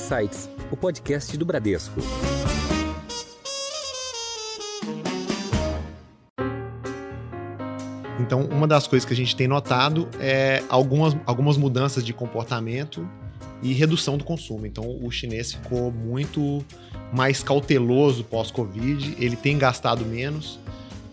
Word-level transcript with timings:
Insights, 0.00 0.48
o 0.72 0.76
podcast 0.76 1.36
do 1.36 1.44
Bradesco. 1.44 2.00
Então, 8.18 8.44
uma 8.50 8.66
das 8.66 8.86
coisas 8.86 9.06
que 9.06 9.12
a 9.12 9.16
gente 9.16 9.36
tem 9.36 9.46
notado 9.46 10.08
é 10.18 10.62
algumas, 10.70 11.14
algumas 11.26 11.58
mudanças 11.58 12.02
de 12.02 12.14
comportamento 12.14 13.06
e 13.62 13.74
redução 13.74 14.16
do 14.16 14.24
consumo. 14.24 14.66
Então, 14.66 14.84
o 15.02 15.10
chinês 15.10 15.52
ficou 15.52 15.92
muito 15.92 16.64
mais 17.12 17.42
cauteloso 17.42 18.24
pós-Covid, 18.24 19.16
ele 19.18 19.36
tem 19.36 19.58
gastado 19.58 20.06
menos. 20.06 20.58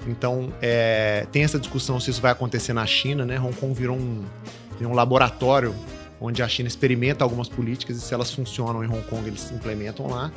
Então, 0.08 0.54
é, 0.62 1.28
tem 1.32 1.44
essa 1.44 1.60
discussão 1.60 2.00
se 2.00 2.10
isso 2.10 2.22
vai 2.22 2.32
acontecer 2.32 2.72
na 2.72 2.86
China, 2.86 3.26
né? 3.26 3.38
Hong 3.38 3.54
Kong 3.54 3.74
virou 3.74 3.98
um, 3.98 4.24
um 4.80 4.94
laboratório 4.94 5.76
onde 6.20 6.42
a 6.42 6.48
China 6.48 6.68
experimenta 6.68 7.24
algumas 7.24 7.48
políticas 7.48 7.98
e 7.98 8.02
se 8.02 8.14
elas 8.14 8.32
funcionam 8.34 8.84
em 8.84 8.88
Hong 8.88 9.04
Kong, 9.04 9.28
eles 9.28 9.52
implementam 9.52 10.08
lá. 10.08 10.32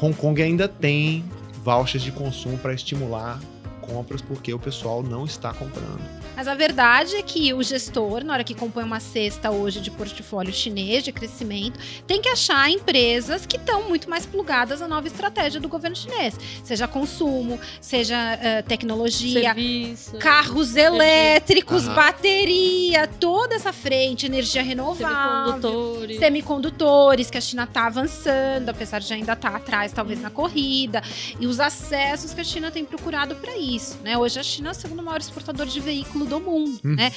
Hong 0.00 0.14
Kong 0.14 0.40
ainda 0.42 0.68
tem 0.68 1.24
vouchers 1.64 2.02
de 2.02 2.12
consumo 2.12 2.58
para 2.58 2.72
estimular 2.72 3.40
compras 3.86 4.20
porque 4.20 4.52
o 4.52 4.58
pessoal 4.58 5.02
não 5.02 5.24
está 5.24 5.52
comprando. 5.52 6.00
Mas 6.36 6.46
a 6.46 6.54
verdade 6.54 7.16
é 7.16 7.22
que 7.22 7.54
o 7.54 7.62
gestor, 7.62 8.22
na 8.22 8.34
hora 8.34 8.44
que 8.44 8.54
compõe 8.54 8.84
uma 8.84 9.00
cesta 9.00 9.50
hoje 9.50 9.80
de 9.80 9.90
portfólio 9.90 10.52
chinês 10.52 11.02
de 11.02 11.10
crescimento, 11.10 11.80
tem 12.06 12.20
que 12.20 12.28
achar 12.28 12.70
empresas 12.70 13.46
que 13.46 13.56
estão 13.56 13.88
muito 13.88 14.10
mais 14.10 14.26
plugadas 14.26 14.82
à 14.82 14.88
nova 14.88 15.06
estratégia 15.06 15.58
do 15.58 15.68
governo 15.68 15.96
chinês. 15.96 16.38
Seja 16.62 16.86
consumo, 16.86 17.58
seja 17.80 18.16
uh, 18.16 18.68
tecnologia, 18.68 19.54
Serviço, 19.54 20.18
carros 20.18 20.76
elétricos, 20.76 21.88
bateria, 21.88 23.06
toda 23.06 23.54
essa 23.54 23.72
frente, 23.72 24.26
energia 24.26 24.62
renovável. 24.62 25.54
Semicondutores. 25.54 26.18
Semicondutores, 26.18 27.30
que 27.30 27.38
a 27.38 27.40
China 27.40 27.64
está 27.64 27.86
avançando, 27.86 28.68
apesar 28.68 29.00
de 29.00 29.12
ainda 29.12 29.32
estar 29.32 29.52
tá 29.52 29.56
atrás, 29.56 29.90
talvez, 29.90 30.20
na 30.20 30.28
corrida. 30.28 31.02
E 31.40 31.46
os 31.46 31.60
acessos 31.60 32.34
que 32.34 32.42
a 32.42 32.44
China 32.44 32.70
tem 32.70 32.84
procurado 32.84 33.36
para 33.36 33.56
isso. 33.56 33.75
Né? 34.02 34.16
Hoje 34.16 34.40
a 34.40 34.42
China 34.42 34.70
é 34.70 34.72
o 34.72 34.74
segundo 34.74 35.02
maior 35.02 35.20
exportador 35.20 35.66
de 35.66 35.80
veículo 35.80 36.24
do 36.24 36.40
mundo, 36.40 36.80
Hum. 36.82 36.94
né? 36.94 37.12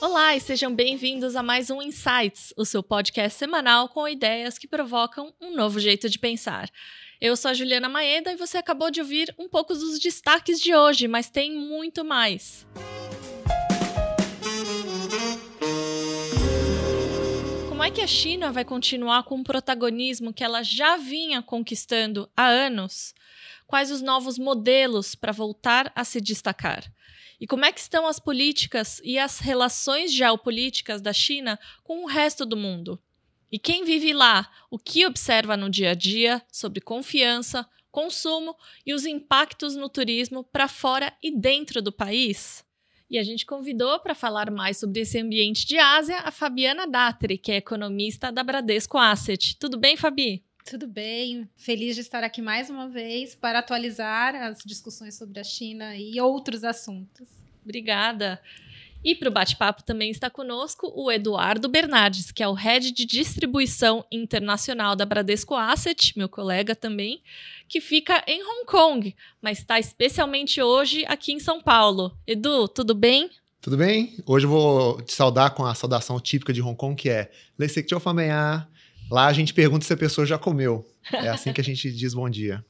Olá 0.00 0.36
e 0.36 0.40
sejam 0.40 0.72
bem-vindos 0.72 1.34
a 1.34 1.42
mais 1.42 1.68
um 1.68 1.82
Insights, 1.82 2.54
o 2.56 2.64
seu 2.64 2.80
podcast 2.80 3.36
semanal 3.36 3.88
com 3.88 4.06
ideias 4.06 4.56
que 4.56 4.68
provocam 4.68 5.34
um 5.40 5.56
novo 5.56 5.80
jeito 5.80 6.08
de 6.08 6.16
pensar. 6.16 6.70
Eu 7.20 7.36
sou 7.36 7.50
a 7.50 7.54
Juliana 7.54 7.88
Maeda 7.88 8.30
e 8.30 8.36
você 8.36 8.56
acabou 8.56 8.88
de 8.88 9.00
ouvir 9.00 9.34
um 9.36 9.48
pouco 9.48 9.74
dos 9.74 9.98
destaques 9.98 10.60
de 10.60 10.72
hoje, 10.76 11.08
mas 11.08 11.28
tem 11.28 11.52
muito 11.52 12.04
mais. 12.04 12.64
Como 17.68 17.82
é 17.82 17.90
que 17.90 18.00
a 18.00 18.06
China 18.06 18.52
vai 18.52 18.64
continuar 18.64 19.24
com 19.24 19.40
o 19.40 19.44
protagonismo 19.44 20.32
que 20.32 20.44
ela 20.44 20.62
já 20.62 20.96
vinha 20.96 21.42
conquistando 21.42 22.30
há 22.36 22.46
anos? 22.46 23.12
Quais 23.66 23.90
os 23.90 24.00
novos 24.00 24.38
modelos 24.38 25.14
para 25.14 25.32
voltar 25.32 25.92
a 25.94 26.04
se 26.04 26.20
destacar? 26.20 26.84
E 27.40 27.46
como 27.46 27.64
é 27.64 27.72
que 27.72 27.80
estão 27.80 28.06
as 28.06 28.18
políticas 28.18 29.00
e 29.04 29.18
as 29.18 29.40
relações 29.40 30.12
geopolíticas 30.12 31.02
da 31.02 31.12
China 31.12 31.58
com 31.82 32.04
o 32.04 32.06
resto 32.06 32.46
do 32.46 32.56
mundo? 32.56 33.00
E 33.50 33.58
quem 33.58 33.84
vive 33.84 34.12
lá, 34.12 34.50
o 34.70 34.78
que 34.78 35.04
observa 35.04 35.56
no 35.56 35.68
dia 35.68 35.90
a 35.90 35.94
dia 35.94 36.42
sobre 36.50 36.80
confiança, 36.80 37.68
consumo 37.90 38.56
e 38.84 38.94
os 38.94 39.04
impactos 39.04 39.76
no 39.76 39.88
turismo 39.88 40.44
para 40.44 40.68
fora 40.68 41.12
e 41.22 41.30
dentro 41.36 41.82
do 41.82 41.92
país? 41.92 42.64
E 43.08 43.18
a 43.18 43.22
gente 43.22 43.46
convidou 43.46 44.00
para 44.00 44.14
falar 44.14 44.50
mais 44.50 44.78
sobre 44.78 45.00
esse 45.00 45.18
ambiente 45.18 45.66
de 45.66 45.78
Ásia 45.78 46.18
a 46.20 46.30
Fabiana 46.30 46.86
Datri, 46.86 47.38
que 47.38 47.52
é 47.52 47.56
economista 47.56 48.32
da 48.32 48.42
Bradesco 48.42 48.98
Asset. 48.98 49.56
Tudo 49.58 49.78
bem, 49.78 49.96
Fabi? 49.96 50.45
Tudo 50.68 50.88
bem, 50.88 51.48
feliz 51.56 51.94
de 51.94 52.00
estar 52.00 52.24
aqui 52.24 52.42
mais 52.42 52.68
uma 52.68 52.88
vez 52.88 53.36
para 53.36 53.60
atualizar 53.60 54.34
as 54.34 54.58
discussões 54.66 55.14
sobre 55.14 55.38
a 55.38 55.44
China 55.44 55.96
e 55.96 56.20
outros 56.20 56.64
assuntos. 56.64 57.28
Obrigada. 57.62 58.42
E 59.04 59.14
para 59.14 59.28
o 59.28 59.32
bate-papo 59.32 59.84
também 59.84 60.10
está 60.10 60.28
conosco 60.28 60.92
o 60.92 61.12
Eduardo 61.12 61.68
Bernardes, 61.68 62.32
que 62.32 62.42
é 62.42 62.48
o 62.48 62.52
head 62.52 62.90
de 62.90 63.06
distribuição 63.06 64.04
internacional 64.10 64.96
da 64.96 65.06
Bradesco 65.06 65.54
Asset, 65.54 66.12
meu 66.18 66.28
colega 66.28 66.74
também, 66.74 67.22
que 67.68 67.80
fica 67.80 68.24
em 68.26 68.42
Hong 68.42 68.66
Kong, 68.66 69.14
mas 69.40 69.58
está 69.58 69.78
especialmente 69.78 70.60
hoje 70.60 71.04
aqui 71.06 71.32
em 71.32 71.38
São 71.38 71.62
Paulo. 71.62 72.18
Edu, 72.26 72.66
tudo 72.66 72.92
bem? 72.92 73.30
Tudo 73.60 73.76
bem? 73.76 74.16
Hoje 74.26 74.46
eu 74.46 74.50
vou 74.50 75.00
te 75.00 75.12
saudar 75.12 75.50
com 75.50 75.64
a 75.64 75.76
saudação 75.76 76.18
típica 76.18 76.52
de 76.52 76.60
Hong 76.60 76.76
Kong, 76.76 77.00
que 77.00 77.08
é 77.08 77.30
Leicek 77.56 78.00
Fameya. 78.00 78.66
Lá 79.10 79.26
a 79.26 79.32
gente 79.32 79.54
pergunta 79.54 79.84
se 79.84 79.92
a 79.92 79.96
pessoa 79.96 80.26
já 80.26 80.38
comeu. 80.38 80.84
É 81.12 81.28
assim 81.28 81.52
que 81.52 81.60
a 81.60 81.64
gente 81.64 81.90
diz 81.92 82.14
bom 82.14 82.28
dia. 82.28 82.64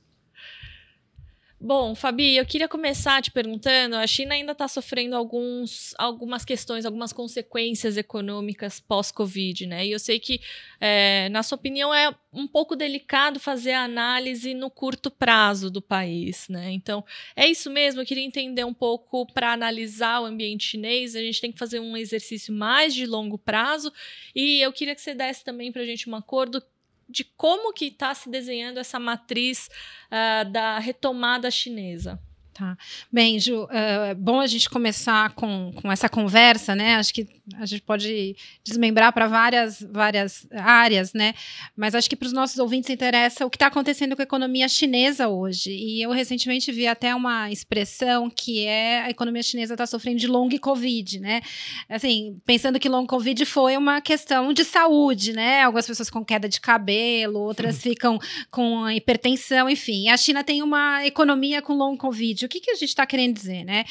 Bom, 1.59 1.95
Fabi, 1.95 2.37
eu 2.37 2.45
queria 2.45 2.69
começar 2.69 3.23
te 3.23 3.31
perguntando: 3.31 3.97
a 3.97 4.07
China 4.07 4.35
ainda 4.35 4.53
está 4.53 4.69
sofrendo 4.69 5.17
alguns, 5.17 5.95
algumas 5.97 6.45
questões, 6.45 6.85
algumas 6.85 7.15
consequências 7.15 7.97
econômicas 7.97 8.79
pós-Covid, 8.79 9.67
né? 9.67 9.87
E 9.87 9.91
eu 9.91 9.99
sei 9.99 10.21
que, 10.21 10.39
é, 10.79 11.31
na 11.31 11.43
sua 11.43 11.57
opinião, 11.57 11.95
é 11.95 12.15
um 12.31 12.47
pouco 12.47 12.77
delicado 12.77 13.41
fazer 13.41 13.73
a 13.73 13.85
análise 13.85 14.53
no 14.53 14.69
curto 14.69 15.11
prazo 15.11 15.71
do 15.71 15.81
país, 15.81 16.47
né? 16.51 16.71
Então, 16.73 17.03
é 17.35 17.49
isso 17.49 17.71
mesmo. 17.71 18.03
Eu 18.03 18.07
queria 18.07 18.25
entender 18.25 18.65
um 18.65 18.75
pouco 18.75 19.27
para 19.33 19.55
analisar 19.55 20.21
o 20.21 20.27
ambiente 20.27 20.69
chinês. 20.69 21.17
A 21.17 21.21
gente 21.21 21.41
tem 21.41 21.51
que 21.51 21.59
fazer 21.59 21.81
um 21.81 21.97
exercício 21.97 22.53
mais 22.53 22.95
de 22.95 23.07
longo 23.07 23.39
prazo. 23.39 23.91
E 24.35 24.61
eu 24.61 24.71
queria 24.75 24.95
que 24.95 25.01
você 25.01 25.15
desse 25.15 25.43
também 25.43 25.73
para 25.73 25.81
a 25.81 25.87
gente 25.87 26.09
um 26.09 26.15
acordo 26.15 26.63
de 27.09 27.25
como 27.37 27.73
que 27.73 27.87
está 27.87 28.15
se 28.15 28.29
desenhando 28.29 28.81
essa 28.81 28.99
matriz 28.99 29.69
uh, 30.07 30.51
da 30.51 30.79
retomada 30.79 31.51
chinesa. 31.51 32.21
Tá. 32.57 32.75
Bem, 33.13 33.39
Ju, 33.39 33.69
é 33.71 34.15
bom 34.15 34.41
a 34.41 34.47
gente 34.47 34.71
começar 34.71 35.35
com, 35.35 35.71
com 35.75 35.93
essa 35.93 36.09
conversa, 36.09 36.75
né? 36.75 36.95
Acho 36.95 37.13
que 37.13 37.29
a 37.59 37.67
gente 37.67 37.83
pode 37.83 38.35
desmembrar 38.65 39.13
para 39.13 39.27
várias, 39.27 39.87
várias 39.93 40.47
áreas, 40.51 41.13
né? 41.13 41.35
Mas 41.77 41.95
acho 41.95 42.09
que 42.09 42.17
para 42.17 42.25
os 42.25 42.33
nossos 42.33 42.59
ouvintes 42.59 42.89
interessa 42.89 43.45
o 43.45 43.51
que 43.51 43.57
está 43.57 43.67
acontecendo 43.67 44.17
com 44.17 44.23
a 44.23 44.25
economia 44.25 44.69
chinesa 44.69 45.29
hoje. 45.29 45.71
E 45.71 46.01
eu 46.01 46.11
recentemente 46.13 46.73
vi 46.73 46.87
até 46.87 47.15
uma 47.15 47.53
expressão 47.53 48.31
que 48.31 48.65
é 48.65 49.03
a 49.03 49.11
economia 49.11 49.43
chinesa 49.43 49.75
está 49.75 49.87
sofrendo 49.87 50.19
de 50.19 50.27
long 50.27 50.49
Covid, 50.59 51.21
né? 51.21 51.43
Assim, 51.91 52.41
pensando 52.47 52.81
que 52.81 52.89
long 52.89 53.05
Covid 53.05 53.45
foi 53.45 53.77
uma 53.77 54.01
questão 54.01 54.55
de 54.55 54.65
saúde, 54.65 55.35
né? 55.35 55.63
Algumas 55.63 55.87
pessoas 55.87 56.09
com 56.09 56.25
queda 56.25 56.49
de 56.49 56.59
cabelo, 56.59 57.39
outras 57.39 57.77
ficam 57.85 58.19
com 58.51 58.89
hipertensão, 58.89 59.69
enfim. 59.69 60.09
A 60.09 60.17
China 60.17 60.43
tem 60.43 60.63
uma 60.63 61.05
economia 61.05 61.61
com 61.61 61.75
long 61.75 61.99
Covid 61.99 62.46
o 62.47 62.49
que, 62.49 62.61
que 62.61 62.71
a 62.71 62.75
gente 62.75 62.89
está 62.89 63.07
querendo 63.07 63.35
dizer, 63.35 63.65
né? 63.65 63.85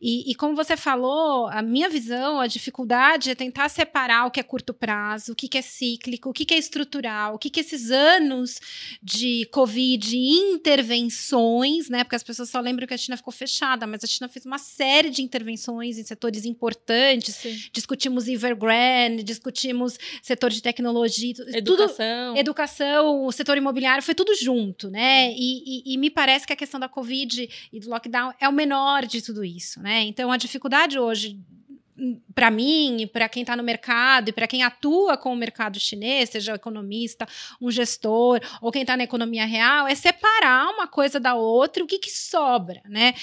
E, 0.00 0.30
e, 0.30 0.34
como 0.34 0.54
você 0.54 0.76
falou, 0.76 1.46
a 1.48 1.62
minha 1.62 1.88
visão, 1.88 2.40
a 2.40 2.46
dificuldade 2.46 3.30
é 3.30 3.34
tentar 3.34 3.68
separar 3.68 4.26
o 4.26 4.30
que 4.30 4.40
é 4.40 4.42
curto 4.42 4.74
prazo, 4.74 5.32
o 5.32 5.34
que, 5.34 5.48
que 5.48 5.58
é 5.58 5.62
cíclico, 5.62 6.30
o 6.30 6.32
que, 6.32 6.44
que 6.44 6.54
é 6.54 6.58
estrutural, 6.58 7.34
o 7.34 7.38
que, 7.38 7.50
que 7.50 7.60
esses 7.60 7.90
anos 7.90 8.60
de 9.02 9.46
Covid 9.52 10.16
intervenções, 10.16 11.88
né? 11.88 12.04
Porque 12.04 12.16
as 12.16 12.22
pessoas 12.22 12.50
só 12.50 12.60
lembram 12.60 12.86
que 12.86 12.94
a 12.94 12.98
China 12.98 13.16
ficou 13.16 13.32
fechada, 13.32 13.86
mas 13.86 14.04
a 14.04 14.06
China 14.06 14.28
fez 14.28 14.44
uma 14.44 14.58
série 14.58 15.10
de 15.10 15.22
intervenções 15.22 15.98
em 15.98 16.04
setores 16.04 16.44
importantes. 16.44 17.36
Sim. 17.36 17.58
Discutimos 17.72 18.28
Evergrande, 18.28 19.22
discutimos 19.22 19.98
setor 20.22 20.50
de 20.50 20.62
tecnologia, 20.62 21.34
educação, 21.54 22.28
tudo, 22.28 22.38
educação, 22.38 23.24
o 23.24 23.32
setor 23.32 23.56
imobiliário, 23.56 24.02
foi 24.02 24.14
tudo 24.14 24.34
junto, 24.34 24.90
né? 24.90 25.32
E, 25.32 25.92
e, 25.92 25.94
e 25.94 25.96
me 25.98 26.10
parece 26.10 26.46
que 26.46 26.52
a 26.52 26.56
questão 26.56 26.78
da 26.78 26.88
Covid 26.88 27.48
e 27.72 27.80
do 27.80 27.88
lockdown 28.02 28.32
é 28.40 28.48
o 28.48 28.52
menor 28.52 29.06
de 29.06 29.22
tudo 29.22 29.44
isso, 29.44 29.80
né? 29.80 30.02
Então 30.02 30.32
a 30.32 30.36
dificuldade 30.36 30.98
hoje 30.98 31.38
para 32.34 32.50
mim, 32.50 33.08
para 33.12 33.28
quem 33.28 33.42
está 33.42 33.56
no 33.56 33.62
mercado 33.62 34.28
e 34.28 34.32
para 34.32 34.46
quem 34.46 34.62
atua 34.62 35.16
com 35.16 35.32
o 35.32 35.36
mercado 35.36 35.78
chinês, 35.78 36.30
seja 36.30 36.52
um 36.52 36.56
economista, 36.56 37.26
um 37.60 37.70
gestor 37.70 38.40
ou 38.60 38.72
quem 38.72 38.82
está 38.82 38.96
na 38.96 39.04
economia 39.04 39.44
real, 39.44 39.86
é 39.86 39.94
separar 39.94 40.70
uma 40.70 40.86
coisa 40.86 41.20
da 41.20 41.34
outra, 41.34 41.84
o 41.84 41.86
que, 41.86 41.98
que 41.98 42.10
sobra, 42.10 42.80
né? 42.88 43.14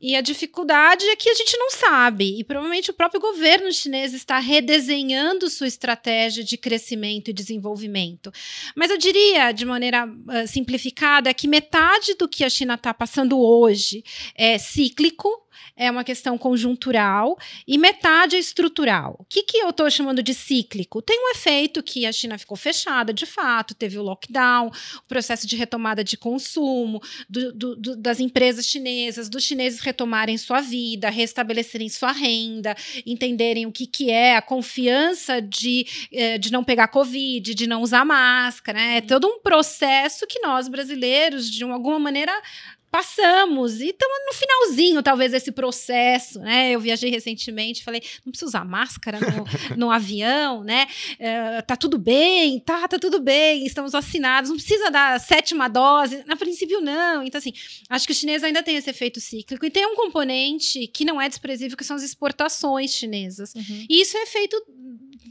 E 0.00 0.16
a 0.16 0.20
dificuldade 0.20 1.04
é 1.06 1.14
que 1.14 1.28
a 1.28 1.34
gente 1.34 1.56
não 1.56 1.70
sabe, 1.70 2.40
e 2.40 2.42
provavelmente 2.42 2.90
o 2.90 2.94
próprio 2.94 3.20
governo 3.20 3.70
chinês 3.72 4.12
está 4.12 4.40
redesenhando 4.40 5.48
sua 5.48 5.68
estratégia 5.68 6.42
de 6.42 6.56
crescimento 6.56 7.28
e 7.30 7.32
desenvolvimento. 7.32 8.32
Mas 8.74 8.90
eu 8.90 8.98
diria, 8.98 9.52
de 9.52 9.64
maneira 9.64 10.04
uh, 10.04 10.48
simplificada, 10.48 11.32
que 11.32 11.46
metade 11.46 12.14
do 12.14 12.28
que 12.28 12.42
a 12.42 12.50
China 12.50 12.74
está 12.74 12.92
passando 12.92 13.38
hoje 13.38 14.02
é 14.34 14.58
cíclico, 14.58 15.41
é 15.76 15.90
uma 15.90 16.04
questão 16.04 16.36
conjuntural, 16.38 17.38
e 17.66 17.78
metade 17.78 18.36
estrutural. 18.36 19.16
O 19.18 19.24
que, 19.24 19.42
que 19.42 19.58
eu 19.58 19.70
estou 19.70 19.90
chamando 19.90 20.22
de 20.22 20.34
cíclico? 20.34 21.02
Tem 21.02 21.18
um 21.18 21.30
efeito 21.30 21.82
que 21.82 22.06
a 22.06 22.12
China 22.12 22.38
ficou 22.38 22.56
fechada, 22.56 23.12
de 23.12 23.26
fato, 23.26 23.74
teve 23.74 23.98
o 23.98 24.02
lockdown, 24.02 24.68
o 24.68 25.08
processo 25.08 25.46
de 25.46 25.56
retomada 25.56 26.02
de 26.02 26.16
consumo, 26.16 27.00
do, 27.28 27.52
do, 27.52 27.76
do, 27.76 27.96
das 27.96 28.20
empresas 28.20 28.66
chinesas, 28.66 29.28
dos 29.28 29.44
chineses 29.44 29.80
retomarem 29.80 30.36
sua 30.38 30.60
vida, 30.60 31.10
restabelecerem 31.10 31.88
sua 31.88 32.12
renda, 32.12 32.76
entenderem 33.06 33.66
o 33.66 33.72
que, 33.72 33.86
que 33.86 34.10
é 34.10 34.36
a 34.36 34.42
confiança 34.42 35.40
de, 35.40 35.86
eh, 36.12 36.38
de 36.38 36.52
não 36.52 36.64
pegar 36.64 36.88
Covid, 36.88 37.54
de 37.54 37.66
não 37.66 37.82
usar 37.82 38.04
máscara. 38.04 38.78
Né? 38.78 38.96
É 38.98 39.00
todo 39.00 39.26
um 39.26 39.40
processo 39.40 40.26
que 40.26 40.40
nós, 40.40 40.68
brasileiros, 40.68 41.50
de 41.50 41.64
alguma 41.64 41.98
maneira, 41.98 42.32
passamos 42.92 43.80
e 43.80 43.88
estamos 43.88 44.18
no 44.26 44.34
finalzinho, 44.34 45.02
talvez, 45.02 45.32
desse 45.32 45.50
processo, 45.50 46.38
né? 46.40 46.72
Eu 46.72 46.78
viajei 46.78 47.08
recentemente, 47.10 47.82
falei, 47.82 48.02
não 48.22 48.30
precisa 48.30 48.50
usar 48.50 48.66
máscara 48.66 49.18
no, 49.18 49.46
no 49.78 49.90
avião, 49.90 50.62
né? 50.62 50.86
Uh, 51.14 51.66
tá 51.66 51.74
tudo 51.74 51.98
bem, 51.98 52.60
tá, 52.60 52.86
tá 52.86 52.98
tudo 52.98 53.18
bem, 53.18 53.64
estamos 53.64 53.92
vacinados, 53.92 54.50
não 54.50 54.58
precisa 54.58 54.90
dar 54.90 55.18
sétima 55.18 55.68
dose, 55.68 56.22
na 56.26 56.36
princípio 56.36 56.82
não. 56.82 57.22
Então, 57.22 57.38
assim, 57.38 57.54
acho 57.88 58.06
que 58.06 58.12
o 58.12 58.14
chinês 58.14 58.44
ainda 58.44 58.62
tem 58.62 58.76
esse 58.76 58.90
efeito 58.90 59.18
cíclico 59.22 59.64
e 59.64 59.70
tem 59.70 59.86
um 59.86 59.96
componente 59.96 60.86
que 60.88 61.06
não 61.06 61.18
é 61.18 61.30
desprezível, 61.30 61.78
que 61.78 61.84
são 61.84 61.96
as 61.96 62.02
exportações 62.02 62.90
chinesas. 62.90 63.54
Uhum. 63.54 63.86
E 63.88 64.02
isso 64.02 64.18
é 64.18 64.26
feito 64.26 64.62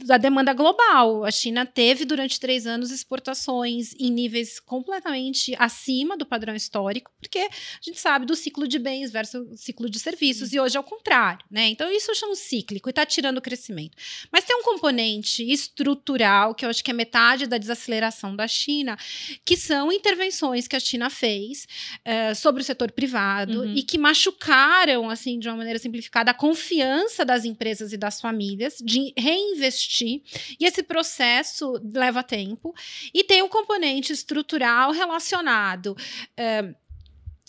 da 0.05 0.17
demanda 0.17 0.53
global. 0.53 1.23
A 1.23 1.31
China 1.31 1.65
teve 1.65 2.05
durante 2.05 2.39
três 2.39 2.65
anos 2.65 2.91
exportações 2.91 3.93
em 3.99 4.09
níveis 4.09 4.59
completamente 4.59 5.55
acima 5.57 6.17
do 6.17 6.25
padrão 6.25 6.55
histórico, 6.55 7.11
porque 7.19 7.49
a 7.51 7.83
gente 7.83 7.99
sabe 7.99 8.25
do 8.25 8.35
ciclo 8.35 8.67
de 8.67 8.79
bens 8.79 9.11
versus 9.11 9.59
ciclo 9.59 9.89
de 9.89 9.99
serviços, 9.99 10.49
Sim. 10.49 10.57
e 10.57 10.59
hoje 10.59 10.77
é 10.77 10.79
o 10.79 10.83
contrário, 10.83 11.45
né? 11.49 11.67
Então, 11.67 11.91
isso 11.91 12.11
eu 12.11 12.15
chamo 12.15 12.35
cíclico 12.35 12.89
e 12.89 12.91
está 12.91 13.05
tirando 13.05 13.37
o 13.37 13.41
crescimento. 13.41 13.97
Mas 14.31 14.45
tem 14.45 14.55
um 14.55 14.63
componente 14.63 15.43
estrutural, 15.51 16.55
que 16.55 16.65
eu 16.65 16.69
acho 16.69 16.83
que 16.83 16.91
é 16.91 16.93
metade 16.93 17.47
da 17.47 17.57
desaceleração 17.57 18.35
da 18.35 18.47
China, 18.47 18.97
que 19.45 19.57
são 19.57 19.91
intervenções 19.91 20.67
que 20.67 20.75
a 20.75 20.79
China 20.79 21.09
fez 21.09 21.67
uh, 22.05 22.35
sobre 22.35 22.61
o 22.61 22.65
setor 22.65 22.91
privado 22.91 23.61
uhum. 23.61 23.75
e 23.75 23.83
que 23.83 23.97
machucaram, 23.97 25.09
assim, 25.09 25.39
de 25.39 25.47
uma 25.47 25.57
maneira 25.57 25.79
simplificada, 25.79 26.31
a 26.31 26.33
confiança 26.33 27.25
das 27.25 27.45
empresas 27.45 27.93
e 27.93 27.97
das 27.97 28.19
famílias 28.19 28.77
de 28.83 29.13
reinvestir 29.17 29.61
investir. 29.61 30.21
E 30.59 30.65
esse 30.65 30.83
processo 30.83 31.73
leva 31.93 32.23
tempo. 32.23 32.73
E 33.13 33.23
tem 33.23 33.41
um 33.41 33.47
componente 33.47 34.11
estrutural 34.11 34.91
relacionado. 34.91 35.95
Uh, 36.37 36.75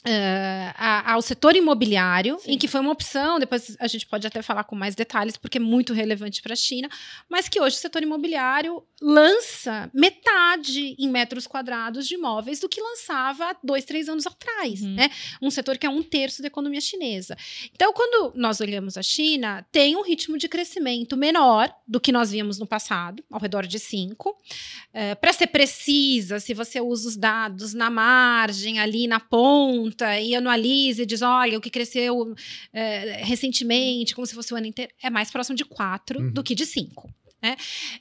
Uh, 0.05 0.75
ao 1.07 1.23
setor 1.23 1.55
imobiliário, 1.55 2.37
Sim. 2.41 2.53
em 2.53 2.59
que 2.59 2.67
foi 2.67 2.81
uma 2.81 2.91
opção, 2.91 3.39
depois 3.39 3.77
a 3.79 3.87
gente 3.87 4.05
pode 4.05 4.27
até 4.27 4.43
falar 4.43 4.65
com 4.65 4.75
mais 4.75 4.97
detalhes, 4.97 5.37
porque 5.37 5.59
é 5.59 5.61
muito 5.61 5.93
relevante 5.93 6.43
para 6.43 6.55
a 6.55 6.57
China, 6.57 6.89
mas 7.29 7.49
que 7.49 7.61
hoje 7.61 7.77
o 7.77 7.79
setor 7.79 8.03
imobiliário 8.03 8.83
lança 9.01 9.89
metade 9.95 10.97
em 10.99 11.09
metros 11.09 11.47
quadrados 11.47 12.09
de 12.09 12.15
imóveis 12.15 12.59
do 12.59 12.69
que 12.69 12.81
lançava 12.81 13.51
há 13.51 13.57
dois, 13.63 13.85
três 13.85 14.09
anos 14.09 14.27
atrás. 14.27 14.83
Uhum. 14.83 14.95
Né? 14.95 15.09
Um 15.41 15.51
setor 15.53 15.79
que 15.79 15.87
é 15.87 15.91
um 15.91 16.03
terço 16.03 16.43
da 16.43 16.49
economia 16.49 16.81
chinesa. 16.81 17.37
Então, 17.73 17.93
quando 17.93 18.33
nós 18.35 18.61
olhamos 18.61 18.97
a 18.97 19.03
China, 19.03 19.65
tem 19.71 19.97
um 19.97 20.03
ritmo 20.03 20.37
de 20.37 20.49
crescimento 20.49 21.17
menor 21.17 21.73
do 21.87 22.01
que 22.01 22.11
nós 22.11 22.33
víamos 22.33 22.59
no 22.59 22.67
passado, 22.67 23.23
ao 23.31 23.41
redor 23.41 23.67
de 23.67 23.79
5. 23.79 24.31
Uh, 24.31 24.37
para 25.21 25.33
ser 25.33 25.47
precisa, 25.47 26.41
se 26.41 26.55
você 26.55 26.81
usa 26.81 27.09
os 27.09 27.17
dados 27.17 27.73
na 27.73 27.89
margem, 27.89 28.81
ali 28.81 29.07
na 29.07 29.21
ponta, 29.21 29.92
junta 29.93 30.19
e 30.19 30.35
analisa 30.35 31.03
e 31.03 31.07
diz: 31.07 31.23
olha, 31.23 31.59
o 31.59 31.61
que 31.61 31.71
cresceu 31.71 32.35
é, 32.73 33.23
recentemente, 33.25 34.15
como 34.15 34.27
se 34.27 34.35
fosse 34.35 34.53
o 34.53 34.57
ano 34.57 34.67
inteiro, 34.67 34.93
é 35.03 35.11
mais 35.11 35.31
próximo 35.31 35.57
de 35.57 35.65
4 35.65 36.19
uhum. 36.19 36.33
do 36.33 36.43
que 36.43 36.55
de 36.55 36.67
5. 36.67 37.09
Né? 37.43 37.57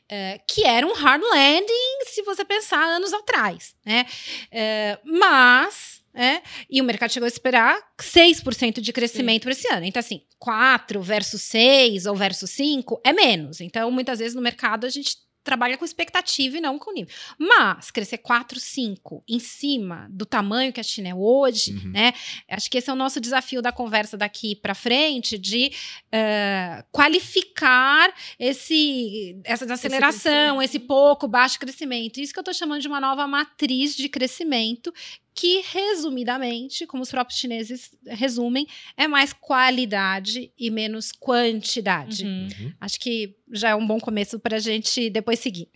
É, 0.08 0.40
que 0.48 0.64
era 0.66 0.86
um 0.86 0.94
hard 0.94 1.22
landing, 1.22 2.06
se 2.06 2.22
você 2.22 2.46
pensar 2.46 2.84
anos 2.84 3.14
atrás. 3.14 3.76
Né? 3.86 4.06
É, 4.52 5.00
mas. 5.04 6.02
É, 6.14 6.42
e 6.70 6.82
o 6.82 6.84
mercado 6.84 7.14
chegou 7.14 7.26
a 7.26 7.30
esperar 7.30 7.82
6% 7.98 8.82
de 8.82 8.92
crescimento 8.92 9.44
para 9.44 9.54
esse 9.54 9.66
ano. 9.72 9.86
Então, 9.86 10.02
assim, 10.02 10.24
4 10.40 11.02
versus 11.02 11.42
6 11.44 12.06
ou 12.06 12.18
versus 12.18 12.52
5 12.52 13.00
é 13.02 13.14
menos. 13.14 13.62
Então, 13.62 13.90
muitas 13.90 14.20
vezes 14.20 14.36
no 14.36 14.42
mercado 14.42 14.86
a 14.86 14.90
gente 14.90 15.16
trabalha 15.44 15.78
com 15.78 15.86
expectativa 15.86 16.58
e 16.58 16.62
não 16.62 16.78
com 16.78 16.94
nível. 16.94 17.14
Mas 17.38 17.92
crescer 17.92 18.20
4, 18.20 18.60
5 18.60 19.24
em 19.28 19.40
cima 19.40 20.08
do 20.10 20.26
tamanho 20.26 20.72
que 20.72 20.80
a 20.80 20.84
China 20.84 21.10
é 21.10 21.16
hoje, 21.16 21.74
uhum. 21.74 21.92
né? 21.92 22.14
Acho 22.50 22.70
que 22.70 22.78
esse 22.78 22.90
é 22.90 22.94
o 22.94 22.96
nosso 22.96 23.20
desafio 23.20 23.62
da 23.62 23.72
conversa 23.72 24.18
daqui 24.18 24.56
para 24.56 24.76
frente, 24.76 25.38
de 25.38 25.72
uh, 26.08 26.84
qualificar 26.92 28.14
esse, 28.38 29.40
essa 29.44 29.66
desaceleração, 29.66 30.62
esse, 30.62 30.78
esse 30.78 30.86
pouco 30.86 31.28
baixo 31.28 31.60
crescimento. 31.60 32.20
Isso 32.20 32.34
que 32.34 32.40
eu 32.40 32.42
estou 32.42 32.54
chamando 32.54 32.82
de 32.82 32.88
uma 32.88 33.00
nova 33.00 33.28
matriz 33.28 33.96
de 33.96 34.08
crescimento 34.10 34.94
que, 35.42 35.62
resumidamente, 35.72 36.86
como 36.86 37.02
os 37.02 37.10
próprios 37.10 37.40
chineses 37.40 37.90
resumem, 38.06 38.68
é 38.96 39.08
mais 39.08 39.34
qualidade 39.34 40.54
e 40.56 40.70
menos 40.70 41.12
quantidade. 41.12 42.26
Uhum. 42.26 42.48
Uhum. 42.60 42.74
Acho 42.80 43.00
que 43.00 43.36
já 43.52 43.70
é 43.70 43.76
um 43.76 43.88
bom 43.88 44.00
começo 44.00 44.40
para 44.40 44.58
a 44.58 44.60
gente 44.60 45.10
depois 45.10 45.40
seguir. 45.40 45.68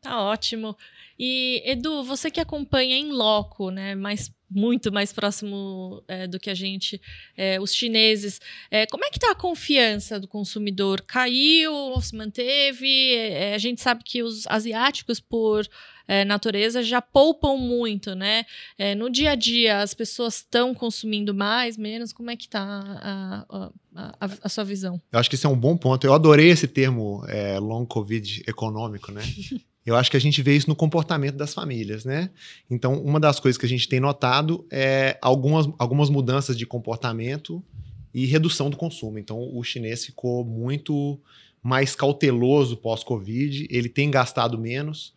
Tá 0.00 0.18
ótimo. 0.22 0.74
E, 1.18 1.62
Edu, 1.66 2.02
você 2.02 2.30
que 2.30 2.40
acompanha 2.40 2.96
em 2.96 3.10
loco, 3.10 3.70
né, 3.70 3.94
mais, 3.94 4.32
muito 4.54 4.92
mais 4.92 5.12
próximo 5.12 6.02
é, 6.06 6.26
do 6.26 6.38
que 6.38 6.50
a 6.50 6.54
gente, 6.54 7.00
é, 7.36 7.60
os 7.60 7.74
chineses, 7.74 8.40
é, 8.70 8.86
como 8.86 9.04
é 9.04 9.10
que 9.10 9.16
está 9.16 9.32
a 9.32 9.34
confiança 9.34 10.20
do 10.20 10.28
consumidor? 10.28 11.02
Caiu, 11.02 11.72
se 12.00 12.14
manteve? 12.14 13.14
É, 13.14 13.54
a 13.54 13.58
gente 13.58 13.80
sabe 13.80 14.02
que 14.04 14.22
os 14.22 14.46
asiáticos, 14.46 15.20
por 15.20 15.66
é, 16.06 16.24
natureza 16.24 16.82
já 16.82 17.00
poupam 17.00 17.56
muito, 17.56 18.14
né? 18.14 18.44
É, 18.76 18.94
no 18.94 19.08
dia 19.08 19.30
a 19.30 19.34
dia, 19.34 19.80
as 19.80 19.94
pessoas 19.94 20.36
estão 20.36 20.74
consumindo 20.74 21.34
mais, 21.34 21.76
menos? 21.76 22.12
Como 22.12 22.30
é 22.30 22.36
que 22.36 22.44
está 22.44 22.60
a, 22.60 23.46
a, 23.48 24.14
a, 24.20 24.30
a, 24.42 24.48
sua 24.48 24.64
visão? 24.64 25.00
Eu 25.10 25.18
acho 25.18 25.30
que 25.30 25.36
isso 25.36 25.46
é 25.46 25.50
um 25.50 25.58
bom 25.58 25.76
ponto. 25.76 26.06
Eu 26.06 26.12
adorei 26.12 26.50
esse 26.50 26.68
termo 26.68 27.24
long 27.60 27.86
covid 27.86 28.42
econômico, 28.46 29.10
né? 29.10 29.22
Eu 29.84 29.96
acho 29.96 30.10
que 30.10 30.16
a 30.16 30.20
gente 30.20 30.40
vê 30.42 30.56
isso 30.56 30.68
no 30.68 30.76
comportamento 30.76 31.36
das 31.36 31.52
famílias, 31.52 32.04
né? 32.04 32.30
Então, 32.70 33.02
uma 33.02 33.18
das 33.18 33.40
coisas 33.40 33.58
que 33.58 33.66
a 33.66 33.68
gente 33.68 33.88
tem 33.88 33.98
notado 33.98 34.64
é 34.70 35.18
algumas, 35.20 35.68
algumas 35.78 36.08
mudanças 36.08 36.56
de 36.56 36.64
comportamento 36.64 37.62
e 38.14 38.26
redução 38.26 38.70
do 38.70 38.76
consumo. 38.76 39.18
Então, 39.18 39.38
o 39.40 39.62
chinês 39.64 40.04
ficou 40.04 40.44
muito 40.44 41.18
mais 41.62 41.96
cauteloso 41.96 42.76
pós-Covid, 42.76 43.66
ele 43.70 43.88
tem 43.88 44.10
gastado 44.10 44.58
menos. 44.58 45.14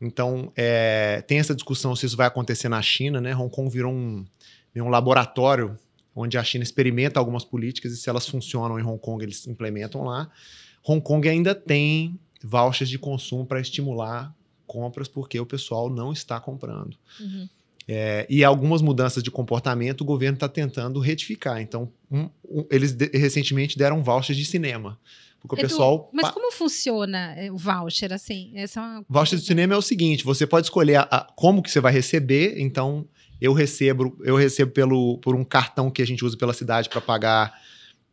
Então, 0.00 0.52
é, 0.56 1.22
tem 1.26 1.38
essa 1.38 1.54
discussão 1.54 1.94
se 1.94 2.04
isso 2.04 2.16
vai 2.16 2.26
acontecer 2.26 2.68
na 2.68 2.82
China, 2.82 3.20
né? 3.20 3.34
Hong 3.34 3.50
Kong 3.50 3.70
virou 3.70 3.92
um, 3.92 4.24
um 4.76 4.88
laboratório 4.88 5.76
onde 6.14 6.36
a 6.36 6.44
China 6.44 6.62
experimenta 6.62 7.18
algumas 7.18 7.44
políticas 7.44 7.92
e 7.92 7.96
se 7.96 8.10
elas 8.10 8.28
funcionam 8.28 8.78
em 8.78 8.82
Hong 8.82 8.98
Kong, 8.98 9.24
eles 9.24 9.46
implementam 9.46 10.02
lá. 10.02 10.30
Hong 10.86 11.00
Kong 11.00 11.26
ainda 11.28 11.54
tem 11.54 12.18
vouchers 12.44 12.88
de 12.88 12.98
consumo 12.98 13.46
para 13.46 13.60
estimular 13.60 14.34
compras 14.66 15.06
porque 15.08 15.38
o 15.38 15.44
pessoal 15.44 15.90
não 15.90 16.12
está 16.12 16.40
comprando. 16.40 16.96
Uhum. 17.20 17.48
É, 17.86 18.26
e 18.30 18.44
algumas 18.44 18.80
mudanças 18.80 19.22
de 19.22 19.30
comportamento 19.30 20.02
o 20.02 20.04
governo 20.04 20.34
está 20.34 20.48
tentando 20.48 21.00
retificar. 21.00 21.60
Então, 21.60 21.92
um, 22.10 22.28
um, 22.48 22.66
eles 22.70 22.92
de, 22.92 23.10
recentemente 23.12 23.76
deram 23.76 24.02
vouchers 24.02 24.38
de 24.38 24.44
cinema. 24.44 24.98
Porque 25.40 25.56
Edu, 25.60 25.66
o 25.66 25.68
pessoal. 25.68 26.10
Mas 26.12 26.30
como 26.30 26.52
funciona 26.52 27.34
eh, 27.36 27.50
o 27.50 27.56
voucher, 27.56 28.12
assim? 28.12 28.52
Essa 28.54 28.80
é 28.80 28.82
uma... 28.82 29.04
Voucher 29.08 29.38
de 29.38 29.44
cinema 29.44 29.74
é 29.74 29.76
o 29.76 29.82
seguinte: 29.82 30.24
você 30.24 30.46
pode 30.46 30.66
escolher 30.66 30.96
a, 30.96 31.02
a, 31.02 31.26
como 31.34 31.62
que 31.62 31.70
você 31.70 31.80
vai 31.80 31.92
receber. 31.92 32.54
Então, 32.58 33.06
eu 33.40 33.52
recebo, 33.52 34.16
eu 34.22 34.36
recebo 34.36 34.70
pelo, 34.70 35.18
por 35.18 35.34
um 35.34 35.42
cartão 35.42 35.90
que 35.90 36.00
a 36.00 36.06
gente 36.06 36.24
usa 36.24 36.36
pela 36.36 36.54
cidade 36.54 36.88
para 36.88 37.00
pagar 37.00 37.52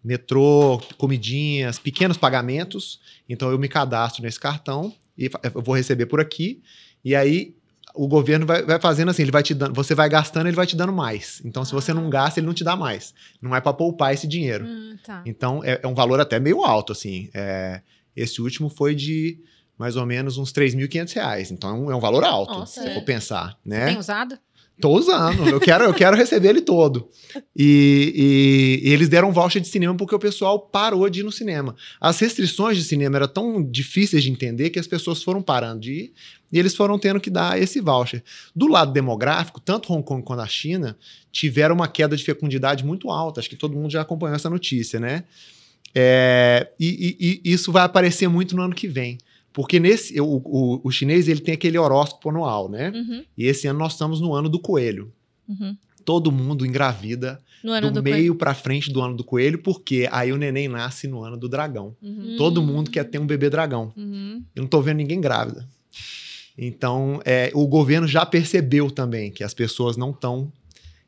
metrô, 0.04 0.82
comidinhas, 0.98 1.78
pequenos 1.80 2.18
pagamentos. 2.18 3.00
Então, 3.28 3.52
eu 3.52 3.60
me 3.60 3.68
cadastro 3.68 4.24
nesse 4.24 4.40
cartão 4.40 4.94
e 5.18 5.30
eu 5.54 5.62
vou 5.62 5.76
receber 5.76 6.06
por 6.06 6.20
aqui. 6.20 6.62
E 7.04 7.16
aí 7.16 7.56
o 7.94 8.08
governo 8.08 8.46
vai, 8.46 8.64
vai, 8.64 8.80
fazendo 8.80 9.10
assim, 9.10 9.24
ele 9.24 9.32
vai 9.32 9.44
te 9.44 9.54
dando, 9.54 9.74
você 9.74 9.96
vai 9.96 10.08
gastando, 10.10 10.48
ele 10.48 10.56
vai 10.56 10.66
te 10.66 10.76
dando 10.76 10.94
mais. 10.94 11.42
Então, 11.44 11.66
se 11.66 11.74
você 11.74 11.94
não 11.94 12.08
ah. 12.08 12.10
gasta, 12.10 12.40
ele 12.40 12.48
não 12.48 12.54
te 12.54 12.64
dá 12.64 12.76
mais. 12.76 13.14
Não 13.42 13.56
é 13.56 13.62
para 13.62 13.74
poupar 13.74 14.14
esse 14.14 14.28
dinheiro. 14.28 14.66
Hum, 14.66 14.98
tá. 15.04 15.24
Então, 15.26 15.64
é, 15.64 15.80
é, 15.84 15.88
um 15.88 15.96
valor 15.96 16.20
até 16.20 16.40
meio 16.40 16.64
alto, 16.64 16.92
assim. 16.92 17.30
É, 17.34 17.82
esse 18.16 18.42
último 18.42 18.70
foi 18.70 18.96
de 18.96 19.40
mais 19.78 19.96
ou 19.96 20.06
menos 20.06 20.38
uns 20.38 20.52
3.500 20.52 21.14
reais. 21.14 21.52
Então, 21.52 21.90
é 21.90 21.96
um 21.96 22.00
valor 22.00 22.24
alto, 22.24 22.54
Nossa, 22.54 22.82
se 22.82 22.88
é. 22.88 22.94
for 22.94 23.04
pensar. 23.04 23.58
Né? 23.66 23.80
Você 23.80 23.86
tem 23.88 23.98
usado? 23.98 24.40
Tô 24.80 24.98
usando, 24.98 25.48
eu 25.50 25.60
quero, 25.60 25.84
eu 25.84 25.94
quero 25.94 26.16
receber 26.16 26.50
ele 26.50 26.62
todo. 26.62 27.10
E, 27.56 28.80
e, 28.84 28.90
e, 28.90 28.94
eles 28.94 29.10
deram 29.10 29.32
voucher 29.32 29.62
de 29.62 29.68
cinema 29.68 29.94
porque 29.96 30.16
o 30.16 30.20
pessoal 30.20 30.60
parou 30.60 31.10
de 31.10 31.20
ir 31.20 31.24
no 31.24 31.32
cinema. 31.32 31.76
As 32.00 32.18
restrições 32.20 32.78
de 32.78 32.84
cinema 32.84 33.18
eram 33.18 33.28
tão 33.28 33.64
difíceis 33.64 34.24
de 34.24 34.32
entender 34.32 34.70
que 34.70 34.80
as 34.80 34.88
pessoas 34.88 35.22
foram 35.22 35.42
parando 35.42 35.82
de 35.82 35.92
ir 35.92 36.14
e 36.52 36.58
eles 36.58 36.76
foram 36.76 36.98
tendo 36.98 37.20
que 37.20 37.30
dar 37.30 37.62
esse 37.62 37.82
voucher. 37.82 38.24
Do 38.56 38.68
lado 38.68 38.94
demográfico, 38.94 39.60
tanto 39.60 39.92
Hong 39.92 40.04
Kong 40.04 40.24
quanto 40.24 40.42
a 40.42 40.48
China 40.48 40.98
tiveram 41.32 41.76
uma 41.76 41.88
queda 41.88 42.16
de 42.16 42.24
fecundidade 42.24 42.86
muito 42.86 43.10
alta. 43.10 43.42
Acho 43.42 43.50
que 43.50 43.58
todo 43.58 43.76
mundo 43.76 43.92
já 43.92 44.02
acompanhou 44.02 44.36
essa 44.36 44.50
notícia, 44.50 45.00
né? 45.00 45.26
É, 45.94 46.70
e, 46.80 47.18
e, 47.20 47.42
e, 47.44 47.54
isso 47.54 47.72
vai 47.72 47.84
aparecer 47.84 48.28
muito 48.28 48.56
no 48.56 48.62
ano 48.62 48.76
que 48.76 48.88
vem. 48.88 49.18
Porque 49.54 49.80
nesse, 49.80 50.20
o, 50.20 50.42
o, 50.46 50.82
o 50.84 50.92
chinês 50.92 51.28
ele 51.28 51.42
tem 51.42 51.54
aquele 51.54 51.78
horóscopo 51.78 52.30
anual, 52.30 52.70
né? 52.70 52.92
Uhum, 52.92 53.24
E 53.38 53.46
esse 53.46 53.68
ano 53.68 53.80
nós 53.80 53.94
estamos 53.94 54.22
no 54.22 54.34
ano 54.34 54.50
do 54.50 54.60
coelho. 54.60 55.12
uhum. 55.48 55.76
Todo 56.06 56.32
mundo 56.32 56.66
engravida 56.66 57.40
do, 57.64 57.92
do, 57.92 58.04
meio 58.04 58.34
pra 58.34 58.56
frente 58.56 58.92
do 58.92 59.02
ano 59.02 59.16
do 59.16 59.24
coelho, 59.24 59.60
porque 59.60 60.08
aí 60.12 60.32
o 60.32 60.38
neném 60.38 60.68
nasce 60.68 61.08
no 61.08 61.24
ano 61.24 61.38
do 61.38 61.48
dragão. 61.48 61.96
Uhum. 62.02 62.36
Todo 62.38 62.64
mundo 62.64 62.90
quer 62.90 63.04
ter 63.04 63.20
um 63.20 63.28
bebê 63.28 63.50
dragão. 63.50 63.94
Uhum. 63.96 64.42
Eu 64.56 64.64
não 64.64 64.70
tô 64.70 64.82
vendo 64.82 64.98
ninguém 64.98 65.22
grávida. 65.22 65.68
Então, 66.58 67.22
é, 67.24 67.52
o 67.54 67.66
governo 67.68 68.08
já 68.08 68.26
percebeu 68.26 68.92
também 68.92 69.32
que 69.32 69.44
as 69.44 69.54
pessoas 69.54 69.96
não 69.96 70.12
estão. 70.12 70.52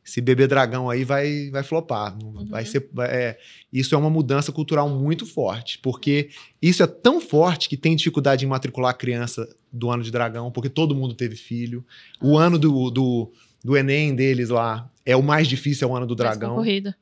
Esse 0.06 0.20
bebê 0.20 0.48
dragão 0.48 0.90
aí 0.90 1.04
vai, 1.04 1.50
vai 1.52 1.64
flopar. 1.64 2.18
Não 2.22 2.46
Vai 2.46 2.64
Uhum. 2.64 2.70
ser, 2.70 2.90
é, 3.02 3.38
isso 3.72 3.94
é 3.94 3.98
uma 3.98 4.10
mudança 4.10 4.52
cultural 4.52 4.90
muito 4.90 5.26
forte, 5.26 5.78
porque 5.80 6.30
isso 6.62 6.82
é 6.82 6.88
tão 6.88 7.22
forte 7.22 7.70
que 7.70 7.78
tem 7.78 7.96
dificuldade 7.96 8.44
em 8.46 8.48
matricular 8.48 8.92
a 8.92 8.96
criança 8.96 9.48
do 9.72 9.90
ano 9.90 10.04
de 10.04 10.12
dragão, 10.12 10.52
porque 10.52 10.70
todo 10.70 10.96
mundo 10.96 11.14
teve 11.14 11.36
filho. 11.36 11.86
O 12.22 12.38
ano 12.38 12.58
do, 12.58 12.90
do, 12.90 13.32
do 13.64 13.78
Enem 13.78 14.16
deles 14.16 14.50
lá 14.50 14.90
é 15.06 15.16
o 15.16 15.22
mais 15.24 15.48
difícil, 15.48 15.88
é 15.88 15.92
o 15.92 15.96
ano 15.96 16.06
do 16.08 16.16
dragão. 16.16 16.56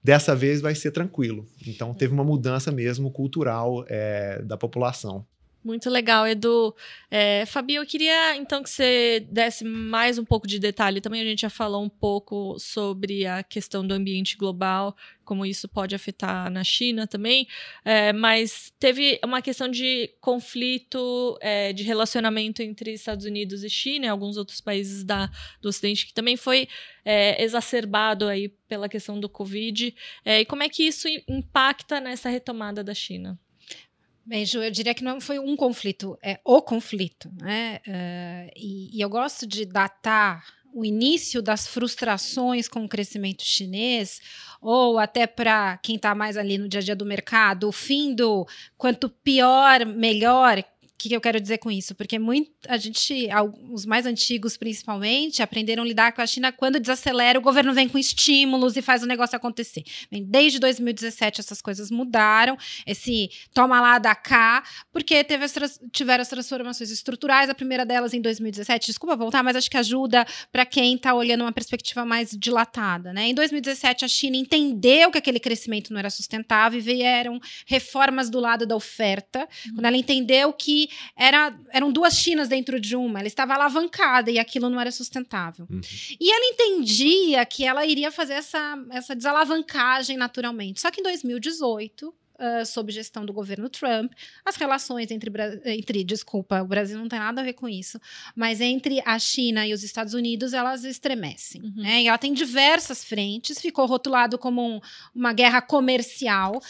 Dessa 0.03 0.35
vez 0.35 0.61
vai 0.61 0.75
ser 0.75 0.91
tranquilo. 0.91 1.45
Então, 1.65 1.93
teve 1.93 2.13
uma 2.13 2.23
mudança 2.23 2.71
mesmo 2.71 3.09
cultural 3.11 3.85
é, 3.87 4.41
da 4.43 4.57
população. 4.57 5.25
Muito 5.61 5.89
legal, 5.89 6.25
Edu. 6.25 6.73
É, 7.11 7.45
Fabi, 7.45 7.75
eu 7.75 7.85
queria 7.85 8.33
então 8.37 8.63
que 8.63 8.69
você 8.69 9.27
desse 9.29 9.65
mais 9.65 10.17
um 10.17 10.23
pouco 10.23 10.47
de 10.47 10.57
detalhe. 10.57 11.01
Também 11.01 11.19
a 11.19 11.25
gente 11.25 11.41
já 11.41 11.49
falou 11.49 11.83
um 11.83 11.89
pouco 11.89 12.57
sobre 12.57 13.25
a 13.25 13.43
questão 13.43 13.85
do 13.85 13.93
ambiente 13.93 14.37
global, 14.37 14.95
como 15.25 15.45
isso 15.45 15.67
pode 15.67 15.93
afetar 15.93 16.49
na 16.49 16.63
China 16.63 17.05
também. 17.05 17.45
É, 17.83 18.13
mas 18.13 18.71
teve 18.79 19.19
uma 19.21 19.41
questão 19.41 19.67
de 19.67 20.09
conflito, 20.21 21.37
é, 21.41 21.73
de 21.73 21.83
relacionamento 21.83 22.61
entre 22.61 22.93
Estados 22.93 23.25
Unidos 23.25 23.61
e 23.61 23.69
China 23.69 24.05
e 24.05 24.09
alguns 24.09 24.37
outros 24.37 24.61
países 24.61 25.03
da, 25.03 25.29
do 25.61 25.67
Ocidente 25.67 26.07
que 26.07 26.13
também 26.13 26.37
foi 26.37 26.69
é, 27.03 27.43
exacerbado 27.43 28.29
aí 28.29 28.47
pela 28.47 28.87
questão 28.87 29.19
do 29.19 29.27
Covid. 29.27 29.93
É, 30.23 30.39
e 30.39 30.45
como 30.45 30.63
é 30.63 30.69
que 30.69 30.83
isso 30.83 31.09
impacta 31.27 31.99
nessa 31.99 32.29
retomada 32.29 32.81
da 32.81 32.93
China? 32.93 33.37
Bem, 34.29 34.45
Ju, 34.45 34.61
eu 34.61 34.69
diria 34.69 34.93
que 34.93 35.03
não 35.03 35.19
foi 35.19 35.39
um 35.39 35.55
conflito, 35.55 36.15
é 36.21 36.39
o 36.45 36.61
conflito. 36.61 37.31
Né? 37.41 37.79
Eh, 37.87 38.53
e, 38.55 38.95
e 38.95 39.01
eu 39.01 39.09
gosto 39.09 39.47
de 39.47 39.65
datar 39.65 40.45
o 40.71 40.85
início 40.85 41.41
das 41.41 41.65
frustrações 41.65 42.67
com 42.67 42.85
o 42.85 42.87
crescimento 42.87 43.41
chinês, 43.43 44.21
ou 44.61 44.99
até 44.99 45.25
para 45.25 45.79
quem 45.79 45.95
está 45.95 46.13
mais 46.13 46.37
ali 46.37 46.59
no 46.59 46.69
dia 46.69 46.79
a 46.79 46.83
dia 46.83 46.95
do 46.95 47.07
mercado, 47.07 47.67
o 47.67 47.71
fim 47.71 48.13
do 48.13 48.45
quanto 48.77 49.09
pior, 49.09 49.83
melhor. 49.83 50.63
O 50.99 51.01
que, 51.01 51.07
que 51.07 51.15
eu 51.15 51.21
quero 51.21 51.39
dizer 51.39 51.59
com 51.59 51.71
isso? 51.71 51.95
Porque 51.95 52.19
muito, 52.19 52.51
a 52.67 52.75
gente, 52.75 53.29
os 53.71 53.85
mais 53.85 54.05
antigos 54.05 54.57
principalmente, 54.57 55.41
aprenderam 55.41 55.81
a 55.83 55.85
lidar 55.85 56.11
com 56.11 56.21
a 56.21 56.27
China 56.27 56.51
quando 56.51 56.77
desacelera, 56.77 57.39
o 57.39 57.41
governo 57.41 57.73
vem 57.73 57.87
com 57.87 57.97
estímulos 57.97 58.75
e 58.75 58.81
faz 58.81 59.01
o 59.01 59.05
negócio 59.05 59.33
acontecer. 59.33 59.81
Bem, 60.11 60.25
desde 60.25 60.59
2017 60.59 61.39
essas 61.39 61.61
coisas 61.61 61.89
mudaram, 61.89 62.57
esse 62.85 63.29
toma 63.53 63.79
lá 63.79 63.97
da 63.97 64.13
cá, 64.13 64.61
porque 64.91 65.23
teve 65.23 65.45
as 65.45 65.79
tiveram 65.89 66.21
as 66.21 66.27
transformações 66.27 66.91
estruturais, 66.91 67.49
a 67.49 67.55
primeira 67.55 67.85
delas 67.85 68.13
em 68.13 68.19
2017, 68.19 68.87
desculpa 68.87 69.15
voltar, 69.15 69.41
mas 69.41 69.55
acho 69.55 69.71
que 69.71 69.77
ajuda 69.77 70.27
para 70.51 70.65
quem 70.65 70.95
está 70.95 71.13
olhando 71.13 71.45
uma 71.45 71.53
perspectiva 71.53 72.03
mais 72.03 72.31
dilatada. 72.31 73.13
Né? 73.13 73.27
Em 73.27 73.33
2017, 73.33 74.03
a 74.03 74.07
China 74.09 74.35
entendeu 74.35 75.11
que 75.11 75.17
aquele 75.17 75.39
crescimento 75.39 75.93
não 75.93 75.99
era 75.99 76.09
sustentável 76.09 76.77
e 76.77 76.81
vieram 76.81 77.39
reformas 77.65 78.29
do 78.29 78.41
lado 78.41 78.65
da 78.65 78.75
oferta, 78.75 79.47
quando 79.73 79.85
ela 79.85 79.95
entendeu 79.95 80.51
que 80.51 80.88
era, 81.15 81.57
eram 81.71 81.91
duas 81.91 82.15
Chinas 82.15 82.47
dentro 82.47 82.79
de 82.79 82.95
uma, 82.95 83.19
ela 83.19 83.27
estava 83.27 83.53
alavancada 83.53 84.31
e 84.31 84.39
aquilo 84.39 84.69
não 84.69 84.79
era 84.79 84.91
sustentável. 84.91 85.67
Uhum. 85.69 85.81
E 86.19 86.31
ela 86.31 86.45
entendia 86.45 87.45
que 87.45 87.65
ela 87.65 87.85
iria 87.85 88.11
fazer 88.11 88.33
essa, 88.33 88.77
essa 88.91 89.15
desalavancagem 89.15 90.17
naturalmente. 90.17 90.81
Só 90.81 90.91
que 90.91 91.01
em 91.01 91.03
2018, 91.03 92.13
ah, 92.39 92.63
sob 92.65 92.91
gestão 92.91 93.25
do 93.25 93.33
governo 93.33 93.69
Trump, 93.69 94.13
as 94.45 94.55
relações 94.55 95.11
entre, 95.11 95.31
entre, 95.65 96.03
desculpa, 96.03 96.61
o 96.61 96.67
Brasil 96.67 96.97
não 96.97 97.07
tem 97.07 97.19
nada 97.19 97.41
a 97.41 97.43
ver 97.43 97.53
com 97.53 97.67
isso, 97.67 97.99
mas 98.35 98.61
entre 98.61 99.01
a 99.05 99.19
China 99.19 99.67
e 99.67 99.73
os 99.73 99.83
Estados 99.83 100.13
Unidos, 100.13 100.53
elas 100.53 100.83
estremecem. 100.83 101.61
Uhum. 101.61 101.73
Né? 101.83 102.03
E 102.03 102.07
ela 102.07 102.17
tem 102.17 102.33
diversas 102.33 103.03
frentes, 103.03 103.59
ficou 103.59 103.85
rotulado 103.85 104.37
como 104.37 104.65
um- 104.65 104.79
uma 105.13 105.33
guerra 105.33 105.61
comercial, 105.61 106.61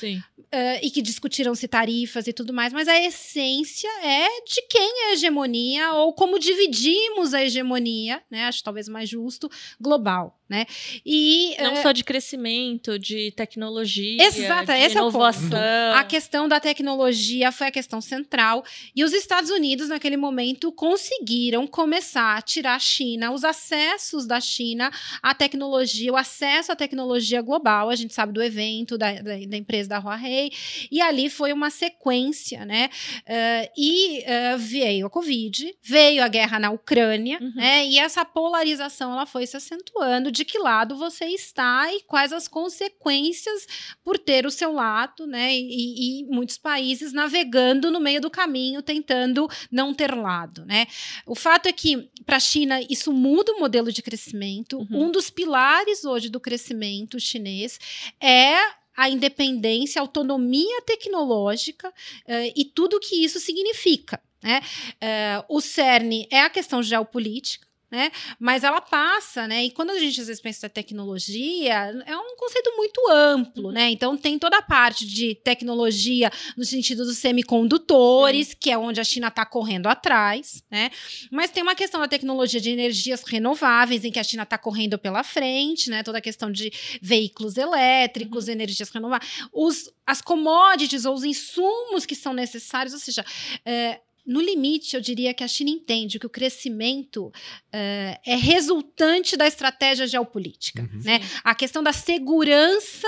eh, 0.51 0.85
e 0.85 0.89
que 0.89 1.01
discutiram-se 1.01 1.67
tarifas 1.67 2.25
e 2.27 2.33
tudo 2.33 2.51
mais, 2.53 2.73
mas 2.73 2.87
a 2.87 2.99
essência 2.99 3.89
é 4.03 4.27
de 4.43 4.61
quem 4.69 5.05
é 5.05 5.09
a 5.09 5.13
hegemonia 5.13 5.91
ou 5.93 6.13
como 6.13 6.39
dividimos 6.39 7.33
a 7.33 7.43
hegemonia, 7.43 8.21
né? 8.31 8.45
Acho 8.45 8.63
talvez 8.63 8.87
mais 8.87 9.07
justo, 9.09 9.49
global, 9.79 10.38
né? 10.49 10.65
E 11.05 11.55
Não 11.59 11.73
eh, 11.73 11.81
só 11.81 11.91
de 11.91 12.03
crescimento, 12.03 12.97
de 12.97 13.31
tecnologia, 13.31 14.23
Exato, 14.25 14.65
de 14.65 14.71
é 14.71 14.89
inovação. 14.91 15.59
a 15.95 16.03
questão 16.03 16.47
da 16.47 16.59
tecnologia 16.59 17.51
foi 17.51 17.67
a 17.67 17.71
questão 17.71 18.01
central 18.01 18.63
e 18.95 19.03
os 19.03 19.13
Estados 19.13 19.51
Unidos 19.51 19.89
naquele 19.89 20.17
momento 20.17 20.71
conseguiram 20.71 21.67
começar 21.67 22.35
a 22.37 22.41
tirar 22.41 22.75
a 22.75 22.79
China, 22.79 23.31
os 23.31 23.43
acessos 23.43 24.25
da 24.25 24.39
China 24.41 24.91
à 25.21 25.33
tecnologia, 25.35 26.11
o 26.11 26.17
acesso 26.17 26.71
à 26.71 26.75
tecnologia 26.75 27.41
global. 27.41 27.89
A 27.89 27.95
gente 27.95 28.13
sabe 28.13 28.33
do 28.33 28.41
evento 28.41 28.97
da, 28.97 29.11
da, 29.13 29.37
da 29.37 29.57
empresa 29.57 29.89
da 29.89 29.99
Huawei 29.99 30.51
e 30.91 30.99
ali 31.01 31.29
foi 31.29 31.53
uma 31.53 31.69
sequência, 31.69 32.65
né? 32.65 32.89
Eh, 33.25 33.71
e 33.77 34.23
eh, 34.25 34.57
veio 34.57 35.05
a 35.07 35.09
Covid, 35.09 35.73
veio 35.83 36.23
a 36.23 36.27
guerra 36.27 36.59
na 36.59 36.71
Ucrânia, 36.71 37.37
Uhum. 37.41 37.51
né? 37.55 37.85
E 37.85 37.99
essa 37.99 38.23
polarização 38.25 39.11
ela 39.13 39.25
foi 39.25 39.45
se 39.45 39.55
acentuando 39.55 40.31
de 40.39 40.45
que 40.45 40.57
lado 40.57 40.95
você 40.95 41.25
está 41.25 41.93
e 41.93 42.01
quais 42.03 42.31
as 42.31 42.47
consequências 42.47 43.67
por 44.03 44.17
ter 44.17 44.45
o 44.45 44.51
seu 44.51 44.71
lado, 44.71 45.27
né? 45.27 45.53
E, 45.53 46.21
e 46.21 46.25
muitos 46.25 46.57
países 46.57 47.11
navegando 47.11 47.91
no 47.91 47.99
meio 47.99 48.21
do 48.21 48.29
caminho, 48.29 48.81
tentando 48.81 49.49
não 49.69 49.93
ter 49.93 50.15
lado, 50.15 50.65
né? 50.65 50.87
O 51.25 51.35
fato 51.35 51.67
é 51.67 51.73
que 51.73 52.09
para 52.25 52.37
a 52.37 52.39
China 52.39 52.79
isso 52.89 53.11
muda 53.11 53.51
o 53.51 53.59
modelo 53.59 53.91
de 53.91 54.01
crescimento. 54.01 54.77
Uhum. 54.77 55.07
Um 55.07 55.11
dos 55.11 55.29
pilares 55.29 56.05
hoje 56.05 56.29
do 56.29 56.39
crescimento 56.39 57.19
chinês 57.19 57.77
é 58.21 58.55
a 58.95 59.09
independência, 59.09 59.99
a 59.99 60.03
autonomia 60.03 60.81
tecnológica 60.83 61.93
eh, 62.27 62.53
e 62.55 62.65
tudo 62.65 62.99
que 62.99 63.23
isso 63.23 63.39
significa. 63.39 64.21
Né? 64.41 64.61
Eh, 65.01 65.43
o 65.49 65.59
CERN 65.59 66.27
é 66.31 66.41
a 66.41 66.49
questão 66.49 66.81
geopolítica. 66.81 67.68
Né? 67.91 68.11
Mas 68.39 68.63
ela 68.63 68.79
passa, 68.79 69.47
né? 69.47 69.65
E 69.65 69.71
quando 69.71 69.89
a 69.89 69.97
gente 69.97 70.21
às 70.21 70.27
vezes 70.27 70.41
pensa 70.41 70.67
em 70.67 70.69
tecnologia, 70.69 71.73
é 72.05 72.15
um 72.15 72.35
conceito 72.37 72.71
muito 72.77 73.01
amplo, 73.09 73.71
né? 73.71 73.89
Então 73.89 74.15
tem 74.15 74.37
toda 74.37 74.57
a 74.57 74.61
parte 74.61 75.07
de 75.07 75.33
tecnologia 75.33 76.31
no 76.55 76.63
sentido 76.63 77.03
dos 77.03 77.17
semicondutores, 77.17 78.53
que 78.53 78.69
é 78.69 78.77
onde 78.77 79.01
a 79.01 79.03
China 79.03 79.29
está 79.29 79.43
correndo 79.43 79.87
atrás, 79.87 80.63
né? 80.69 80.91
Mas 81.31 81.49
tem 81.49 81.63
uma 81.63 81.73
questão 81.73 81.99
da 81.99 82.07
tecnologia 82.07 82.61
de 82.61 82.69
energias 82.69 83.23
renováveis, 83.23 84.05
em 84.05 84.11
que 84.11 84.19
a 84.19 84.23
China 84.23 84.43
está 84.43 84.57
correndo 84.57 84.99
pela 84.99 85.23
frente, 85.23 85.89
né? 85.89 86.03
Toda 86.03 86.19
a 86.19 86.21
questão 86.21 86.51
de 86.51 86.71
veículos 87.01 87.57
elétricos, 87.57 88.47
energias 88.47 88.89
renováveis, 88.89 89.31
os, 89.51 89.91
as 90.05 90.21
commodities 90.21 91.05
ou 91.05 91.15
os 91.15 91.23
insumos 91.23 92.05
que 92.05 92.15
são 92.15 92.33
necessários, 92.33 92.93
ou 92.93 92.99
seja, 92.99 93.25
é, 93.65 93.99
no 94.29 94.39
limite, 94.39 94.95
eu 94.95 95.01
diria 95.01 95.33
que 95.33 95.43
a 95.43 95.47
China 95.47 95.71
entende 95.71 96.19
que 96.19 96.25
o 96.27 96.29
crescimento 96.29 97.31
é, 97.73 98.19
é 98.23 98.35
resultante 98.35 99.35
da 99.35 99.47
estratégia 99.47 100.05
geopolítica. 100.05 100.83
Uhum. 100.83 101.01
Né? 101.03 101.19
A 101.43 101.55
questão 101.55 101.81
da 101.81 101.91
segurança, 101.91 103.07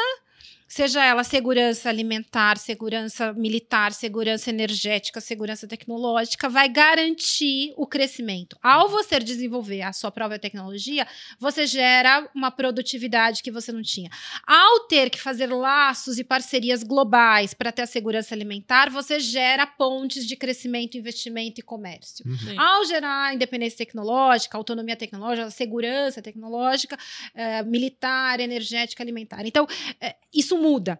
seja 0.71 1.03
ela 1.03 1.25
segurança 1.25 1.89
alimentar, 1.89 2.57
segurança 2.57 3.33
militar, 3.33 3.91
segurança 3.91 4.49
energética, 4.49 5.19
segurança 5.19 5.67
tecnológica, 5.67 6.47
vai 6.47 6.69
garantir 6.69 7.73
o 7.75 7.85
crescimento. 7.85 8.57
Ao 8.63 8.87
você 8.87 9.19
desenvolver 9.19 9.81
a 9.81 9.91
sua 9.91 10.09
própria 10.11 10.39
tecnologia, 10.39 11.05
você 11.37 11.67
gera 11.67 12.25
uma 12.33 12.49
produtividade 12.49 13.43
que 13.43 13.51
você 13.51 13.73
não 13.73 13.81
tinha. 13.81 14.09
Ao 14.47 14.79
ter 14.87 15.09
que 15.09 15.19
fazer 15.19 15.47
laços 15.47 16.17
e 16.17 16.23
parcerias 16.23 16.83
globais 16.83 17.53
para 17.53 17.73
ter 17.73 17.81
a 17.81 17.87
segurança 17.87 18.33
alimentar, 18.33 18.89
você 18.89 19.19
gera 19.19 19.67
pontes 19.67 20.25
de 20.25 20.37
crescimento, 20.37 20.97
investimento 20.97 21.59
e 21.59 21.63
comércio. 21.63 22.23
Sim. 22.37 22.57
Ao 22.57 22.85
gerar 22.85 23.35
independência 23.35 23.79
tecnológica, 23.79 24.57
autonomia 24.57 24.95
tecnológica, 24.95 25.51
segurança 25.51 26.21
tecnológica, 26.21 26.97
eh, 27.35 27.61
militar, 27.63 28.39
energética, 28.39 29.03
alimentar. 29.03 29.45
Então, 29.45 29.67
eh, 29.99 30.15
isso 30.33 30.60
muda. 30.61 30.99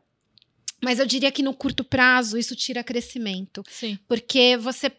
Mas 0.83 0.99
eu 0.99 1.05
diria 1.05 1.31
que 1.31 1.43
no 1.43 1.53
curto 1.53 1.83
prazo 1.83 2.37
isso 2.37 2.55
tira 2.55 2.83
crescimento, 2.83 3.63
Sim. 3.69 3.99
porque 4.07 4.57
você 4.57 4.91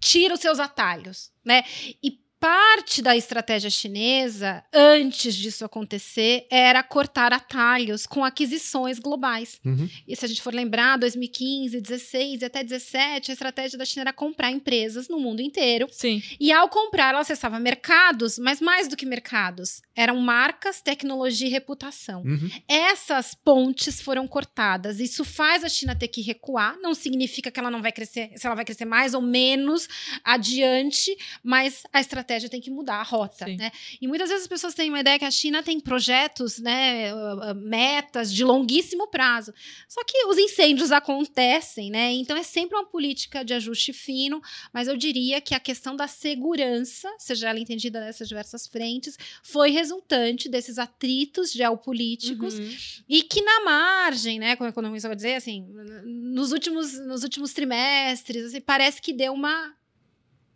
tira 0.00 0.34
os 0.34 0.40
seus 0.40 0.60
atalhos, 0.60 1.32
né? 1.44 1.64
E 2.02 2.20
parte 2.46 3.02
da 3.02 3.16
estratégia 3.16 3.68
chinesa, 3.68 4.62
antes 4.72 5.34
disso 5.34 5.64
acontecer, 5.64 6.46
era 6.48 6.80
cortar 6.80 7.32
atalhos 7.32 8.06
com 8.06 8.24
aquisições 8.24 9.00
globais. 9.00 9.58
Uhum. 9.64 9.90
E 10.06 10.14
se 10.14 10.24
a 10.24 10.28
gente 10.28 10.40
for 10.40 10.54
lembrar, 10.54 10.96
2015, 10.96 11.80
16 11.80 12.42
e 12.42 12.44
até 12.44 12.62
17, 12.62 13.32
a 13.32 13.34
estratégia 13.34 13.76
da 13.76 13.84
China 13.84 14.02
era 14.02 14.12
comprar 14.12 14.52
empresas 14.52 15.08
no 15.08 15.18
mundo 15.18 15.42
inteiro. 15.42 15.88
Sim. 15.90 16.22
E 16.38 16.52
ao 16.52 16.68
comprar, 16.68 17.08
ela 17.08 17.22
acessava 17.22 17.58
mercados, 17.58 18.38
mas 18.38 18.60
mais 18.60 18.86
do 18.86 18.96
que 18.96 19.04
mercados, 19.04 19.82
eram 19.96 20.20
marcas, 20.20 20.80
tecnologia 20.80 21.48
e 21.48 21.50
reputação. 21.50 22.22
Uhum. 22.22 22.48
Essas 22.68 23.34
pontes 23.34 24.00
foram 24.00 24.28
cortadas. 24.28 25.00
Isso 25.00 25.24
faz 25.24 25.64
a 25.64 25.68
China 25.68 25.96
ter 25.96 26.06
que 26.06 26.22
recuar. 26.22 26.78
Não 26.80 26.94
significa 26.94 27.50
que 27.50 27.58
ela 27.58 27.72
não 27.72 27.82
vai 27.82 27.90
crescer, 27.90 28.30
se 28.36 28.46
ela 28.46 28.54
vai 28.54 28.64
crescer 28.64 28.84
mais 28.84 29.14
ou 29.14 29.20
menos 29.20 29.88
adiante, 30.22 31.10
mas 31.42 31.82
a 31.92 32.00
estratégia 32.00 32.35
tem 32.48 32.60
que 32.60 32.70
mudar 32.70 32.96
a 32.96 33.02
rota, 33.02 33.46
Sim. 33.46 33.56
né? 33.56 33.70
E 34.00 34.06
muitas 34.06 34.28
vezes 34.28 34.44
as 34.44 34.48
pessoas 34.48 34.74
têm 34.74 34.88
uma 34.88 35.00
ideia 35.00 35.18
que 35.18 35.24
a 35.24 35.30
China 35.30 35.62
tem 35.62 35.80
projetos, 35.80 36.58
né, 36.58 37.12
uh, 37.14 37.52
uh, 37.52 37.54
metas 37.54 38.32
de 38.32 38.44
longuíssimo 38.44 39.08
prazo. 39.08 39.52
Só 39.88 40.04
que 40.04 40.26
os 40.26 40.38
incêndios 40.38 40.92
acontecem, 40.92 41.90
né? 41.90 42.12
Então 42.12 42.36
é 42.36 42.42
sempre 42.42 42.76
uma 42.76 42.86
política 42.86 43.44
de 43.44 43.54
ajuste 43.54 43.92
fino, 43.92 44.40
mas 44.72 44.88
eu 44.88 44.96
diria 44.96 45.40
que 45.40 45.54
a 45.54 45.60
questão 45.60 45.96
da 45.96 46.06
segurança, 46.06 47.08
seja 47.18 47.48
ela 47.48 47.58
entendida 47.58 48.00
nessas 48.00 48.28
diversas 48.28 48.66
frentes, 48.66 49.16
foi 49.42 49.70
resultante 49.70 50.48
desses 50.48 50.78
atritos 50.78 51.52
geopolíticos 51.52 52.58
Uhum. 52.58 52.76
e 53.08 53.22
que 53.22 53.42
na 53.42 53.64
margem, 53.64 54.38
né, 54.38 54.56
como 54.56 54.68
o 54.68 54.72
economista 54.72 55.08
vai 55.08 55.16
dizer, 55.16 55.34
assim, 55.34 55.66
nos 56.04 56.52
últimos, 56.52 56.92
nos 57.06 57.22
últimos 57.22 57.52
trimestres, 57.52 58.46
assim, 58.46 58.60
parece 58.60 59.00
que 59.00 59.12
deu 59.12 59.32
uma 59.32 59.74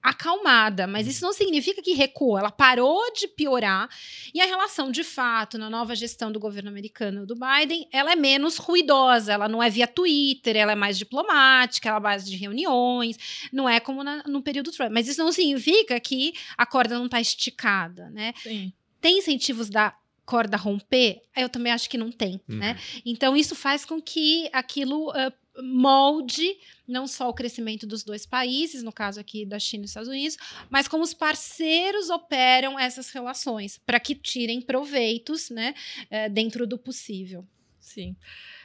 acalmada, 0.03 0.87
mas 0.87 1.07
isso 1.07 1.23
não 1.23 1.33
significa 1.33 1.83
que 1.83 1.93
recuou, 1.93 2.39
ela 2.39 2.51
parou 2.51 3.13
de 3.13 3.29
piorar 3.29 3.89
e 4.35 4.41
a 4.41 4.47
relação 4.47 4.91
de 4.91 5.05
fato 5.05 5.59
na 5.59 5.69
nova 5.71 5.95
gestão 5.95 6.33
do 6.33 6.41
governo 6.41 6.69
americano 6.71 7.27
do 7.27 7.35
Biden, 7.35 7.89
ela 7.93 8.13
é 8.13 8.17
menos 8.17 8.57
ruidosa, 8.57 9.33
ela 9.33 9.49
não 9.49 9.63
é 9.63 9.69
via 9.71 9.87
Twitter, 9.87 10.57
ela 10.57 10.73
é 10.73 10.75
mais 10.75 10.97
diplomática, 10.99 11.89
ela 11.89 11.99
é 11.99 12.01
base 12.01 12.31
de 12.31 12.37
reuniões, 12.37 13.17
não 13.53 13.69
é 13.69 13.79
como 13.81 14.03
na- 14.03 14.23
no 14.27 14.43
período 14.43 14.71
Trump, 14.73 14.91
mas 14.93 15.09
isso 15.09 15.23
não 15.23 15.33
significa 15.33 15.99
que 16.01 16.33
a 16.57 16.65
corda 16.67 16.97
não 16.99 17.07
está 17.07 17.21
esticada, 17.21 18.09
né? 18.11 18.33
Sim. 18.43 18.73
Tem 19.01 19.19
incentivos 19.19 19.71
da 19.71 19.95
corda 20.27 20.57
romper? 20.57 21.23
Eu 21.37 21.49
também 21.49 21.73
acho 21.73 21.91
que 21.91 21.99
não 21.99 22.13
tem, 22.13 22.41
Uhum. 22.49 22.57
né? 22.59 22.79
Então 23.05 23.37
isso 23.37 23.57
faz 23.57 23.85
com 23.85 24.01
que 24.01 24.49
aquilo 24.53 25.11
ah, 25.11 25.33
molde 25.63 26.57
não 26.87 27.07
só 27.07 27.29
o 27.29 27.35
crescimento 27.35 27.87
dos 27.87 28.03
dois 28.03 28.27
países, 28.27 28.83
no 28.83 28.93
caso 28.93 29.21
aqui 29.21 29.47
da 29.47 29.59
China 29.59 29.83
e 29.83 29.85
dos 29.85 29.91
Estados 29.91 30.09
Unidos, 30.09 30.37
mas 30.69 30.89
como 30.89 31.05
os 31.05 31.15
parceiros 31.15 32.11
operam 32.11 32.79
essas 32.79 33.11
relações 33.11 33.79
para 33.87 34.01
que 34.01 34.15
tirem 34.15 34.61
proveitos, 34.61 35.51
né, 35.51 35.75
eh, 36.11 36.29
dentro 36.29 36.67
do 36.67 36.77
possível. 36.77 37.47
Sim. 37.79 38.17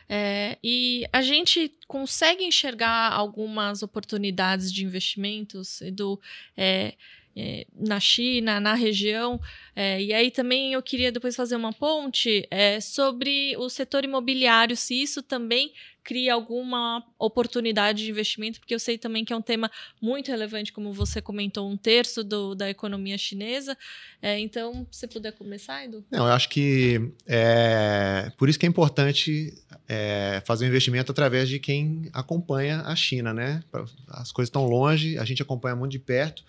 É, 0.08 0.58
e 0.64 1.04
a 1.12 1.22
gente 1.22 1.72
consegue 1.88 2.44
enxergar 2.44 3.12
algumas 3.12 3.82
oportunidades 3.82 4.72
de 4.72 4.86
investimentos, 4.86 5.82
Edu, 5.82 6.20
é, 6.56 6.94
é, 7.36 7.66
na 7.74 8.00
China, 8.00 8.60
na 8.60 8.74
região. 8.74 9.40
É, 9.76 10.02
e 10.02 10.14
aí 10.14 10.32
também 10.32 10.74
eu 10.74 10.82
queria 10.82 11.12
depois 11.12 11.36
fazer 11.36 11.56
uma 11.56 11.74
ponte 11.74 12.48
é, 12.50 12.80
sobre 12.80 13.56
o 13.58 13.70
setor 13.70 14.04
imobiliário, 14.06 14.76
se 14.76 15.02
isso 15.02 15.22
também 15.22 15.74
cria 16.04 16.36
alguma 16.36 17.04
oportunidade 17.18 18.04
de 18.04 18.12
investimento, 18.12 18.60
porque 18.60 18.76
eu 18.76 18.80
sei 18.80 18.96
também 18.96 19.26
que 19.26 19.34
é 19.34 19.36
um 19.36 19.42
tema 19.42 19.72
muito 20.00 20.30
relevante, 20.30 20.72
como 20.72 20.94
você 20.94 21.20
comentou, 21.20 21.68
um 21.68 21.76
terço 21.76 22.24
do- 22.24 22.54
da 22.54 22.70
economia 22.70 23.18
chinesa. 23.18 23.76
É, 24.22 24.40
então, 24.40 24.86
se 24.92 25.08
puder 25.08 25.32
começar, 25.34 25.84
Edu? 25.84 26.06
Não, 26.12 26.28
eu 26.28 26.32
acho 26.34 26.48
que 26.50 27.12
é 27.26 28.32
por 28.38 28.48
isso 28.48 28.60
que 28.60 28.68
é 28.68 28.70
importante 28.70 29.52
é, 29.88 30.44
fazer 30.46 30.66
um 30.66 30.68
investimento 30.68 31.12
através 31.12 31.50
de 31.50 31.60
quem 31.60 32.08
acompanha 32.14 32.82
a 32.82 32.96
China, 32.96 33.34
né? 33.34 33.64
As 34.08 34.32
coisas 34.32 34.50
estão 34.50 34.66
longe, 34.68 35.18
a 35.18 35.26
gente 35.26 35.42
acompanha 35.42 35.76
muito 35.76 35.92
de 35.92 36.00
perto. 36.00 36.44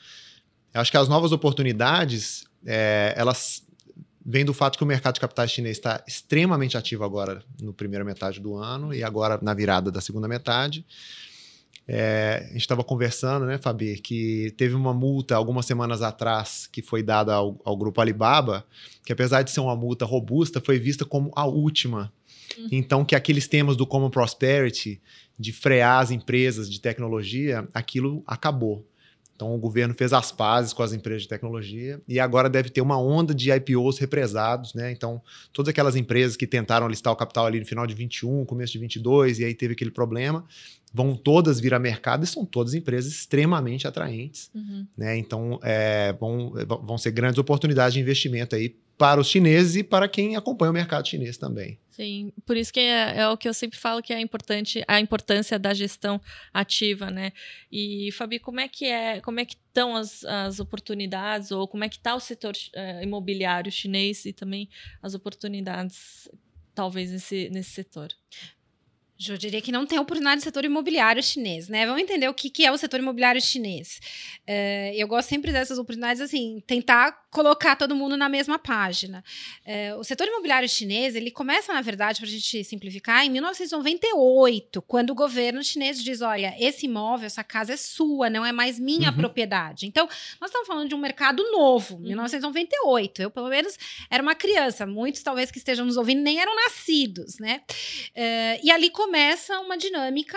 Eu 0.76 0.82
acho 0.82 0.90
que 0.90 0.98
as 0.98 1.08
novas 1.08 1.32
oportunidades, 1.32 2.44
é, 2.66 3.14
elas 3.16 3.66
vêm 4.22 4.44
do 4.44 4.52
fato 4.52 4.76
que 4.76 4.84
o 4.84 4.86
mercado 4.86 5.14
de 5.14 5.20
capitais 5.20 5.50
chinês 5.50 5.78
está 5.78 6.04
extremamente 6.06 6.76
ativo 6.76 7.02
agora 7.02 7.42
no 7.62 7.72
primeira 7.72 8.04
metade 8.04 8.38
do 8.40 8.56
ano 8.56 8.92
e 8.92 9.02
agora 9.02 9.38
na 9.40 9.54
virada 9.54 9.90
da 9.90 10.02
segunda 10.02 10.28
metade. 10.28 10.84
É, 11.88 12.42
a 12.42 12.52
gente 12.52 12.60
estava 12.60 12.84
conversando, 12.84 13.46
né, 13.46 13.56
Fabi, 13.56 13.98
que 14.00 14.52
teve 14.58 14.74
uma 14.74 14.92
multa 14.92 15.34
algumas 15.34 15.64
semanas 15.64 16.02
atrás 16.02 16.68
que 16.70 16.82
foi 16.82 17.02
dada 17.02 17.32
ao, 17.32 17.58
ao 17.64 17.74
grupo 17.74 17.98
Alibaba, 18.02 18.66
que 19.02 19.14
apesar 19.14 19.40
de 19.40 19.50
ser 19.50 19.60
uma 19.60 19.74
multa 19.74 20.04
robusta, 20.04 20.60
foi 20.60 20.78
vista 20.78 21.06
como 21.06 21.30
a 21.34 21.46
última. 21.46 22.12
Uhum. 22.58 22.68
Então, 22.70 23.02
que 23.02 23.14
aqueles 23.14 23.48
temas 23.48 23.78
do 23.78 23.86
Common 23.86 24.10
Prosperity, 24.10 25.00
de 25.38 25.54
frear 25.54 26.02
as 26.02 26.10
empresas 26.10 26.70
de 26.70 26.78
tecnologia, 26.82 27.66
aquilo 27.72 28.22
acabou. 28.26 28.84
Então, 29.36 29.54
o 29.54 29.58
governo 29.58 29.94
fez 29.94 30.14
as 30.14 30.32
pazes 30.32 30.72
com 30.72 30.82
as 30.82 30.94
empresas 30.94 31.22
de 31.22 31.28
tecnologia 31.28 32.00
e 32.08 32.18
agora 32.18 32.48
deve 32.48 32.70
ter 32.70 32.80
uma 32.80 32.98
onda 32.98 33.34
de 33.34 33.52
IPOs 33.52 33.98
represados, 33.98 34.72
né? 34.72 34.90
Então, 34.90 35.20
todas 35.52 35.68
aquelas 35.68 35.94
empresas 35.94 36.36
que 36.36 36.46
tentaram 36.46 36.88
listar 36.88 37.12
o 37.12 37.16
capital 37.16 37.44
ali 37.46 37.60
no 37.60 37.66
final 37.66 37.86
de 37.86 37.94
21, 37.94 38.46
começo 38.46 38.72
de 38.72 38.78
22, 38.78 39.38
e 39.38 39.44
aí 39.44 39.54
teve 39.54 39.74
aquele 39.74 39.90
problema, 39.90 40.42
vão 40.92 41.14
todas 41.14 41.60
vir 41.60 41.74
a 41.74 41.78
mercado 41.78 42.24
e 42.24 42.26
são 42.26 42.46
todas 42.46 42.72
empresas 42.72 43.12
extremamente 43.12 43.86
atraentes, 43.86 44.50
Uhum. 44.54 44.86
né? 44.96 45.16
Então, 45.18 45.60
é, 45.62 46.14
vão, 46.14 46.54
vão 46.82 46.96
ser 46.96 47.10
grandes 47.10 47.38
oportunidades 47.38 47.92
de 47.92 48.00
investimento 48.00 48.56
aí 48.56 48.74
para 48.96 49.20
os 49.20 49.28
chineses 49.28 49.76
e 49.76 49.84
para 49.84 50.08
quem 50.08 50.36
acompanha 50.36 50.70
o 50.70 50.74
mercado 50.74 51.06
chinês 51.06 51.36
também. 51.36 51.78
Sim, 51.96 52.30
por 52.44 52.58
isso 52.58 52.70
que 52.70 52.80
é, 52.80 53.20
é 53.20 53.28
o 53.28 53.38
que 53.38 53.48
eu 53.48 53.54
sempre 53.54 53.78
falo 53.78 54.02
que 54.02 54.12
é 54.12 54.20
importante 54.20 54.84
a 54.86 55.00
importância 55.00 55.58
da 55.58 55.72
gestão 55.72 56.20
ativa, 56.52 57.10
né? 57.10 57.32
E 57.72 58.12
Fabi, 58.12 58.38
como 58.38 58.60
é 58.60 58.68
que 58.68 58.84
é, 58.84 59.22
como 59.22 59.40
é 59.40 59.46
que 59.46 59.54
estão 59.54 59.96
as, 59.96 60.22
as 60.22 60.60
oportunidades 60.60 61.50
ou 61.50 61.66
como 61.66 61.84
é 61.84 61.88
que 61.88 61.96
está 61.96 62.14
o 62.14 62.20
setor 62.20 62.52
eh, 62.74 63.02
imobiliário 63.02 63.72
chinês 63.72 64.26
e 64.26 64.32
também 64.34 64.68
as 65.00 65.14
oportunidades 65.14 66.28
talvez 66.74 67.10
nesse, 67.12 67.48
nesse 67.48 67.70
setor? 67.70 68.10
Eu 69.28 69.36
diria 69.38 69.60
que 69.62 69.72
não 69.72 69.86
tem 69.86 69.98
oportunidade 69.98 70.36
no 70.36 70.42
setor 70.42 70.64
imobiliário 70.64 71.22
chinês, 71.22 71.68
né? 71.68 71.86
Vamos 71.86 72.02
entender 72.02 72.28
o 72.28 72.34
que, 72.34 72.50
que 72.50 72.64
é 72.66 72.70
o 72.72 72.76
setor 72.76 73.00
imobiliário 73.00 73.40
chinês. 73.40 73.98
É, 74.46 74.92
eu 74.96 75.08
gosto 75.08 75.28
sempre 75.28 75.52
dessas 75.52 75.78
oportunidades, 75.78 76.20
assim, 76.20 76.62
tentar 76.66 77.24
colocar 77.30 77.76
todo 77.76 77.94
mundo 77.94 78.16
na 78.16 78.28
mesma 78.28 78.58
página. 78.58 79.22
É, 79.64 79.94
o 79.94 80.04
setor 80.04 80.26
imobiliário 80.26 80.68
chinês, 80.68 81.14
ele 81.14 81.30
começa, 81.30 81.72
na 81.72 81.80
verdade, 81.80 82.20
para 82.20 82.28
a 82.28 82.30
gente 82.30 82.62
simplificar, 82.64 83.24
em 83.24 83.30
1998, 83.30 84.82
quando 84.82 85.10
o 85.10 85.14
governo 85.14 85.62
chinês 85.62 86.02
diz, 86.02 86.20
olha, 86.20 86.54
esse 86.58 86.86
imóvel, 86.86 87.26
essa 87.26 87.44
casa 87.44 87.72
é 87.74 87.76
sua, 87.76 88.28
não 88.30 88.44
é 88.44 88.52
mais 88.52 88.78
minha 88.78 89.10
Uhum. 89.10 89.16
propriedade. 89.16 89.86
Então, 89.86 90.06
nós 90.40 90.50
estamos 90.50 90.66
falando 90.66 90.88
de 90.88 90.94
um 90.94 90.98
mercado 90.98 91.42
novo, 91.50 91.98
1998. 91.98 93.22
Eu, 93.22 93.30
pelo 93.30 93.48
menos, 93.48 93.78
era 94.10 94.22
uma 94.22 94.34
criança. 94.34 94.86
Muitos, 94.86 95.22
talvez, 95.22 95.50
que 95.50 95.58
estejam 95.58 95.84
nos 95.86 95.96
ouvindo, 95.96 96.20
nem 96.22 96.40
eram 96.40 96.54
nascidos, 96.56 97.38
né? 97.38 97.62
É, 98.14 98.60
e 98.62 98.70
ali 98.70 98.90
começa 99.06 99.60
uma 99.60 99.78
dinâmica 99.78 100.36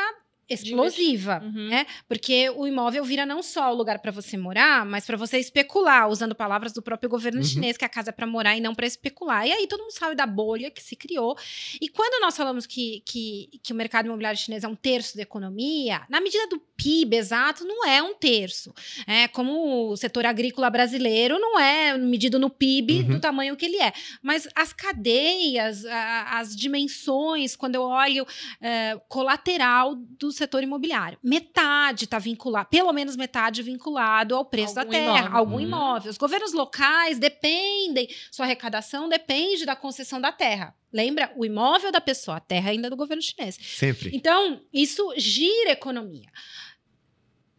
explosiva, 0.49 1.41
Uhum. 1.43 1.69
né? 1.69 1.85
Porque 2.07 2.49
o 2.51 2.65
imóvel 2.67 3.03
vira 3.03 3.25
não 3.25 3.41
só 3.43 3.71
o 3.71 3.75
lugar 3.75 3.99
para 3.99 4.12
você 4.12 4.38
morar, 4.38 4.85
mas 4.85 5.05
para 5.05 5.17
você 5.17 5.38
especular, 5.38 6.09
usando 6.09 6.33
palavras 6.35 6.73
do 6.73 6.81
próprio 6.81 7.09
governo 7.09 7.39
Uhum. 7.39 7.45
chinês, 7.45 7.77
que 7.77 7.85
a 7.85 7.89
casa 7.89 8.09
é 8.09 8.13
para 8.13 8.25
morar 8.27 8.55
e 8.57 8.62
não 8.62 8.73
para 8.75 8.85
especular. 8.88 9.45
E 9.47 9.51
aí 9.51 9.67
todo 9.67 9.81
mundo 9.81 9.91
sabe 9.91 10.15
da 10.15 10.25
bolha 10.25 10.71
que 10.71 10.81
se 10.81 10.95
criou. 10.95 11.38
E 11.81 11.88
quando 11.89 12.21
nós 12.21 12.35
falamos 12.35 12.65
que, 12.65 13.01
que, 13.05 13.49
que 13.62 13.73
o 13.73 13.75
mercado 13.75 14.05
imobiliário 14.07 14.39
chinês 14.39 14.63
é 14.63 14.67
um 14.67 14.75
terço 14.75 15.15
da 15.15 15.23
economia, 15.23 16.01
na 16.09 16.19
medida 16.21 16.47
do 16.47 16.59
PIB 16.59 17.15
exato, 17.17 17.65
não 17.65 17.85
é 17.85 18.01
um 18.01 18.13
terço. 18.15 18.73
É 19.05 19.27
como 19.27 19.89
o 19.91 19.97
setor 19.97 20.25
agrícola 20.25 20.69
brasileiro 20.69 21.38
não 21.39 21.59
é 21.59 21.97
medido 21.97 22.39
no 22.39 22.49
PIB 22.49 23.01
Uhum. 23.01 23.07
do 23.09 23.19
tamanho 23.19 23.55
que 23.55 23.65
ele 23.65 23.77
é. 23.81 23.91
Mas 24.21 24.47
as 24.55 24.71
cadeias, 24.73 25.85
a- 25.85 26.39
as 26.39 26.55
dimensões, 26.55 27.55
quando 27.55 27.75
eu 27.75 27.83
olho 27.83 28.25
é, 28.62 28.99
colateral 29.07 29.95
do 29.95 30.31
setor 30.39 30.63
imobiliário. 30.63 31.19
Metade 31.23 32.06
está 32.06 32.17
vinculado, 32.17 32.69
pelo 32.69 32.91
menos 32.91 33.15
metade 33.15 33.62
vinculado 33.62 34.36
ao 34.36 34.43
preço 34.43 34.80
Algum 34.80 34.91
da 34.91 34.97
terra, 34.97 35.19
imóvel. 35.19 35.38
algum 35.38 35.54
Uhum. 35.56 35.60
imóvel. 35.62 36.10
Os 36.12 36.17
governos 36.17 36.54
locais 36.54 37.19
dependem, 37.19 38.08
sua 38.32 38.45
arrecadação 38.45 39.08
depende 39.08 39.65
da 39.65 39.75
concessão 39.75 40.19
da 40.19 40.32
terra. 40.32 40.75
Lembra? 40.91 41.32
O 41.36 41.45
imóvel 41.45 41.91
da 41.91 42.02
pessoa, 42.02 42.38
a 42.38 42.39
terra 42.39 42.71
ainda 42.71 42.88
é 42.88 42.89
do 42.89 42.95
governo 42.97 43.21
chinês. 43.21 43.56
Sempre. 43.62 44.10
Então, 44.13 44.60
isso 44.73 45.13
gira 45.17 45.69
a 45.69 45.73
economia. 45.73 46.28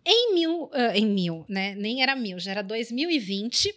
Em 0.04 0.34
mil, 0.34 0.68
ah, 0.72 0.96
em 0.96 1.06
mil, 1.06 1.44
né? 1.48 1.74
Nem 1.76 2.02
era 2.02 2.16
mil, 2.16 2.38
já 2.40 2.50
era 2.50 2.62
2020. 2.62 3.72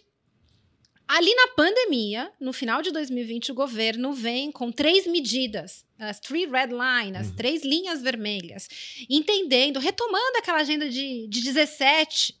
Ali 1.06 1.34
na 1.34 1.48
pandemia, 1.48 2.32
no 2.40 2.52
final 2.52 2.80
de 2.80 2.90
2020, 2.90 3.52
o 3.52 3.54
governo 3.54 4.12
vem 4.14 4.50
com 4.50 4.72
três 4.72 5.06
medidas, 5.06 5.84
as 5.98 6.18
three 6.18 6.46
red 6.46 6.68
lines, 6.68 7.20
as 7.20 7.26
Uhum. 7.28 7.36
três 7.36 7.62
linhas 7.62 8.00
vermelhas, 8.00 8.68
entendendo, 9.08 9.78
retomando 9.78 10.38
aquela 10.38 10.58
agenda 10.60 10.88
de, 10.88 11.26
de 11.28 11.42
17, 11.42 12.34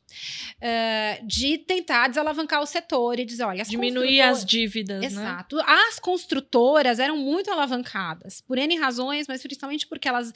eh, 0.62 1.20
de 1.24 1.58
tentar 1.58 2.08
desalavancar 2.08 2.62
o 2.62 2.66
setor 2.66 3.18
e 3.18 3.24
dizer, 3.26 3.44
olha, 3.44 3.60
as 3.62 3.68
Diminuir 3.68 4.22
as 4.22 4.44
dívidas, 4.46 5.00
né? 5.00 5.06
Exato. 5.06 5.60
As 5.60 5.98
construtoras 5.98 6.98
eram 6.98 7.18
muito 7.18 7.50
alavancadas, 7.50 8.40
por 8.40 8.56
N 8.56 8.76
razões, 8.78 9.26
mas 9.28 9.42
principalmente 9.42 9.86
porque 9.86 10.08
elas 10.08 10.32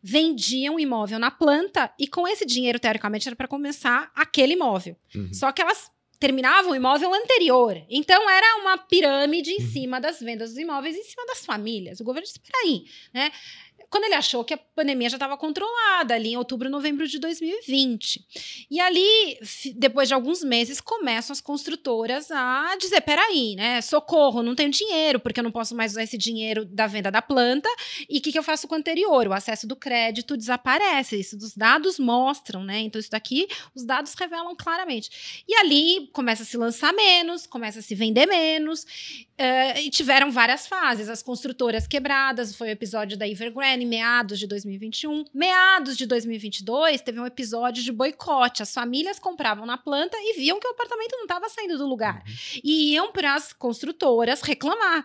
vendiam 0.00 0.78
imóvel 0.78 1.18
na 1.18 1.32
planta 1.32 1.92
e 1.98 2.06
com 2.06 2.28
esse 2.28 2.46
dinheiro, 2.46 2.78
teoricamente, 2.78 3.28
era 3.28 3.34
para 3.34 3.48
começar 3.48 4.10
aquele 4.14 4.52
imóvel. 4.52 4.96
Uhum. 5.14 5.32
Só 5.34 5.50
que 5.50 5.60
elas 5.60 5.90
terminavam 6.22 6.70
o 6.70 6.76
imóvel 6.76 7.12
anterior. 7.12 7.76
Então 7.90 8.30
era 8.30 8.60
uma 8.60 8.78
pirâmide 8.78 9.50
em 9.50 9.60
cima 9.60 10.00
das 10.00 10.20
vendas 10.20 10.50
dos 10.50 10.58
imóveis, 10.58 10.96
em 10.96 11.02
cima 11.02 11.26
das 11.26 11.44
famílias. 11.44 11.98
O 11.98 12.04
governo 12.04 12.24
disse: 12.24 12.38
peraí, 12.38 12.84
né? 13.12 13.32
Quando 13.92 14.04
ele 14.04 14.14
achou 14.14 14.42
que 14.42 14.54
a 14.54 14.56
pandemia 14.56 15.10
já 15.10 15.16
estava 15.16 15.36
controlada, 15.36 16.14
ali 16.14 16.30
em 16.30 16.36
outubro, 16.38 16.70
novembro 16.70 17.06
de 17.06 17.18
2020. 17.18 18.24
E 18.70 18.80
ali, 18.80 19.38
depois 19.74 20.08
de 20.08 20.14
alguns 20.14 20.42
meses, 20.42 20.80
começam 20.80 21.34
as 21.34 21.42
construtoras 21.42 22.30
a 22.30 22.74
dizer: 22.80 23.02
peraí, 23.02 23.54
né? 23.54 23.82
Socorro, 23.82 24.42
não 24.42 24.54
tenho 24.54 24.70
dinheiro, 24.70 25.20
porque 25.20 25.40
eu 25.40 25.44
não 25.44 25.52
posso 25.52 25.76
mais 25.76 25.92
usar 25.92 26.04
esse 26.04 26.16
dinheiro 26.16 26.64
da 26.64 26.86
venda 26.86 27.10
da 27.10 27.20
planta. 27.20 27.68
E 28.08 28.16
o 28.16 28.22
que, 28.22 28.32
que 28.32 28.38
eu 28.38 28.42
faço 28.42 28.66
com 28.66 28.74
o 28.74 28.78
anterior? 28.78 29.28
O 29.28 29.34
acesso 29.34 29.66
do 29.66 29.76
crédito 29.76 30.38
desaparece. 30.38 31.20
Isso 31.20 31.36
os 31.36 31.54
dados 31.54 31.98
mostram, 31.98 32.64
né? 32.64 32.80
Então, 32.80 32.98
isso 32.98 33.10
daqui, 33.10 33.46
os 33.74 33.84
dados 33.84 34.14
revelam 34.14 34.56
claramente. 34.56 35.44
E 35.46 35.54
ali 35.56 36.08
começa 36.14 36.44
a 36.44 36.46
se 36.46 36.56
lançar 36.56 36.94
menos, 36.94 37.46
começa 37.46 37.80
a 37.80 37.82
se 37.82 37.94
vender 37.94 38.24
menos. 38.24 38.86
eh, 39.38 39.82
e 39.82 39.90
tiveram 39.90 40.30
várias 40.30 40.66
fases. 40.66 41.08
As 41.08 41.22
construtoras 41.22 41.86
quebradas, 41.86 42.54
foi 42.54 42.68
o 42.68 42.70
episódio 42.70 43.18
da 43.18 43.26
Evergrande, 43.26 43.81
meados 43.84 44.38
de 44.38 44.46
2021. 44.46 45.24
Meados 45.32 45.96
de 45.96 46.06
2022, 46.06 47.00
teve 47.00 47.20
um 47.20 47.26
episódio 47.26 47.82
de 47.82 47.92
boicote. 47.92 48.62
As 48.62 48.72
famílias 48.72 49.18
compravam 49.18 49.64
na 49.66 49.76
planta 49.78 50.16
e 50.18 50.34
viam 50.36 50.58
que 50.60 50.66
o 50.66 50.70
apartamento 50.70 51.12
não 51.12 51.22
estava 51.22 51.48
saindo 51.48 51.76
do 51.78 51.86
lugar. 51.86 52.22
E 52.62 52.92
iam 52.92 53.12
para 53.12 53.34
as 53.34 53.52
construtoras 53.52 54.40
reclamar. 54.42 55.04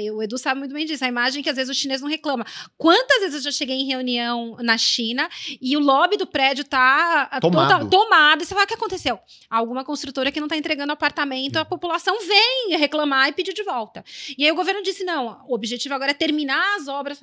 E 0.00 0.10
o 0.10 0.22
Edu 0.22 0.38
sabe 0.38 0.58
muito 0.60 0.72
bem 0.74 0.84
disso. 0.86 1.04
A 1.04 1.08
imagem 1.08 1.42
que 1.42 1.50
às 1.50 1.56
vezes 1.56 1.70
o 1.76 1.78
chinês 1.78 2.00
não 2.00 2.08
reclama. 2.08 2.44
Quantas 2.76 3.20
vezes 3.20 3.34
eu 3.36 3.40
já 3.42 3.52
cheguei 3.52 3.76
em 3.76 3.86
reunião 3.86 4.56
na 4.60 4.76
China 4.78 5.28
e 5.60 5.76
o 5.76 5.80
lobby 5.80 6.16
do 6.16 6.26
prédio 6.26 6.64
tá 6.64 7.28
ah, 7.30 7.40
Tomado. 7.40 7.78
toda- 7.78 7.90
tomado. 7.90 8.42
E 8.42 8.46
você 8.46 8.54
fala, 8.54 8.64
o 8.64 8.68
que 8.68 8.74
aconteceu? 8.74 9.18
Alguma 9.48 9.84
construtora 9.84 10.30
que 10.32 10.40
não 10.40 10.48
tá 10.48 10.56
entregando 10.56 10.92
apartamento, 10.92 11.56
a 11.56 11.64
população 11.64 12.16
vem 12.26 12.76
reclamar 12.78 13.28
e 13.28 13.32
pedir 13.32 13.52
de 13.52 13.62
volta. 13.62 14.04
E 14.36 14.44
aí 14.44 14.50
o 14.52 14.54
governo 14.54 14.82
disse, 14.82 15.04
não, 15.04 15.44
o 15.48 15.54
objetivo 15.54 15.94
agora 15.94 16.10
é 16.10 16.14
terminar 16.14 16.76
as 16.76 16.88
obras. 16.88 17.20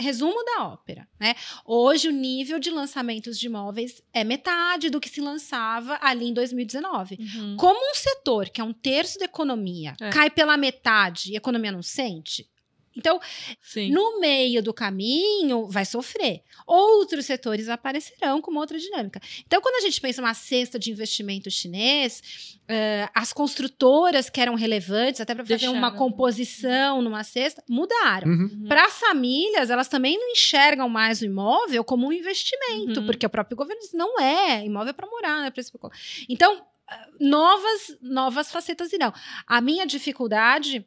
Resumo 0.00 0.42
da 0.44 0.64
ópera, 0.68 1.06
né? 1.18 1.34
Hoje 1.64 2.08
o 2.08 2.12
nível 2.12 2.58
de 2.58 2.70
lançamentos 2.70 3.38
de 3.38 3.46
imóveis 3.46 4.02
é 4.12 4.24
metade 4.24 4.90
do 4.90 5.00
que 5.00 5.08
se 5.08 5.20
lançava 5.20 5.98
ali 6.00 6.26
em 6.26 6.34
2019. 6.34 7.18
Uhum. 7.20 7.56
Como 7.56 7.78
um 7.78 7.94
setor 7.94 8.48
que 8.48 8.60
é 8.60 8.64
um 8.64 8.72
terço 8.72 9.18
da 9.18 9.26
economia 9.26 9.94
É. 10.00 10.10
cai 10.10 10.30
pela 10.30 10.56
metade 10.56 11.30
e 11.30 11.34
a 11.34 11.38
economia 11.38 11.70
não 11.70 11.82
sente, 11.82 12.49
então 12.96 13.20
Sim. 13.62 13.90
no 13.92 14.20
meio 14.20 14.62
do 14.62 14.72
caminho, 14.74 15.66
vai 15.68 15.84
sofrer. 15.84 16.42
Outros 16.66 17.26
setores 17.26 17.68
aparecerão 17.68 18.40
com 18.40 18.50
uma 18.50 18.60
outra 18.60 18.78
dinâmica. 18.78 19.20
Então, 19.46 19.60
quando 19.60 19.76
a 19.76 19.80
gente 19.80 20.00
pensa 20.00 20.20
numa 20.20 20.34
cesta 20.34 20.78
de 20.78 20.90
investimento 20.90 21.50
chinês, 21.50 22.58
eh, 22.68 23.08
as 23.14 23.32
construtoras 23.32 24.28
que 24.30 24.40
eram 24.40 24.54
relevantes, 24.54 25.20
até 25.20 25.34
para 25.34 25.44
fazer 25.44 25.58
Deixaram. 25.58 25.76
uma 25.78 25.92
composição 25.92 27.02
numa 27.02 27.24
cesta, 27.24 27.62
mudaram. 27.68 28.28
Uhum. 28.28 28.50
Uhum. 28.52 28.66
Para 28.68 28.84
as 28.86 28.98
famílias, 28.98 29.70
elas 29.70 29.88
também 29.88 30.18
não 30.18 30.30
enxergam 30.30 30.88
mais 30.88 31.20
o 31.20 31.24
imóvel 31.24 31.82
como 31.84 32.06
um 32.08 32.12
investimento, 32.12 33.00
Uhum. 33.00 33.06
porque 33.06 33.26
o 33.26 33.30
próprio 33.30 33.56
governo 33.56 33.80
diz, 33.80 33.92
não 33.92 34.20
é, 34.20 34.64
imóvel 34.64 34.90
é 34.90 34.92
para 34.92 35.06
morar, 35.08 35.38
não 35.38 35.44
é 35.44 35.50
para 35.50 35.60
especular. 35.60 35.96
Então, 36.28 36.64
ah, 36.88 37.06
novas, 37.20 37.96
novas 38.00 38.50
facetas 38.50 38.92
irão. 38.92 39.12
A 39.46 39.60
minha 39.60 39.86
dificuldade 39.86 40.86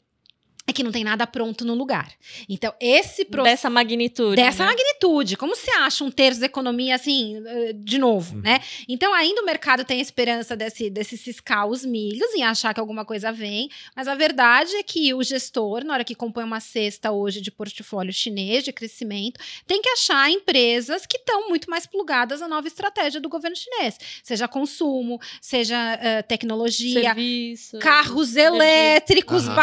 é 0.66 0.72
que 0.72 0.82
não 0.82 0.92
tem 0.94 1.04
nada 1.04 1.28
pronto 1.28 1.66
no 1.66 1.74
lugar. 1.74 2.10
Então, 2.48 2.74
esse 2.80 3.26
processo. 3.26 3.54
Dessa 3.56 3.70
magnitude. 3.70 4.36
Dessa 4.38 4.64
né? 4.64 4.70
magnitude. 4.72 5.36
Como 5.36 5.54
você 5.56 5.70
acha 5.72 6.04
um 6.06 6.10
terço 6.12 6.40
da 6.40 6.46
economia 6.46 6.96
assim, 6.96 7.44
eh, 7.46 7.74
de 7.76 7.98
novo, 7.98 8.36
Uhum. 8.36 8.42
né? 8.42 8.62
Então, 8.88 9.14
ainda 9.14 9.42
o 9.42 9.46
mercado 9.46 9.84
tem 9.84 10.00
a 10.00 10.02
esperança 10.02 10.56
desse, 10.56 10.90
desse 10.90 11.18
ciscar 11.18 11.68
os 11.68 11.84
milhos 11.86 12.34
em 12.34 12.44
achar 12.44 12.74
que 12.74 12.80
alguma 12.80 13.04
coisa 13.04 13.30
vem, 13.32 13.70
mas 13.94 14.08
a 14.08 14.16
verdade 14.16 14.74
é 14.78 14.84
que 14.84 15.14
o 15.14 15.22
gestor, 15.22 15.84
na 15.84 15.96
hora 15.96 16.04
que 16.06 16.16
compõe 16.16 16.46
uma 16.46 16.62
cesta 16.62 17.12
hoje 17.12 17.42
de 17.42 17.52
portfólio 17.52 18.14
chinês 18.14 18.64
de 18.64 18.72
crescimento, 18.72 19.40
tem 19.68 19.82
que 19.82 19.90
achar 19.90 20.30
empresas 20.32 21.06
que 21.06 21.18
estão 21.18 21.50
muito 21.50 21.70
mais 21.70 21.86
plugadas 21.86 22.42
à 22.42 22.48
nova 22.48 22.68
estratégia 22.68 23.20
do 23.20 23.28
governo 23.28 23.58
chinês, 23.58 23.98
seja 24.24 24.48
consumo, 24.48 25.20
seja 25.42 25.76
eh, 26.02 26.22
tecnologia, 26.22 27.02
Serviço. 27.04 27.80
carros 27.80 28.36
elétricos, 28.38 29.46
Aham. 29.46 29.56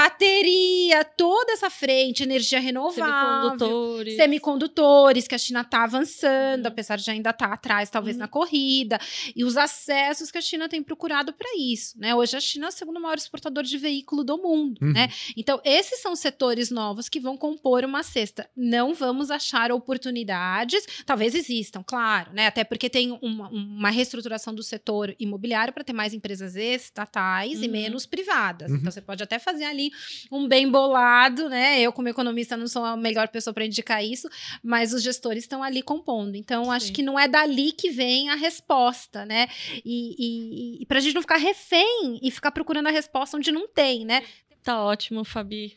Toda 1.05 1.53
essa 1.53 1.71
frente, 1.71 2.23
energia 2.23 2.61
renovável. 2.61 3.51
Semicondutores. 3.51 4.17
Semicondutores, 4.17 5.29
que 5.29 5.35
a 5.35 5.39
China 5.39 5.61
está 5.63 5.85
avançando, 5.85 6.67
Uhum. 6.67 6.73
apesar 6.73 6.97
de 6.97 7.11
ainda 7.11 7.31
estar 7.31 7.53
atrás, 7.53 7.89
talvez, 7.91 8.17
Uhum. 8.17 8.21
na 8.21 8.29
corrida, 8.29 8.99
e 9.35 9.45
os 9.45 9.57
acessos 9.57 10.31
que 10.31 10.39
a 10.39 10.41
China 10.41 10.69
tem 10.69 10.83
procurado 10.83 11.33
para 11.33 11.49
isso. 11.59 11.99
Né? 11.99 12.15
Hoje 12.15 12.37
a 12.37 12.41
China 12.41 12.67
é 12.67 12.69
o 12.69 12.73
segundo 12.73 13.01
maior 13.01 13.17
exportador 13.17 13.63
de 13.65 13.77
veículo 13.79 14.25
do 14.25 14.37
mundo. 14.39 14.79
Uhum. 14.83 14.93
Né? 14.93 15.09
Então, 15.37 15.61
esses 15.65 16.01
são 16.01 16.15
setores 16.17 16.71
novos 16.71 17.09
que 17.09 17.21
vão 17.21 17.37
compor 17.37 17.85
uma 17.85 18.03
cesta. 18.03 18.49
Não 18.57 18.95
vamos 18.95 19.31
achar 19.31 19.71
oportunidades, 19.73 20.85
talvez 21.07 21.35
existam, 21.35 21.83
claro, 21.85 22.33
né? 22.33 22.47
Até 22.47 22.65
porque 22.65 22.89
tem 22.91 23.17
uma, 23.23 23.49
uma 23.49 23.91
reestruturação 23.91 24.55
do 24.55 24.63
setor 24.63 25.15
imobiliário 25.19 25.73
para 25.73 25.85
ter 25.85 25.93
mais 25.93 26.13
empresas 26.13 26.57
estatais 26.57 27.63
e 27.63 27.67
Uhum. 27.67 27.73
menos 27.73 28.07
privadas. 28.07 28.71
Uhum. 28.71 28.79
Então, 28.79 28.91
você 28.91 29.01
pode 29.01 29.23
até 29.23 29.39
fazer 29.39 29.65
ali 29.65 29.91
um 30.31 30.47
bem 30.49 30.69
bolado, 30.81 31.49
né? 31.49 31.81
Eu, 31.81 31.93
como 31.93 32.09
economista, 32.09 32.57
não 32.57 32.67
sou 32.67 32.85
a 32.85 32.97
melhor 32.97 33.29
pessoa 33.29 33.53
para 33.53 33.67
indicar 33.67 34.05
isso, 34.05 34.29
mas 34.63 34.95
os 34.95 35.03
gestores 35.03 35.45
estão 35.45 35.63
ali 35.63 35.83
compondo. 35.83 36.37
Então, 36.37 36.71
acho 36.71 36.87
Sim. 36.87 36.93
que 36.95 37.03
não 37.03 37.19
é 37.19 37.29
dali 37.29 37.73
que 37.73 37.91
vem 37.91 38.31
a 38.31 38.35
resposta, 38.35 39.27
né? 39.27 39.49
E, 39.85 40.15
e, 40.19 40.83
e 40.83 40.87
para 40.87 40.99
a 40.99 41.01
gente 41.01 41.15
não 41.15 41.23
ficar 41.23 41.37
refém 41.37 42.19
e 42.23 42.31
ficar 42.31 42.51
procurando 42.51 42.87
a 42.87 42.91
resposta 42.91 43.37
onde 43.37 43.53
não 43.53 43.69
tem, 43.69 44.05
né? 44.05 44.23
Tá 44.63 44.83
ótimo, 44.83 45.25
Fabi. 45.25 45.77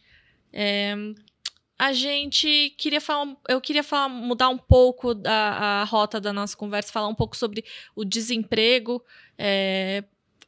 É, 0.52 0.96
a 1.78 1.92
gente 1.92 2.74
queria 2.78 3.02
falar, 3.02 3.36
eu 3.50 3.60
queria 3.60 3.84
falar, 3.84 4.08
mudar 4.08 4.50
um 4.50 4.58
pouco 4.58 5.14
da, 5.14 5.82
a 5.82 5.84
rota 5.84 6.22
da 6.22 6.32
nossa 6.32 6.56
conversa, 6.56 6.94
falar 6.94 7.08
um 7.08 7.16
pouco 7.16 7.36
sobre 7.36 7.66
o 7.96 8.06
desemprego. 8.06 9.04
É, 9.38 10.04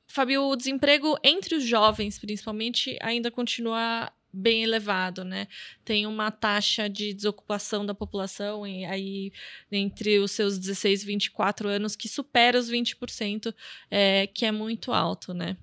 Fabi, 0.08 0.38
o 0.38 0.56
desemprego 0.56 1.18
entre 1.24 1.56
os 1.56 1.64
jovens, 1.66 2.18
principalmente, 2.18 2.98
ainda 3.02 3.30
continua 3.30 4.10
bem 4.36 4.64
elevado, 4.64 5.24
né? 5.24 5.48
Tem 5.84 6.06
uma 6.06 6.30
taxa 6.30 6.90
de 6.90 7.14
desocupação 7.14 7.86
da 7.86 7.94
população 7.94 8.68
e 8.68 8.86
aí 8.86 9.32
entre 9.72 10.20
os 10.20 10.32
seus 10.32 10.60
16 10.60 11.04
e 11.04 11.06
24 11.06 11.68
anos 11.70 11.96
que 11.96 12.10
supera 12.10 12.60
os 12.60 12.70
20%, 12.70 13.54
é, 13.90 14.28
que 14.28 14.46
é 14.46 14.52
muito 14.52 14.92
alto, 14.92 15.34
né? 15.34 15.58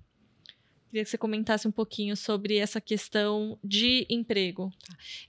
Queria 0.88 1.04
que 1.04 1.10
você 1.10 1.16
comentasse 1.16 1.66
um 1.66 1.72
pouquinho 1.72 2.14
sobre 2.14 2.58
essa 2.58 2.78
questão 2.78 3.58
de 3.64 4.06
emprego. 4.10 4.70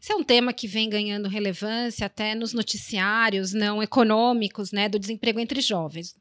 Esse 0.01 0.11
é 0.11 0.15
um 0.15 0.23
tema 0.23 0.51
que 0.51 0.67
vem 0.67 0.89
ganhando 0.89 1.29
relevância 1.29 2.05
até 2.05 2.35
nos 2.35 2.51
noticiários 2.51 3.53
não 3.53 3.81
econômicos, 3.81 4.73
né, 4.73 4.89
do 4.89 4.99
desemprego 4.99 5.39
entre 5.39 5.61
jovens. 5.61 6.17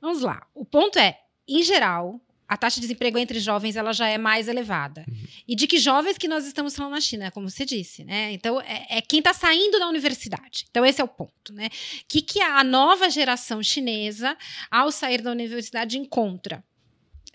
Vamos 0.00 0.22
lá. 0.22 0.46
O 0.54 0.64
ponto 0.64 0.96
é, 0.96 1.18
em 1.48 1.60
geral, 1.64 2.20
a 2.48 2.56
taxa 2.56 2.76
de 2.76 2.82
desemprego 2.82 3.18
entre 3.18 3.38
jovens 3.38 3.76
ela 3.76 3.92
já 3.92 4.08
é 4.08 4.18
mais 4.18 4.48
elevada. 4.48 5.04
E 5.46 5.54
de 5.54 5.66
que 5.66 5.78
jovens 5.78 6.18
que 6.18 6.28
nós 6.28 6.46
estamos 6.46 6.76
falando 6.76 6.92
na 6.92 7.00
China, 7.00 7.30
como 7.30 7.48
você 7.48 7.64
disse, 7.64 8.04
né? 8.04 8.32
Então, 8.32 8.60
é, 8.60 8.98
é 8.98 9.00
quem 9.00 9.18
está 9.18 9.32
saindo 9.32 9.78
da 9.78 9.88
universidade. 9.88 10.66
Então, 10.70 10.84
esse 10.84 11.00
é 11.00 11.04
o 11.04 11.08
ponto, 11.08 11.52
né? 11.52 11.66
O 11.66 12.04
que, 12.08 12.20
que 12.20 12.40
a 12.40 12.62
nova 12.62 13.08
geração 13.08 13.62
chinesa, 13.62 14.36
ao 14.70 14.90
sair 14.90 15.22
da 15.22 15.30
universidade, 15.30 15.98
encontra? 15.98 16.62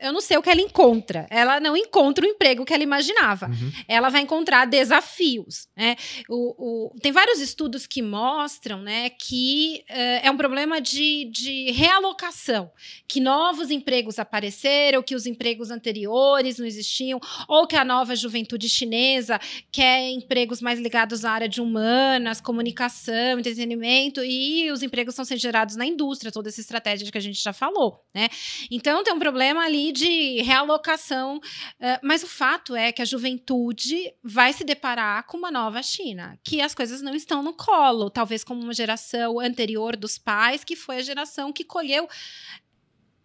Eu 0.01 0.13
não 0.13 0.21
sei 0.21 0.37
o 0.37 0.41
que 0.41 0.49
ela 0.49 0.61
encontra. 0.61 1.27
Ela 1.29 1.59
não 1.59 1.75
encontra 1.75 2.25
o 2.25 2.27
emprego 2.29 2.65
que 2.65 2.73
ela 2.73 2.83
imaginava 2.83 3.47
Uhum. 3.47 3.71
ela 3.87 4.09
vai 4.09 4.21
encontrar 4.21 4.65
desafios. 4.65 5.67
Né? 5.75 5.95
O, 6.27 6.89
o- 6.93 6.99
tem 7.01 7.11
vários 7.11 7.39
estudos 7.39 7.85
que 7.87 8.01
mostram 8.01 8.81
né, 8.81 9.09
que 9.09 9.83
eh, 9.89 10.21
é 10.27 10.31
um 10.31 10.37
problema 10.37 10.79
de, 10.81 11.25
de 11.31 11.71
realocação, 11.71 12.71
que 13.07 13.19
novos 13.19 13.69
empregos 13.71 14.19
apareceram, 14.19 15.01
que 15.03 15.15
os 15.15 15.25
empregos 15.25 15.71
anteriores 15.71 16.57
não 16.57 16.65
existiam, 16.65 17.19
ou 17.47 17.67
que 17.67 17.75
a 17.75 17.83
nova 17.85 18.15
juventude 18.15 18.67
chinesa 18.69 19.39
quer 19.71 20.09
empregos 20.09 20.61
mais 20.61 20.79
ligados 20.79 21.25
à 21.25 21.31
área 21.31 21.49
de 21.49 21.61
humanas, 21.61 22.39
comunicação, 22.41 23.37
entretenimento, 23.39 24.21
e 24.23 24.71
os 24.71 24.81
empregos 24.83 25.13
estão 25.13 25.25
sendo 25.25 25.39
gerados 25.39 25.75
na 25.75 25.85
indústria, 25.85 26.31
toda 26.31 26.49
essa 26.49 26.61
estratégia 26.61 27.11
que 27.11 27.17
a 27.17 27.21
gente 27.21 27.41
já 27.41 27.53
falou. 27.53 28.03
Né? 28.13 28.27
Então 28.71 29.03
tem 29.03 29.13
um 29.13 29.19
problema 29.19 29.63
ali 29.65 29.88
aí 29.89 29.91
de 29.91 30.41
realocação. 30.41 31.37
Uh, 31.37 31.99
mas 32.01 32.23
o 32.23 32.27
fato 32.27 32.75
é 32.75 32.91
que 32.91 33.01
a 33.01 33.05
juventude 33.05 34.13
vai 34.23 34.53
se 34.53 34.63
deparar 34.63 35.25
com 35.25 35.37
uma 35.37 35.51
nova 35.51 35.81
China, 35.83 36.39
que 36.43 36.61
as 36.61 36.73
coisas 36.73 37.01
não 37.01 37.15
estão 37.15 37.43
no 37.43 37.53
colo, 37.53 38.09
talvez 38.09 38.43
como 38.43 38.61
uma 38.61 38.73
geração 38.73 39.39
anterior 39.39 39.95
dos 39.95 40.17
pais, 40.17 40.63
que 40.63 40.75
foi 40.75 40.97
a 40.97 41.03
geração 41.03 41.51
que 41.51 41.63
colheu 41.63 42.07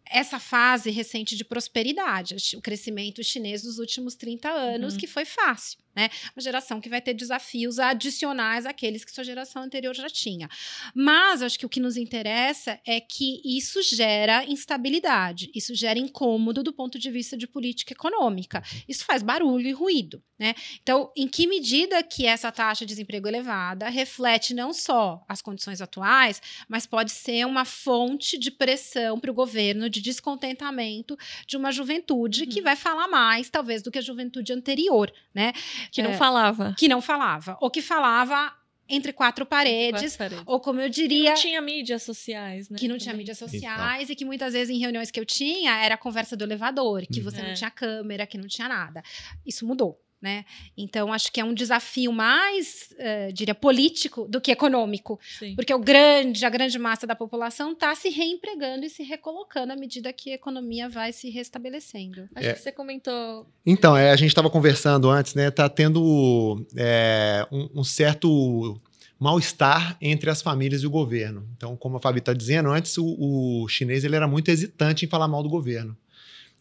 essa 0.07 0.39
fase 0.39 0.91
recente 0.91 1.35
de 1.35 1.45
prosperidade, 1.45 2.37
o 2.57 2.61
crescimento 2.61 3.25
chinês 3.25 3.63
dos 3.63 3.79
últimos 3.79 4.15
30 4.15 4.49
anos, 4.49 4.95
uhum. 4.95 5.01
que 5.01 5.07
foi 5.07 5.25
fácil 5.25 5.84
né? 5.95 6.09
Uma 6.35 6.43
geração 6.43 6.81
que 6.81 6.89
vai 6.89 7.01
ter 7.01 7.15
desafios 7.15 7.79
adicionais 7.79 8.67
àqueles 8.67 9.05
que 9.05 9.13
sua 9.13 9.25
geração 9.25 9.63
anterior 9.63 9.95
já 9.95 10.09
tinha. 10.09 10.49
Mas 10.95 11.43
acho 11.43 11.59
que 11.59 11.67
o 11.67 11.69
que 11.69 11.81
nos 11.81 11.97
interessa 11.97 12.81
é 12.87 13.01
que 13.01 13.41
isso 13.45 13.83
gera 13.83 14.45
instabilidade, 14.45 15.51
isso 15.55 15.75
gera 15.75 15.99
incômodo 15.99 16.63
do 16.63 16.73
ponto 16.73 16.99
de 16.99 17.11
vista 17.11 17.37
de 17.37 17.47
política 17.47 17.93
econômica. 17.93 18.63
Isso 18.89 19.05
faz 19.05 19.23
barulho 19.23 19.69
e 19.69 19.73
ruído, 19.73 20.23
né? 20.39 20.55
Então, 20.83 21.13
em 21.17 21.29
que 21.29 21.47
medida 21.47 22.03
que 22.03 22.27
essa 22.27 22.51
taxa 22.51 22.85
de 22.85 22.95
desemprego 22.95 23.29
elevada 23.29 23.89
reflete 23.89 24.55
não 24.55 24.73
só 24.73 25.25
as 25.29 25.43
condições 25.43 25.81
atuais, 25.81 26.41
mas 26.69 26.87
pode 26.87 27.11
ser 27.11 27.47
uma 27.47 27.65
fonte 27.65 28.39
de 28.39 28.51
pressão 28.51 29.19
para 29.19 29.31
o 29.31 29.35
governo, 29.35 29.91
de 29.91 30.01
descontentamento 30.01 31.17
de 31.47 31.57
uma 31.57 31.71
juventude 31.71 32.43
uhum. 32.43 32.49
que 32.49 32.63
vai 32.63 32.77
falar 32.77 33.09
mais, 33.09 33.49
talvez, 33.49 33.83
do 33.83 33.91
que 33.91 33.99
a 33.99 34.03
juventude 34.03 34.53
anterior, 34.53 35.13
né? 35.35 35.53
Que 35.91 36.03
não 36.03 36.11
é, 36.11 36.15
falava. 36.15 36.75
Que 36.79 36.89
não 36.89 37.01
falava. 37.01 37.57
Ou 37.61 37.71
que 37.71 37.83
falava 37.83 38.53
entre 38.89 39.13
quatro 39.13 39.47
paredes, 39.47 40.17
quatro 40.17 40.19
paredes. 40.19 40.45
ou 40.47 40.61
como 40.61 40.81
eu 40.81 40.89
diria... 40.89 41.25
Que 41.25 41.31
não 41.31 41.37
tinha 41.37 41.61
mídias 41.63 42.03
sociais, 42.03 42.69
né? 42.69 42.79
Que 42.79 42.87
não 42.87 42.99
tinha 42.99 43.15
mídias 43.15 43.39
sociais 43.39 44.03
então. 44.03 44.13
e 44.13 44.17
que 44.17 44.25
muitas 44.25 44.53
vezes 44.53 44.75
em 44.75 44.79
reuniões 44.79 45.11
que 45.11 45.19
eu 45.19 45.25
tinha 45.25 45.77
era 45.83 45.95
a 45.95 45.99
conversa 45.99 46.37
do 46.37 46.45
elevador, 46.45 47.03
que 47.07 47.21
uhum. 47.21 47.25
você 47.25 47.41
é. 47.41 47.49
não 47.49 47.55
tinha 47.55 47.71
câmera, 47.71 48.27
que 48.27 48.37
não 48.37 48.47
tinha 48.47 48.69
nada. 48.69 49.03
Isso 49.47 49.67
mudou. 49.67 50.01
Né? 50.25 50.47
Então, 50.75 51.13
acho 51.13 51.31
que 51.31 51.39
é 51.39 51.45
um 51.45 51.53
desafio 51.53 52.11
mais, 52.11 52.89
uh, 52.93 53.31
diria, 53.31 53.55
político 53.55 54.27
do 54.27 54.41
que 54.41 54.51
econômico. 54.51 55.21
Sim. 55.39 55.55
Porque 55.55 55.75
o 55.75 55.79
grande, 55.79 56.47
a 56.47 56.49
grande 56.49 56.79
massa 56.79 57.07
da 57.07 57.15
população 57.15 57.73
está 57.73 57.95
se 57.95 58.09
reempregando 58.09 58.87
e 58.87 58.89
se 58.89 59.03
recolocando 59.03 59.75
à 59.75 59.77
medida 59.77 60.11
que 60.15 60.31
a 60.31 60.35
economia 60.35 60.89
vai 60.89 61.13
se 61.13 61.29
restabelecendo. 61.29 62.27
Acho 62.35 62.49
é. 62.49 62.53
que 62.55 62.59
você 62.59 62.73
comentou. 62.73 63.47
Então, 63.67 63.95
é, 63.95 64.13
a 64.13 64.17
gente 64.17 64.31
estava 64.31 64.49
conversando 64.49 65.11
antes, 65.11 65.35
né? 65.35 65.49
Está 65.49 65.69
tendo 65.69 66.67
é, 66.75 67.47
um, 67.53 67.81
um 67.81 67.85
certo 67.85 68.81
mal-estar 69.21 69.99
entre 70.01 70.31
as 70.31 70.41
famílias 70.41 70.83
e 70.83 70.87
o 70.87 70.91
governo. 70.91 71.47
Então, 71.55 71.77
como 71.77 71.99
a 71.99 72.01
Fabi 72.01 72.21
está 72.21 72.33
dizendo, 72.33 72.71
antes 72.71 72.97
o, 72.97 73.05
o, 73.05 73.69
chinês 73.69 74.05
ele 74.05 74.17
era 74.17 74.27
muito 74.27 74.49
hesitante 74.49 75.05
em 75.05 75.09
falar 75.09 75.29
mal 75.29 75.43
do 75.43 75.51
governo. 75.51 75.95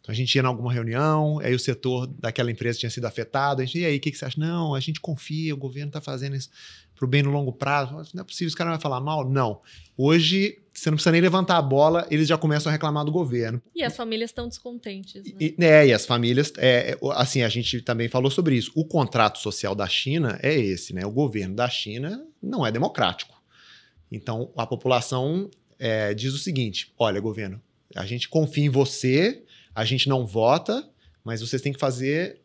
Então 0.04 0.12
a 0.12 0.16
gente 0.16 0.36
ia 0.36 0.42
em 0.42 0.46
alguma 0.46 0.72
reunião, 0.72 1.39
aí 1.39 1.56
o 1.56 1.60
setor 1.60 2.06
daquela 2.08 2.52
empresa 2.52 2.78
tinha 2.78 2.89
sido 2.89 3.06
afetado. 3.06 3.62
A 3.62 3.66
gente, 3.66 3.80
e 3.80 3.86
aí, 3.86 3.96
o 3.96 4.00
que, 4.02 4.12
que 4.12 4.18
você 4.18 4.26
acha? 4.26 4.38
Não, 4.38 4.76
a 4.76 4.80
gente 4.82 5.00
confia, 5.00 5.54
o 5.54 5.58
governo 5.58 5.88
está 5.88 6.02
fazendo 6.02 6.36
isso 6.36 6.50
para 6.94 7.06
o 7.06 7.08
bem 7.08 7.24
no 7.24 7.32
longo 7.32 7.54
prazo. 7.54 7.94
Não 8.13 8.22
é 8.22 8.24
possível, 8.26 8.50
os 8.50 8.56
caras 8.56 8.74
vão 8.74 8.82
falar 8.82 9.00
mal? 9.00 9.28
Não. 9.30 9.62
Hoje, 9.96 10.60
você 10.74 10.92
não 10.92 10.98
precisa 10.98 11.13
nem 11.13 11.22
levantar 11.22 11.56
a 11.56 11.62
bola, 11.62 12.06
eles 12.12 12.28
já 12.28 12.38
começam 12.38 12.70
a 12.70 12.74
reclamar 12.74 13.06
do 13.06 13.13
governo. 13.13 13.62
E 13.74 13.82
as 13.82 13.96
famílias 13.96 14.32
estão 14.32 14.46
descontentes. 14.46 15.24
Né? 15.24 15.38
E, 15.39 15.56
é, 15.60 15.88
e 15.88 15.94
as 15.94 16.06
famílias, 16.06 16.52
é, 16.58 16.92
é, 16.92 16.98
assim, 17.13 17.42
a 17.42 17.48
gente 17.48 17.82
também 17.82 18.10
falou 18.10 18.30
sobre 18.30 18.58
isso. 18.58 18.74
O 18.76 18.84
contrato 18.84 19.39
social 19.39 19.74
da 19.74 19.88
China 19.88 20.38
é 20.44 20.54
esse, 20.54 20.94
né? 20.94 21.06
O 21.06 21.12
governo 21.12 21.56
da 21.56 21.70
China 21.70 22.28
não 22.42 22.68
é 22.68 22.74
democrático. 22.74 23.42
Então, 24.12 24.52
a 24.58 24.68
população 24.68 25.50
é, 25.80 26.13
diz 26.13 26.34
o 26.34 26.38
seguinte: 26.38 26.92
olha, 27.00 27.22
governo, 27.22 27.62
a 27.96 28.06
gente 28.06 28.28
confia 28.28 28.66
em 28.66 28.70
você 28.70 29.44
a 29.73 29.86
gente 29.86 30.07
não 30.07 30.25
vota, 30.25 30.88
mas 31.23 31.41
vocês 31.41 31.62
têm 31.62 31.73
que 31.73 31.79
fazer 31.79 32.41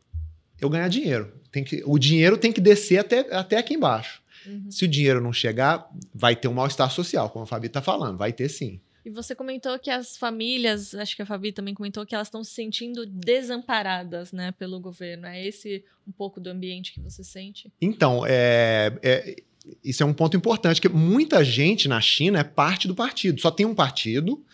eu 0.61 0.69
ganhar 0.69 0.89
dinheiro. 0.89 1.33
Tem 1.51 1.65
que, 1.65 1.83
o 1.85 1.99
dinheiro 1.99 2.37
tem 2.37 2.53
que 2.53 2.61
descer 2.61 2.99
até, 2.99 3.21
até 3.35 3.57
aqui 3.57 3.75
embaixo. 3.75 4.23
Uhum. 4.47 4.71
Se 4.71 4.85
o 4.85 4.89
dinheiro 4.89 5.21
não 5.21 5.33
chegar, 5.33 5.89
vai 6.15 6.35
ter 6.37 6.49
um 6.49 6.55
mal-estar 6.55 6.91
social, 6.91 7.31
como 7.31 7.45
a 7.45 7.47
Fabi 7.47 7.67
está 7.67 7.83
falando. 7.83 8.17
Vai 8.17 8.33
ter 8.33 8.49
sim. 8.49 8.81
E 9.05 9.11
você 9.11 9.35
comentou 9.35 9.79
que 9.79 9.91
as 9.91 10.17
famílias, 10.17 10.95
acho 10.95 11.17
que 11.17 11.23
a 11.23 11.27
Fabi 11.27 11.53
também 11.53 11.75
comentou 11.75 12.05
que 12.05 12.15
elas 12.15 12.29
estão 12.29 12.45
se 12.45 12.53
sentindo 12.53 13.07
desamparadas, 13.07 14.33
né, 14.33 14.53
pelo 14.53 14.79
governo. 14.81 15.27
É 15.27 15.47
esse 15.47 15.83
um 16.07 16.13
pouco 16.13 16.41
do 16.41 16.51
ambiente 16.51 16.93
que 16.93 17.01
você 17.01 17.25
sente? 17.25 17.73
Então, 17.81 18.25
é, 18.27 18.93
é, 19.03 19.37
isso 19.83 20.03
é 20.03 20.07
um 20.07 20.13
ponto 20.13 20.37
importante, 20.37 20.81
que 20.81 20.89
muita 20.89 21.43
gente 21.43 21.89
na 21.89 22.01
China 22.01 22.41
é 22.41 22.45
parte 22.45 22.87
do 22.87 22.95
partido. 22.95 23.41
Só 23.41 23.51
tem 23.51 23.65
um 23.65 23.75
partido 23.75 24.45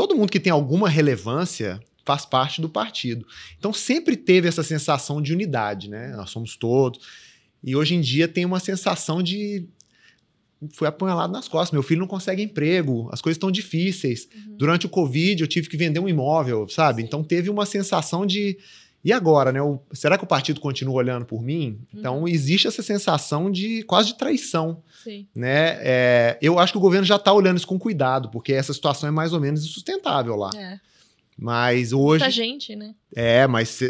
todo 0.00 0.16
mundo 0.16 0.32
que 0.32 0.40
tem 0.40 0.50
alguma 0.50 0.88
relevância 0.88 1.78
faz 2.06 2.24
parte 2.24 2.62
do 2.62 2.70
partido. 2.70 3.26
Então 3.58 3.70
sempre 3.70 4.16
teve 4.16 4.48
essa 4.48 4.62
sensação 4.62 5.20
de 5.20 5.30
unidade, 5.30 5.90
né? 5.90 6.14
Nós 6.16 6.30
somos 6.30 6.56
todos. 6.56 7.06
E 7.62 7.76
hoje 7.76 7.94
em 7.94 8.00
dia 8.00 8.26
tem 8.26 8.46
uma 8.46 8.60
sensação 8.60 9.22
de 9.22 9.68
foi 10.72 10.88
apunhalado 10.88 11.30
nas 11.30 11.48
costas. 11.48 11.72
Meu 11.72 11.82
filho 11.82 12.00
não 12.00 12.06
consegue 12.06 12.42
emprego, 12.42 13.10
as 13.12 13.20
coisas 13.20 13.36
estão 13.36 13.50
difíceis. 13.50 14.26
Uhum. 14.34 14.56
Durante 14.56 14.86
o 14.86 14.88
Covid, 14.88 15.42
eu 15.42 15.46
tive 15.46 15.68
que 15.68 15.76
vender 15.76 16.00
um 16.00 16.08
imóvel, 16.08 16.66
sabe? 16.66 17.02
Então 17.02 17.22
teve 17.22 17.50
uma 17.50 17.66
sensação 17.66 18.24
de 18.24 18.56
e 19.02 19.12
agora, 19.12 19.50
né? 19.50 19.62
O, 19.62 19.80
será 19.92 20.18
que 20.18 20.24
o 20.24 20.26
partido 20.26 20.60
continua 20.60 20.94
olhando 20.94 21.24
por 21.24 21.42
mim? 21.42 21.80
Então, 21.92 22.20
uhum. 22.20 22.28
existe 22.28 22.68
essa 22.68 22.82
sensação 22.82 23.50
de 23.50 23.82
quase 23.84 24.08
de 24.08 24.18
traição. 24.18 24.82
Sim. 25.02 25.26
Né? 25.34 25.78
É, 25.80 26.38
eu 26.42 26.58
acho 26.58 26.72
que 26.72 26.78
o 26.78 26.82
governo 26.82 27.06
já 27.06 27.16
está 27.16 27.32
olhando 27.32 27.56
isso 27.56 27.66
com 27.66 27.78
cuidado, 27.78 28.28
porque 28.30 28.52
essa 28.52 28.74
situação 28.74 29.08
é 29.08 29.10
mais 29.10 29.32
ou 29.32 29.40
menos 29.40 29.64
insustentável 29.64 30.36
lá. 30.36 30.50
É. 30.54 30.78
Mas 31.36 31.92
hoje. 31.92 32.22
Muita 32.22 32.30
gente, 32.30 32.76
né? 32.76 32.94
É, 33.14 33.46
mas 33.46 33.80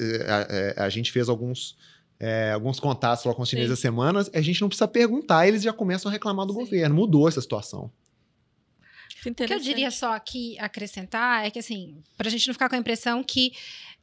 a, 0.77 0.83
a, 0.83 0.87
a 0.87 0.88
gente 0.88 1.11
fez 1.11 1.29
alguns. 1.29 1.77
É, 2.23 2.53
alguns 2.53 2.79
contatos 2.79 3.25
lá 3.25 3.33
com 3.33 3.40
os 3.40 3.49
chineses 3.49 3.73
essa 3.73 3.81
semana, 3.81 4.23
a 4.35 4.40
gente 4.42 4.61
não 4.61 4.68
precisa 4.68 4.87
perguntar, 4.87 5.49
eles 5.49 5.62
já 5.62 5.73
começam 5.73 6.11
a 6.11 6.12
reclamar 6.12 6.44
do 6.44 6.53
Sim. 6.53 6.59
governo. 6.59 6.94
Mudou 6.94 7.27
essa 7.27 7.40
situação. 7.40 7.90
O 9.25 9.35
que 9.35 9.53
eu 9.53 9.59
diria 9.59 9.90
só 9.90 10.14
aqui 10.14 10.59
acrescentar 10.59 11.46
é 11.46 11.51
que, 11.51 11.59
assim, 11.59 11.96
para 12.18 12.29
a 12.29 12.31
gente 12.31 12.46
não 12.46 12.53
ficar 12.53 12.68
com 12.68 12.75
a 12.75 12.79
impressão 12.79 13.25
que 13.25 13.53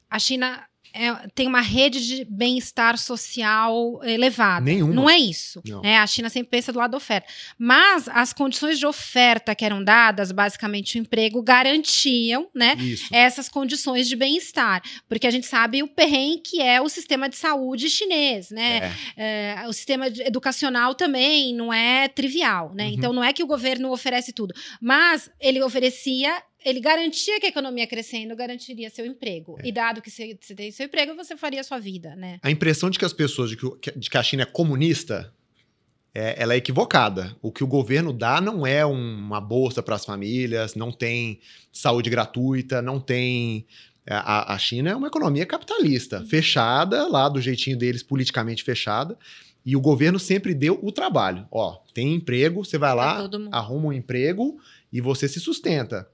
a 0.09 0.17
China 0.17 0.67
é, 0.93 1.27
tem 1.33 1.47
uma 1.47 1.61
rede 1.61 2.05
de 2.05 2.25
bem-estar 2.25 2.97
social 2.97 3.99
elevada. 4.03 4.65
Nenhuma. 4.65 4.93
Não 4.93 5.09
é 5.09 5.17
isso. 5.17 5.61
Não. 5.65 5.83
É, 5.83 5.97
a 5.97 6.07
China 6.07 6.29
sempre 6.29 6.49
pensa 6.49 6.71
do 6.71 6.79
lado 6.79 6.91
da 6.91 6.97
oferta. 6.97 7.27
Mas 7.57 8.07
as 8.09 8.33
condições 8.33 8.79
de 8.79 8.85
oferta 8.85 9.53
que 9.55 9.65
eram 9.65 9.83
dadas, 9.83 10.31
basicamente 10.31 10.97
o 10.97 11.01
emprego, 11.01 11.41
garantiam 11.41 12.47
né, 12.53 12.75
essas 13.11 13.49
condições 13.49 14.07
de 14.07 14.15
bem-estar. 14.15 14.81
Porque 15.07 15.27
a 15.27 15.31
gente 15.31 15.47
sabe 15.47 15.83
o 15.83 15.87
perrengue 15.87 16.37
que 16.37 16.61
é 16.61 16.81
o 16.81 16.89
sistema 16.89 17.29
de 17.29 17.35
saúde 17.35 17.89
chinês. 17.89 18.49
Né? 18.49 18.93
É. 19.17 19.57
É, 19.63 19.67
o 19.67 19.73
sistema 19.73 20.07
educacional 20.07 20.95
também 20.95 21.53
não 21.53 21.71
é 21.71 22.07
trivial. 22.07 22.73
Né? 22.73 22.85
Uhum. 22.85 22.93
Então 22.93 23.13
não 23.13 23.23
é 23.23 23.33
que 23.33 23.43
o 23.43 23.47
governo 23.47 23.91
oferece 23.91 24.31
tudo. 24.31 24.53
Mas 24.81 25.29
ele 25.39 25.61
oferecia 25.61 26.41
ele 26.63 26.79
garantia 26.79 27.39
que 27.39 27.45
a 27.45 27.49
economia 27.49 27.87
crescendo 27.87 28.35
garantiria 28.35 28.89
seu 28.89 29.05
emprego. 29.05 29.57
É. 29.59 29.67
E 29.67 29.71
dado 29.71 30.01
que 30.01 30.09
você, 30.09 30.35
tem 30.55 30.71
seu 30.71 30.85
emprego, 30.85 31.15
você 31.15 31.37
faria 31.37 31.61
a 31.61 31.63
sua 31.63 31.79
vida, 31.79 32.15
né? 32.15 32.39
A 32.41 32.51
impressão 32.51 32.89
de 32.89 32.99
que 32.99 33.05
as 33.05 33.13
pessoas, 33.13 33.49
de 33.49 33.57
que, 33.57 33.91
de 33.95 34.09
que 34.09 34.17
a 34.17 34.23
China 34.23 34.43
é 34.43 34.45
comunista, 34.45 35.33
é, 36.13 36.35
ela 36.41 36.55
é 36.55 36.57
equivocada. 36.57 37.35
O 37.41 37.51
que 37.51 37.63
o 37.63 37.67
governo 37.67 38.11
dá 38.11 38.41
não 38.41 38.65
é 38.65 38.83
uma 38.85 39.39
bolsa 39.39 39.83
para 39.83 39.95
as 39.95 40.03
famílias, 40.03 40.73
não 40.73 40.91
tem 40.91 41.39
saúde 41.71 42.09
gratuita, 42.09 42.81
não 42.81 42.99
tem. 42.99 43.67
É, 44.05 44.15
a, 44.15 44.53
a 44.53 44.57
China 44.57 44.89
é 44.89 44.95
uma 44.95 45.07
economia 45.07 45.45
capitalista, 45.45 46.19
uhum. 46.19 46.25
fechada, 46.25 47.07
lá 47.07 47.29
do 47.29 47.39
jeitinho 47.39 47.77
deles, 47.77 48.01
politicamente 48.01 48.63
fechada. 48.63 49.17
E 49.63 49.75
o 49.75 49.81
governo 49.81 50.17
sempre 50.17 50.53
deu 50.55 50.79
o 50.81 50.91
trabalho. 50.91 51.45
Ó, 51.51 51.77
tem 51.93 52.15
emprego, 52.15 52.63
você 52.65 52.77
vai 52.77 52.95
lá, 52.95 53.29
arruma 53.51 53.89
um 53.89 53.93
emprego 53.93 54.57
e 54.91 55.01
você 55.01 55.27
se 55.27 55.39
sustenta. 55.39 56.09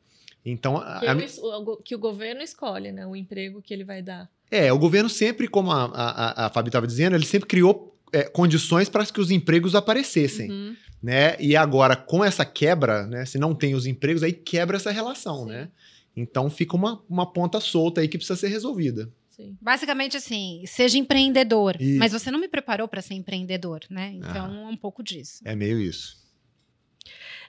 Então, 0.46 0.84
que, 1.00 1.08
a, 1.08 1.58
o, 1.58 1.78
que 1.78 1.96
o 1.96 2.00
governo 2.00 2.42
escolhe, 2.42 2.92
né? 2.92 3.08
O 3.08 3.16
emprego 3.16 3.62
que 3.62 3.74
ele 3.74 3.84
vai 3.84 4.02
dar. 4.02 4.30
É, 4.52 4.72
o 4.74 4.78
governo 4.78 5.10
sempre, 5.10 5.48
como 5.48 5.72
a, 5.72 5.86
a, 5.86 6.46
a 6.46 6.50
Fabi 6.50 6.70
estava 6.70 6.86
dizendo, 6.86 7.16
ele 7.16 7.26
sempre 7.26 7.48
criou 7.48 7.98
é, 8.12 8.24
condições 8.24 8.90
para 8.90 9.06
que 9.06 9.22
os 9.22 9.32
empregos 9.32 9.74
aparecessem. 9.74 10.52
Uhum. 10.52 10.76
Né? 11.02 11.36
E 11.40 11.56
agora, 11.56 11.96
com 11.96 12.24
essa 12.24 12.46
quebra, 12.46 13.08
né? 13.08 13.26
Se 13.26 13.38
não 13.38 13.56
tem 13.56 13.74
os 13.74 13.86
empregos, 13.86 14.24
aí 14.24 14.32
quebra 14.32 14.78
essa 14.78 14.92
relação, 14.92 15.44
Sim. 15.44 15.50
né? 15.50 15.70
Então 16.16 16.50
fica 16.50 16.76
uma, 16.76 17.04
uma 17.10 17.32
ponta 17.32 17.60
solta 17.60 18.02
aí 18.02 18.08
que 18.08 18.18
precisa 18.18 18.40
ser 18.40 18.48
resolvida. 18.50 19.10
Sim. 19.30 19.58
Basicamente 19.60 20.16
assim, 20.16 20.64
seja 20.68 20.98
empreendedor, 20.98 21.76
e... 21.80 21.98
mas 21.98 22.12
você 22.12 22.30
não 22.30 22.40
me 22.40 22.48
preparou 22.48 22.88
para 22.88 23.02
ser 23.02 23.16
empreendedor, 23.16 23.82
né? 23.90 24.14
Então 24.14 24.46
ah, 24.46 24.70
é 24.70 24.72
um 24.72 24.78
pouco 24.78 25.02
disso. 25.02 25.42
É 25.44 25.56
meio 25.56 25.80
isso. 25.80 26.23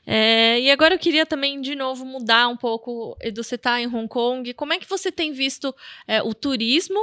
É, 0.06 0.60
e 0.60 0.70
agora 0.70 0.94
eu 0.94 0.98
queria 0.98 1.24
também, 1.24 1.60
de 1.60 1.74
novo, 1.74 2.04
mudar 2.04 2.48
um 2.48 2.56
pouco. 2.56 3.16
Edu, 3.20 3.42
você 3.42 3.54
está 3.54 3.80
em 3.80 3.86
Hong 3.86 4.08
Kong. 4.08 4.52
Como 4.54 4.72
é 4.72 4.78
que 4.78 4.88
você 4.88 5.10
tem 5.10 5.32
visto 5.32 5.74
é, 6.06 6.22
o 6.22 6.34
turismo 6.34 6.98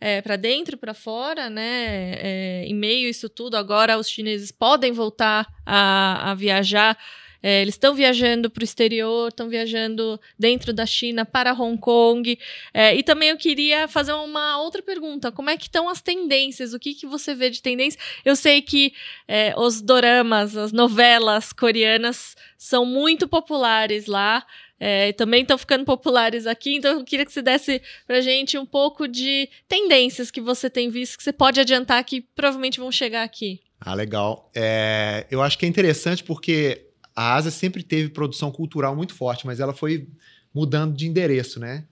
é, 0.00 0.20
para 0.20 0.34
dentro 0.34 0.74
e 0.74 0.78
para 0.78 0.94
fora, 0.94 1.48
né? 1.48 2.14
É, 2.18 2.64
em 2.66 2.74
meio 2.74 3.06
a 3.06 3.10
isso 3.10 3.28
tudo, 3.28 3.56
agora 3.56 3.96
os 3.96 4.08
chineses 4.08 4.50
podem 4.50 4.90
voltar 4.90 5.46
a, 5.64 6.32
a 6.32 6.34
viajar 6.34 6.98
É, 7.42 7.60
eles 7.60 7.74
estão 7.74 7.94
viajando 7.94 8.48
para 8.48 8.60
o 8.60 8.64
exterior, 8.64 9.28
estão 9.28 9.48
viajando 9.48 10.20
dentro 10.38 10.72
da 10.72 10.86
China 10.86 11.24
para 11.24 11.52
Hong 11.52 11.76
Kong. 11.78 12.38
É, 12.72 12.94
e 12.94 13.02
também 13.02 13.30
eu 13.30 13.36
queria 13.36 13.88
fazer 13.88 14.12
uma 14.12 14.58
outra 14.58 14.80
pergunta: 14.80 15.32
como 15.32 15.50
é 15.50 15.56
que 15.56 15.64
estão 15.64 15.88
as 15.88 16.00
tendências? 16.00 16.72
O 16.72 16.78
que, 16.78 16.94
que 16.94 17.06
você 17.06 17.34
vê 17.34 17.50
de 17.50 17.60
tendência? 17.60 17.98
Eu 18.24 18.36
sei 18.36 18.62
que 18.62 18.92
é, 19.26 19.54
os 19.56 19.80
doramas, 19.80 20.56
as 20.56 20.72
novelas 20.72 21.52
coreanas 21.52 22.36
são 22.56 22.86
muito 22.86 23.26
populares 23.26 24.06
lá. 24.06 24.46
É, 24.84 25.12
também 25.12 25.42
estão 25.42 25.56
ficando 25.56 25.84
populares 25.84 26.44
aqui, 26.44 26.74
então 26.74 26.98
eu 26.98 27.04
queria 27.04 27.24
que 27.24 27.30
você 27.30 27.40
desse 27.40 27.80
pra 28.04 28.20
gente 28.20 28.58
um 28.58 28.66
pouco 28.66 29.06
de 29.06 29.48
tendências 29.68 30.28
que 30.28 30.40
você 30.40 30.68
tem 30.68 30.90
visto, 30.90 31.16
que 31.18 31.22
você 31.22 31.32
pode 31.32 31.60
adiantar 31.60 32.02
que 32.02 32.20
provavelmente 32.20 32.80
vão 32.80 32.90
chegar 32.90 33.22
aqui. 33.22 33.60
Ah, 33.80 33.94
legal. 33.94 34.50
É, 34.52 35.24
eu 35.30 35.40
acho 35.40 35.56
que 35.56 35.64
é 35.64 35.68
interessante 35.68 36.24
porque 36.24 36.91
a 37.14 37.34
Ásia 37.34 37.50
sempre 37.50 37.82
teve 37.82 38.08
produção 38.08 38.50
cultural 38.50 38.96
muito 38.96 39.14
forte, 39.14 39.46
mas 39.46 39.60
ela 39.60 39.72
foi 39.72 40.08
mudando 40.54 40.94
de 40.94 41.06
endereço, 41.06 41.60
né? 41.60 41.84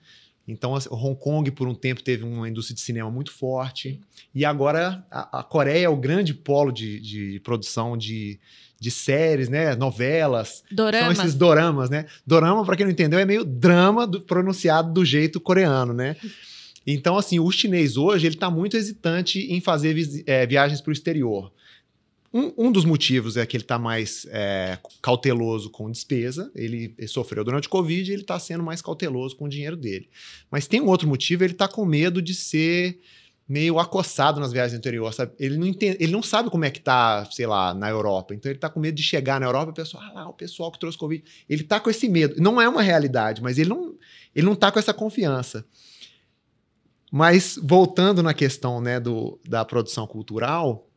Então, 0.46 0.76
Hong 0.90 1.18
Kong, 1.18 1.50
por 1.50 1.68
um 1.68 1.74
tempo, 1.74 2.02
teve 2.02 2.24
uma 2.24 2.48
indústria 2.48 2.74
de 2.74 2.80
cinema 2.80 3.11
muito 3.11 3.30
forte. 3.30 4.00
E 4.35 4.44
agora, 4.44 5.04
a, 5.11 5.40
a 5.40 5.42
Coreia 5.44 5.85
é 5.85 5.88
o 5.88 5.96
grande 5.96 6.35
polo 6.35 6.72
de, 6.72 6.98
de 7.00 7.40
produção 7.40 7.96
de, 7.96 8.38
de 8.78 8.90
séries, 8.90 9.48
né? 9.48 9.76
Novelas. 9.76 10.64
Doramas. 10.70 11.16
São 11.16 11.24
esses 11.24 11.38
doramas, 11.38 11.88
né? 11.88 12.06
Dorama, 12.26 12.64
para 12.64 12.76
quem 12.76 12.87
não 12.87 12.92
entendeu, 12.92 13.18
é 13.18 13.24
meio 13.24 13.44
drama 13.44 14.06
do, 14.06 14.20
pronunciado 14.20 14.92
do 14.92 15.04
jeito 15.04 15.40
coreano, 15.40 15.92
né? 15.92 16.16
Então, 16.87 17.16
assim, 17.16 17.38
o 17.38 17.50
chinês 17.52 17.96
hoje, 17.96 18.26
ele 18.26 18.35
está 18.35 18.50
muito 18.50 18.76
hesitante 18.76 19.38
em 19.52 19.61
fazer 19.61 19.94
vi 19.94 20.24
é, 20.26 20.46
viagens 20.46 20.80
para 20.80 20.90
o 20.90 20.92
exterior. 20.92 21.52
Um, 22.32 22.66
um, 22.66 22.72
dos 22.72 22.84
motivos 22.84 23.36
é 23.36 23.44
que 23.44 23.56
ele 23.56 23.64
está 23.64 23.76
mais 23.76 24.24
é, 24.30 24.78
cauteloso 25.02 25.68
com 25.68 25.90
despesa. 25.90 26.50
Ele, 26.54 26.94
ele 26.96 27.08
sofreu 27.08 27.42
durante 27.42 27.66
o 27.66 27.70
Covid 27.70 28.08
e 28.08 28.14
ele 28.14 28.22
está 28.22 28.38
sendo 28.38 28.62
mais 28.62 28.80
cauteloso 28.80 29.34
com 29.36 29.46
o 29.46 29.48
dinheiro 29.48 29.76
dele. 29.76 30.08
Mas 30.48 30.68
tem 30.68 30.80
um 30.80 30.86
outro 30.86 31.08
motivo: 31.08 31.42
ele 31.42 31.54
está 31.54 31.66
com 31.66 31.84
medo 31.84 32.22
de 32.22 32.32
ser 32.34 33.00
meio 33.50 33.80
acossado 33.80 34.38
nas 34.38 34.52
viagens 34.52 34.78
interior, 34.78 35.12
sabe? 35.12 35.32
Ele 35.36 35.56
não, 35.56 35.66
entende, 35.66 35.96
ele 35.98 36.12
não 36.12 36.22
sabe 36.22 36.48
como 36.48 36.64
é 36.64 36.70
que 36.70 36.80
tá, 36.80 37.24
sei 37.32 37.48
lá, 37.48 37.74
na 37.74 37.90
Europa. 37.90 38.32
Então 38.32 38.48
ele 38.48 38.58
está 38.58 38.70
com 38.70 38.78
medo 38.78 38.94
de 38.94 39.02
chegar 39.02 39.40
na 39.40 39.46
Europa 39.46 39.70
e 39.70 39.72
o 39.72 39.74
pessoal, 39.74 40.04
ah 40.06 40.12
lá, 40.12 40.28
o 40.28 40.32
pessoal 40.32 40.70
que 40.70 40.78
trouxe 40.78 40.96
Covid. 40.96 41.24
Ele 41.48 41.62
está 41.62 41.80
com 41.80 41.90
esse 41.90 42.08
medo. 42.08 42.40
Não 42.40 42.60
é 42.60 42.68
uma 42.68 42.80
realidade, 42.80 43.42
mas 43.42 43.58
ele 43.58 43.70
não, 43.70 43.96
ele 44.36 44.46
não 44.46 44.54
tá 44.54 44.70
com 44.70 44.78
essa 44.78 44.94
confiança. 44.94 45.66
Mas 47.10 47.58
voltando 47.60 48.22
na 48.22 48.32
questão 48.32 48.80
né, 48.80 49.00
do, 49.00 49.40
da 49.44 49.64
produção 49.64 50.06
cultural, 50.06 50.88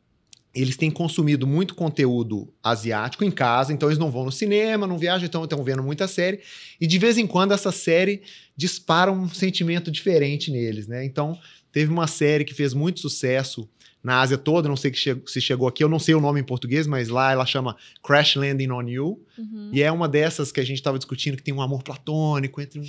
eles 0.54 0.76
têm 0.76 0.90
consumido 0.90 1.46
muito 1.46 1.74
conteúdo 1.74 2.52
asiático 2.62 3.24
em 3.24 3.30
casa, 3.30 3.72
então 3.72 3.88
eles 3.88 3.98
não 3.98 4.10
vão 4.10 4.24
no 4.24 4.32
cinema, 4.32 4.86
não 4.86 4.96
viajam, 4.96 5.26
então 5.26 5.42
estão 5.44 5.62
vendo 5.64 5.82
muita 5.82 6.06
série. 6.06 6.40
E 6.80 6.86
de 6.86 6.98
vez 6.98 7.18
em 7.18 7.26
quando 7.26 7.52
essa 7.52 7.72
série 7.72 8.22
dispara 8.56 9.10
um 9.10 9.28
sentimento 9.28 9.90
diferente 9.90 10.50
neles, 10.50 10.86
né? 10.86 11.04
Então, 11.04 11.36
teve 11.72 11.90
uma 11.90 12.06
série 12.06 12.44
que 12.44 12.54
fez 12.54 12.72
muito 12.72 13.00
sucesso 13.00 13.68
na 14.04 14.20
Ásia 14.20 14.36
toda, 14.36 14.68
não 14.68 14.76
sei 14.76 14.92
se 14.94 15.40
chegou 15.40 15.66
aqui, 15.66 15.82
eu 15.82 15.88
não 15.88 15.98
sei 15.98 16.14
o 16.14 16.20
nome 16.20 16.38
em 16.38 16.44
português, 16.44 16.86
mas 16.86 17.08
lá 17.08 17.32
ela 17.32 17.46
chama 17.46 17.74
Crash 18.06 18.36
Landing 18.36 18.70
on 18.70 18.82
You. 18.82 19.24
Uhum. 19.38 19.70
E 19.72 19.82
é 19.82 19.90
uma 19.90 20.06
dessas 20.06 20.52
que 20.52 20.60
a 20.60 20.64
gente 20.64 20.76
estava 20.76 20.98
discutindo 20.98 21.38
que 21.38 21.42
tem 21.42 21.54
um 21.54 21.62
amor 21.62 21.82
platônico 21.82 22.60
entre 22.60 22.80
um, 22.80 22.84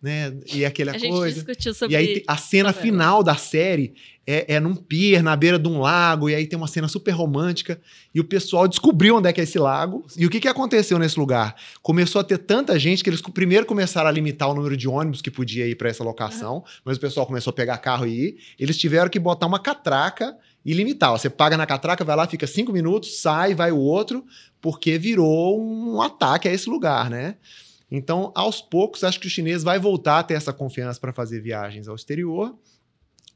né, 0.00 0.32
e 0.54 0.64
aquela 0.64 0.92
a 0.92 0.98
coisa. 0.98 1.16
A 1.16 1.28
gente 1.28 1.34
discutiu 1.34 1.74
sobre 1.74 1.94
E 1.94 1.96
aí 1.96 2.22
a 2.24 2.36
cena 2.36 2.72
final 2.72 3.20
da 3.24 3.34
série 3.34 3.94
é, 4.26 4.54
é 4.54 4.60
num 4.60 4.74
pier, 4.74 5.22
na 5.22 5.34
beira 5.34 5.58
de 5.58 5.68
um 5.68 5.80
lago, 5.80 6.28
e 6.28 6.34
aí 6.34 6.46
tem 6.46 6.56
uma 6.56 6.68
cena 6.68 6.88
super 6.88 7.10
romântica, 7.12 7.80
e 8.14 8.20
o 8.20 8.24
pessoal 8.24 8.68
descobriu 8.68 9.16
onde 9.16 9.28
é 9.28 9.32
que 9.32 9.40
é 9.40 9.44
esse 9.44 9.58
lago. 9.58 10.04
E 10.16 10.26
o 10.26 10.30
que, 10.30 10.40
que 10.40 10.48
aconteceu 10.48 10.98
nesse 10.98 11.18
lugar? 11.18 11.56
Começou 11.82 12.20
a 12.20 12.24
ter 12.24 12.38
tanta 12.38 12.78
gente 12.78 13.02
que 13.02 13.10
eles 13.10 13.20
primeiro 13.20 13.66
começaram 13.66 14.08
a 14.08 14.12
limitar 14.12 14.48
o 14.50 14.54
número 14.54 14.76
de 14.76 14.88
ônibus 14.88 15.22
que 15.22 15.30
podia 15.30 15.66
ir 15.66 15.74
para 15.74 15.88
essa 15.88 16.04
locação, 16.04 16.56
uhum. 16.56 16.62
mas 16.84 16.96
o 16.96 17.00
pessoal 17.00 17.26
começou 17.26 17.50
a 17.50 17.54
pegar 17.54 17.78
carro 17.78 18.06
e 18.06 18.28
ir. 18.28 18.36
Eles 18.58 18.76
tiveram 18.76 19.08
que 19.08 19.18
botar 19.18 19.46
uma 19.46 19.58
catraca 19.58 20.36
ilimitar. 20.64 21.10
Você 21.12 21.30
paga 21.30 21.56
na 21.56 21.66
catraca, 21.66 22.04
vai 22.04 22.16
lá, 22.16 22.26
fica 22.26 22.46
cinco 22.46 22.72
minutos, 22.72 23.20
sai, 23.20 23.54
vai 23.54 23.72
o 23.72 23.78
outro, 23.78 24.24
porque 24.60 24.98
virou 24.98 25.60
um 25.60 26.00
ataque 26.02 26.48
a 26.48 26.52
esse 26.52 26.68
lugar, 26.68 27.08
né? 27.08 27.36
Então, 27.90 28.30
aos 28.36 28.60
poucos, 28.60 29.02
acho 29.02 29.18
que 29.18 29.26
o 29.26 29.30
chinês 29.30 29.64
vai 29.64 29.78
voltar 29.78 30.20
a 30.20 30.22
ter 30.22 30.34
essa 30.34 30.52
confiança 30.52 31.00
para 31.00 31.12
fazer 31.12 31.40
viagens 31.40 31.88
ao 31.88 31.96
exterior, 31.96 32.54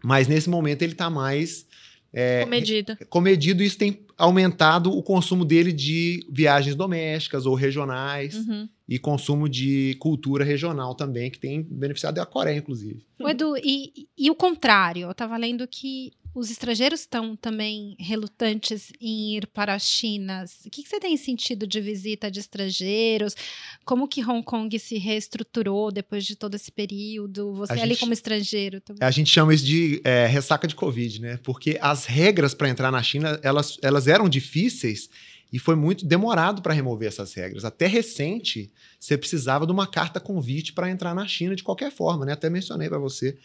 mas 0.04 0.28
nesse 0.28 0.48
momento 0.48 0.82
ele 0.82 0.92
está 0.92 1.08
mais. 1.08 1.66
É, 2.12 2.44
comedido. 2.44 2.96
Comedido, 3.08 3.62
isso 3.62 3.76
tem 3.76 4.04
aumentado 4.16 4.96
o 4.96 5.02
consumo 5.02 5.44
dele 5.44 5.72
de 5.72 6.24
viagens 6.30 6.76
domésticas 6.76 7.44
ou 7.46 7.54
regionais 7.54 8.36
uhum. 8.36 8.68
e 8.88 8.98
consumo 9.00 9.48
de 9.48 9.96
cultura 9.98 10.44
regional 10.44 10.94
também, 10.94 11.30
que 11.30 11.40
tem 11.40 11.62
beneficiado 11.62 12.20
a 12.20 12.26
Coreia, 12.26 12.58
inclusive. 12.58 13.04
O 13.18 13.28
Edu, 13.28 13.56
e, 13.56 14.08
e 14.16 14.30
o 14.30 14.34
contrário? 14.34 15.02
Eu 15.02 15.10
estava 15.10 15.36
lendo 15.36 15.66
que 15.66 16.12
os 16.34 16.50
estrangeiros 16.50 17.00
estão 17.00 17.36
também 17.36 17.96
relutantes 17.98 18.92
em 19.00 19.36
ir 19.36 19.46
para 19.46 19.74
a 19.74 19.78
China. 19.78 20.44
O 20.66 20.70
que, 20.70 20.82
que, 20.82 20.88
você 20.88 20.98
tem 20.98 21.16
sentido 21.16 21.66
de 21.66 21.80
visita 21.80 22.30
de 22.30 22.40
estrangeiros? 22.40 23.36
Como 23.84 24.08
que 24.08 24.24
Hong 24.24 24.42
Kong 24.42 24.76
se 24.78 24.98
reestruturou 24.98 25.92
depois 25.92 26.24
de 26.24 26.34
todo 26.34 26.56
esse 26.56 26.72
período? 26.72 27.54
Você 27.54 27.74
ali 27.74 27.90
gente, 27.90 28.00
como 28.00 28.12
estrangeiro 28.12 28.80
também. 28.80 29.06
A 29.06 29.10
gente 29.12 29.30
chama 29.30 29.54
isso 29.54 29.64
de 29.64 30.00
é, 30.02 30.26
ressaca 30.26 30.66
de 30.66 30.74
Covid, 30.74 31.20
né? 31.20 31.38
Porque 31.42 31.78
as 31.80 32.04
regras 32.04 32.52
para 32.52 32.68
entrar 32.68 32.90
na 32.90 33.02
China, 33.02 33.38
elas, 33.42 33.78
elas 33.80 34.08
eram 34.08 34.28
difíceis 34.28 35.08
e 35.52 35.58
foi 35.60 35.76
muito 35.76 36.04
demorado 36.04 36.60
para 36.62 36.74
remover 36.74 37.06
essas 37.06 37.32
regras. 37.32 37.64
Até 37.64 37.86
recente, 37.86 38.72
você 38.98 39.16
precisava 39.16 39.64
de 39.64 39.70
uma 39.70 39.86
carta 39.86 40.18
convite 40.18 40.72
para 40.72 40.90
entrar 40.90 41.14
na 41.14 41.28
China 41.28 41.54
de 41.54 41.62
qualquer 41.62 41.92
forma, 41.92 42.24
né? 42.24 42.32
Até 42.32 42.50
mencionei 42.50 42.88
para 42.88 42.98
você. 42.98 43.38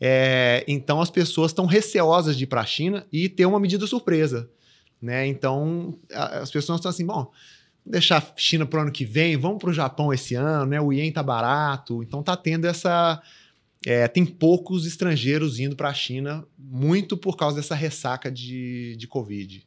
É, 0.00 0.64
então 0.68 1.00
as 1.00 1.10
pessoas 1.10 1.50
estão 1.50 1.66
receosas 1.66 2.36
de 2.36 2.44
ir 2.44 2.46
para 2.46 2.60
a 2.60 2.66
China 2.66 3.06
e 3.12 3.28
ter 3.28 3.46
uma 3.46 3.60
medida 3.60 3.86
surpresa. 3.86 4.50
Né? 5.00 5.26
Então 5.26 5.98
as 6.12 6.50
pessoas 6.50 6.78
estão 6.78 6.90
assim, 6.90 7.06
bom, 7.06 7.30
deixar 7.84 8.18
a 8.18 8.32
China 8.36 8.66
para 8.66 8.80
o 8.80 8.82
ano 8.82 8.92
que 8.92 9.04
vem, 9.04 9.36
vamos 9.36 9.58
para 9.58 9.70
o 9.70 9.74
Japão 9.74 10.12
esse 10.12 10.34
ano, 10.34 10.66
né? 10.66 10.80
O 10.80 10.92
ien 10.92 11.12
tá 11.12 11.22
barato, 11.22 12.02
então 12.02 12.22
tá 12.22 12.36
tendo 12.36 12.66
essa 12.66 13.22
é, 13.86 14.08
tem 14.08 14.26
poucos 14.26 14.84
estrangeiros 14.84 15.60
indo 15.60 15.76
para 15.76 15.90
a 15.90 15.94
China, 15.94 16.44
muito 16.58 17.16
por 17.16 17.36
causa 17.36 17.56
dessa 17.56 17.74
ressaca 17.74 18.30
de, 18.30 18.96
de 18.96 19.06
Covid. 19.06 19.64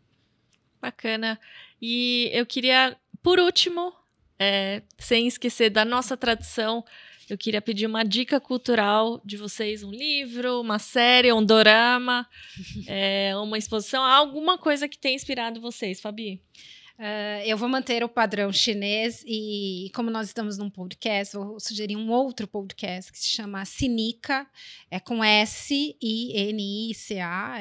Bacana. 0.82 1.40
E 1.82 2.30
eu 2.34 2.46
queria, 2.46 2.98
por 3.24 3.40
último, 3.40 3.94
é, 4.38 4.82
sem 4.98 5.26
esquecer 5.26 5.70
da 5.70 5.86
nossa 5.86 6.18
tradição, 6.18 6.84
eu 7.30 7.38
queria 7.38 7.62
pedir 7.62 7.86
uma 7.86 8.04
dica 8.04 8.40
cultural 8.40 9.22
de 9.24 9.38
vocês, 9.38 9.84
um 9.84 9.92
livro, 9.92 10.60
uma 10.60 10.80
série, 10.80 11.32
um 11.32 11.44
dorama, 11.46 12.28
é, 12.88 13.34
uma 13.38 13.58
exposição, 13.58 14.04
alguma 14.04 14.58
coisa 14.58 14.88
que 14.88 14.98
tenha 14.98 15.16
inspirado 15.16 15.62
vocês, 15.62 16.02
Fabi. 16.02 16.42
Uh, 17.00 17.40
eu 17.46 17.56
vou 17.56 17.70
manter 17.70 18.04
o 18.04 18.10
padrão 18.10 18.52
chinês 18.52 19.24
e, 19.26 19.90
como 19.96 20.12
nós 20.12 20.28
estamos 20.28 20.58
num 20.58 20.70
podcast, 20.70 21.38
vou 21.38 21.58
sugerir 21.58 21.96
um 21.96 22.12
outro 22.12 22.46
podcast 22.46 23.10
que 23.10 23.18
se 23.18 23.30
chama 23.30 23.64
Sinica, 23.64 24.46
é 24.92 25.00
com 25.00 25.24
S-I-N-I-C-A, 25.24 26.02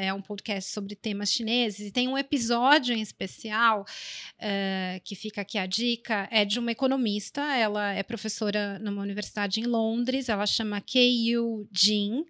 é 0.00 0.12
um 0.12 0.20
podcast 0.20 0.72
sobre 0.72 0.96
temas 0.96 1.30
chineses 1.30 1.86
e 1.86 1.92
tem 1.92 2.08
um 2.08 2.18
episódio 2.18 2.92
em 2.96 3.00
especial 3.00 3.82
uh, 3.82 5.00
que 5.04 5.14
fica 5.14 5.42
aqui 5.42 5.56
a 5.56 5.66
dica, 5.66 6.26
é 6.32 6.44
de 6.44 6.58
uma 6.58 6.72
economista, 6.72 7.40
ela 7.40 7.92
é 7.92 8.02
professora 8.02 8.76
numa 8.80 9.02
universidade 9.02 9.60
em 9.60 9.66
Londres, 9.66 10.28
ela 10.28 10.46
chama 10.46 10.80
Kei-Yu 10.80 11.68
Jin, 11.70 12.24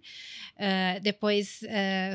Uh, 0.59 0.99
depois, 0.99 1.61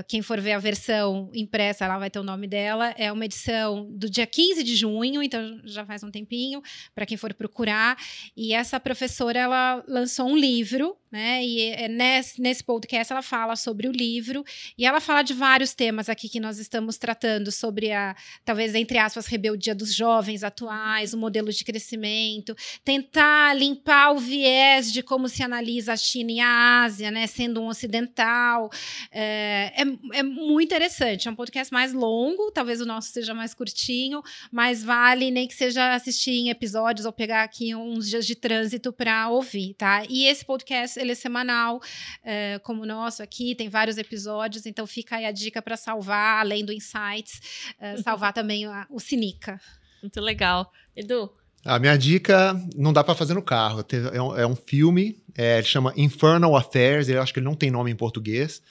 quem 0.06 0.20
for 0.20 0.38
ver 0.38 0.52
a 0.52 0.58
versão 0.58 1.30
impressa, 1.32 1.86
ela 1.86 1.98
vai 1.98 2.10
ter 2.10 2.18
o 2.18 2.22
nome 2.22 2.46
dela. 2.46 2.94
É 2.98 3.10
uma 3.10 3.24
edição 3.24 3.90
do 3.90 4.10
dia 4.10 4.26
15 4.26 4.62
de 4.62 4.76
junho, 4.84 5.22
então 5.22 5.60
já 5.64 5.84
faz 5.84 6.02
um 6.02 6.10
tempinho, 6.10 6.62
para 6.94 7.06
quem 7.06 7.16
for 7.16 7.32
procurar. 7.32 7.96
E 8.36 8.52
essa 8.52 8.78
professora, 8.78 9.38
ela 9.38 9.84
lançou 9.88 10.26
um 10.26 10.36
livro 10.36 10.96
né? 11.14 11.44
E 11.44 11.70
é, 11.70 11.86
nesse, 11.86 12.42
nesse 12.42 12.64
podcast 12.64 13.12
ela 13.12 13.22
fala 13.22 13.54
sobre 13.54 13.86
o 13.86 13.92
livro 13.92 14.44
e 14.76 14.84
ela 14.84 15.00
fala 15.00 15.22
de 15.22 15.32
vários 15.32 15.72
temas 15.72 16.08
aqui 16.08 16.28
que 16.28 16.40
nós 16.40 16.58
estamos 16.58 16.98
tratando 16.98 17.52
sobre 17.52 17.92
a, 17.92 18.16
talvez, 18.44 18.74
entre 18.74 18.98
aspas, 18.98 19.26
rebeldia 19.26 19.76
dos 19.76 19.94
jovens 19.94 20.42
atuais, 20.42 21.14
o 21.14 21.16
modelo 21.16 21.52
de 21.52 21.64
crescimento, 21.64 22.56
tentar 22.84 23.56
limpar 23.56 24.10
o 24.10 24.18
viés 24.18 24.92
de 24.92 25.04
como 25.04 25.28
se 25.28 25.40
analisa 25.40 25.92
a 25.92 25.96
China 25.96 26.32
e 26.32 26.40
a 26.40 26.82
Ásia, 26.82 27.12
né? 27.12 27.28
Sendo 27.28 27.62
um 27.62 27.68
ocidental. 27.68 28.68
É, 29.12 29.72
é, 29.82 30.18
é 30.18 30.22
muito 30.24 30.66
interessante. 30.66 31.28
É 31.28 31.30
um 31.30 31.36
podcast 31.36 31.72
mais 31.72 31.92
longo, 31.92 32.50
talvez 32.50 32.80
o 32.80 32.84
nosso 32.84 33.10
seja 33.10 33.32
mais 33.32 33.54
curtinho, 33.54 34.20
mas 34.50 34.73
vale 34.82 35.30
nem 35.30 35.46
que 35.46 35.54
seja 35.54 35.94
assistir 35.94 36.32
em 36.32 36.48
episódios 36.48 37.06
ou 37.06 37.12
pegar 37.12 37.42
aqui 37.42 37.74
uns 37.74 38.08
dias 38.08 38.26
de 38.26 38.34
trânsito 38.34 38.92
para 38.92 39.28
ouvir, 39.28 39.74
tá? 39.74 40.04
E 40.08 40.26
esse 40.26 40.44
podcast 40.44 40.98
ele 40.98 41.12
é 41.12 41.14
semanal, 41.14 41.80
é, 42.22 42.58
como 42.60 42.82
o 42.82 42.86
nosso 42.86 43.22
aqui, 43.22 43.54
tem 43.54 43.68
vários 43.68 43.98
episódios, 43.98 44.66
então 44.66 44.86
fica 44.86 45.16
aí 45.16 45.26
a 45.26 45.32
dica 45.32 45.60
para 45.60 45.76
salvar, 45.76 46.40
além 46.40 46.64
do 46.64 46.72
Insights, 46.72 47.74
é, 47.78 47.96
salvar 48.02 48.32
também 48.32 48.64
a, 48.66 48.86
o 48.90 48.98
Sinica. 48.98 49.60
Muito 50.02 50.20
legal. 50.20 50.70
Edu, 50.96 51.30
A 51.64 51.78
minha 51.78 51.96
dica 51.96 52.54
não 52.76 52.92
dá 52.92 53.02
para 53.02 53.14
fazer 53.14 53.34
no 53.34 53.42
carro. 53.42 53.84
É 54.12 54.20
um, 54.20 54.36
é 54.38 54.46
um 54.46 54.56
filme, 54.56 55.22
é, 55.36 55.58
ele 55.58 55.66
chama 55.66 55.92
Infernal 55.96 56.56
Affairs, 56.56 57.08
eu 57.08 57.20
acho 57.20 57.32
que 57.32 57.38
ele 57.40 57.46
não 57.46 57.54
tem 57.54 57.70
nome 57.70 57.90
em 57.90 57.96
português. 57.96 58.62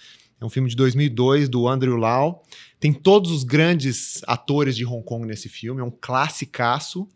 É 0.44 0.46
um 0.46 0.50
filme 0.50 0.70
de 0.70 0.76
2002 0.76 1.48
do 1.48 1.70
Andrew 1.70 1.96
Lau. 1.96 2.44
Tem 2.78 2.91
todos 2.91 3.32
os 3.32 3.46
grandes 3.46 4.22
atores 4.28 4.76
de 4.76 4.86
Hong 4.86 5.02
Kong 5.02 5.26
nesse 5.26 5.48
filme, 5.48 5.80
é 5.80 5.84
um 5.86 5.89
classicaço. 5.89 7.08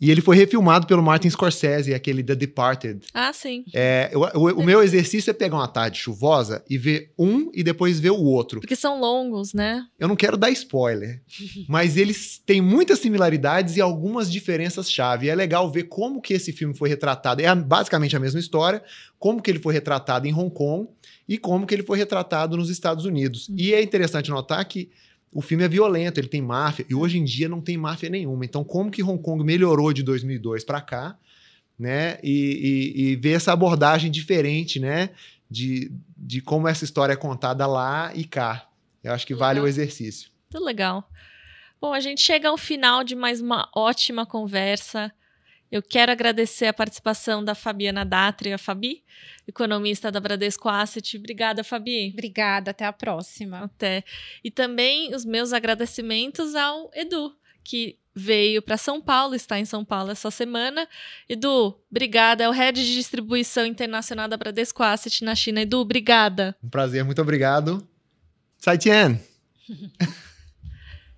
E 0.00 0.10
ele 0.10 0.22
foi 0.22 0.34
refilmado 0.34 0.86
pelo 0.86 1.02
Martin 1.02 1.28
Scorsese, 1.28 1.92
aquele 1.92 2.22
The 2.22 2.34
Departed. 2.34 3.06
Ah, 3.12 3.32
sim. 3.32 3.64
É, 3.74 4.10
o, 4.14 4.38
o, 4.38 4.60
o 4.60 4.64
meu 4.64 4.82
exercício 4.82 5.30
é 5.30 5.34
pegar 5.34 5.56
uma 5.56 5.68
tarde 5.68 5.98
chuvosa 5.98 6.64
e 6.70 6.78
ver 6.78 7.12
um 7.18 7.50
e 7.52 7.62
depois 7.62 8.00
ver 8.00 8.10
o 8.10 8.22
outro. 8.22 8.60
Porque 8.60 8.76
são 8.76 8.98
longos, 8.98 9.52
né? 9.52 9.84
Eu 9.98 10.08
não 10.08 10.16
quero 10.16 10.38
dar 10.38 10.50
spoiler, 10.50 11.22
mas 11.68 11.96
eles 11.98 12.38
têm 12.38 12.62
muitas 12.62 12.98
similaridades 12.98 13.76
e 13.76 13.80
algumas 13.80 14.30
diferenças-chave. 14.32 15.28
É 15.28 15.34
legal 15.34 15.70
ver 15.70 15.84
como 15.84 16.22
que 16.22 16.32
esse 16.32 16.52
filme 16.52 16.74
foi 16.74 16.88
retratado. 16.88 17.42
É 17.42 17.54
basicamente 17.54 18.16
a 18.16 18.20
mesma 18.20 18.40
história, 18.40 18.82
como 19.18 19.42
que 19.42 19.50
ele 19.50 19.58
foi 19.58 19.74
retratado 19.74 20.26
em 20.26 20.32
Hong 20.32 20.50
Kong 20.50 20.88
e 21.28 21.36
como 21.36 21.66
que 21.66 21.74
ele 21.74 21.82
foi 21.82 21.98
retratado 21.98 22.56
nos 22.56 22.70
Estados 22.70 23.04
Unidos. 23.04 23.48
E 23.54 23.74
é 23.74 23.82
interessante 23.82 24.30
notar 24.30 24.64
que 24.64 24.90
o 25.32 25.40
filme 25.40 25.64
é 25.64 25.68
violento, 25.68 26.18
ele 26.18 26.28
tem 26.28 26.42
máfia, 26.42 26.84
e 26.88 26.94
hoje 26.94 27.18
em 27.18 27.24
dia 27.24 27.48
não 27.48 27.60
tem 27.60 27.76
máfia 27.76 28.08
nenhuma. 28.08 28.44
Então, 28.44 28.64
como 28.64 28.90
que 28.90 29.02
Hong 29.02 29.22
Kong 29.22 29.44
melhorou 29.44 29.92
de 29.92 30.02
2002 30.02 30.64
para 30.64 30.80
cá, 30.80 31.16
né? 31.78 32.18
E, 32.22 32.94
e, 32.94 33.02
e, 33.02 33.16
ver 33.16 33.32
essa 33.32 33.52
abordagem 33.52 34.10
diferente, 34.10 34.80
né? 34.80 35.10
De, 35.48 35.90
de 36.16 36.40
como 36.40 36.68
essa 36.68 36.84
história 36.84 37.12
é 37.12 37.16
contada 37.16 37.66
lá 37.66 38.12
e 38.14 38.24
cá. 38.24 38.68
Eu 39.02 39.12
acho 39.12 39.26
que 39.26 39.32
legal. 39.32 39.48
vale 39.48 39.60
o 39.60 39.66
exercício. 39.66 40.30
Muito 40.52 40.64
legal. 40.64 41.08
Bom, 41.80 41.94
a 41.94 42.00
gente 42.00 42.20
chega 42.20 42.48
ao 42.48 42.58
final 42.58 43.02
de 43.02 43.14
mais 43.14 43.40
uma 43.40 43.68
ótima 43.74 44.26
conversa. 44.26 45.12
Eu 45.70 45.82
quero 45.82 46.10
agradecer 46.10 46.66
a 46.66 46.72
participação 46.72 47.44
da 47.44 47.54
Fabiana 47.54 48.04
Datri, 48.04 48.52
a 48.52 48.58
Fabi, 48.58 49.04
economista 49.46 50.10
da 50.10 50.18
Bradesco 50.18 50.68
Asset. 50.68 51.16
Obrigada, 51.16 51.62
Fabi. 51.62 52.10
Obrigada, 52.12 52.72
até 52.72 52.84
a 52.84 52.92
próxima. 52.92 53.60
Até. 53.60 54.02
E 54.42 54.50
também 54.50 55.14
os 55.14 55.24
meus 55.24 55.52
agradecimentos 55.52 56.54
ao 56.56 56.90
Edu, 56.94 57.32
que 57.62 57.98
veio 58.12 58.60
para 58.60 58.76
São 58.76 59.00
Paulo, 59.00 59.34
está 59.36 59.60
em 59.60 59.64
São 59.64 59.84
Paulo 59.84 60.10
essa 60.10 60.30
semana. 60.30 60.88
Edu, 61.28 61.80
obrigada. 61.88 62.42
É 62.42 62.48
o 62.48 62.52
head 62.52 62.84
de 62.84 62.94
distribuição 62.94 63.64
internacional 63.64 64.26
da 64.26 64.36
Bradesco 64.36 64.82
Asset 64.82 65.24
na 65.24 65.34
China. 65.34 65.62
Edu, 65.62 65.78
obrigada. 65.78 66.56
Um 66.62 66.68
prazer, 66.68 67.04
muito 67.04 67.22
obrigado. 67.22 67.86
Saitian. 68.58 69.18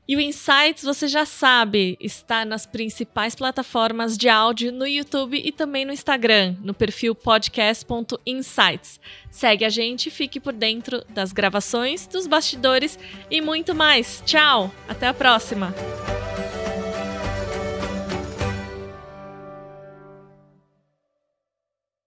E 0.07 0.17
o 0.17 0.21
Insights, 0.21 0.83
você 0.83 1.07
já 1.07 1.25
sabe, 1.25 1.97
está 2.01 2.45
nas 2.45 2.67
principais 2.67 3.37
plataformas 3.37 4.19
de 4.19 4.29
áudio 4.29 4.73
no 4.73 4.87
YouTube 4.87 5.41
e 5.43 5.53
também 5.53 5.85
no 5.85 5.93
Instagram, 5.93 6.57
no 6.61 6.75
perfil 6.75 7.15
podcast.insights. 7.15 8.99
Segue 9.31 9.65
a 9.65 9.69
gente, 9.69 10.11
fique 10.11 10.41
por 10.41 10.53
dentro 10.53 11.05
das 11.09 11.33
gravações, 11.33 12.07
dos 12.07 12.27
bastidores 12.27 12.99
e 13.31 13.41
muito 13.41 13.75
mais. 13.75 14.23
Tchau, 14.27 14.73
até 14.89 15.07
a 15.07 15.15
próxima. 15.15 15.73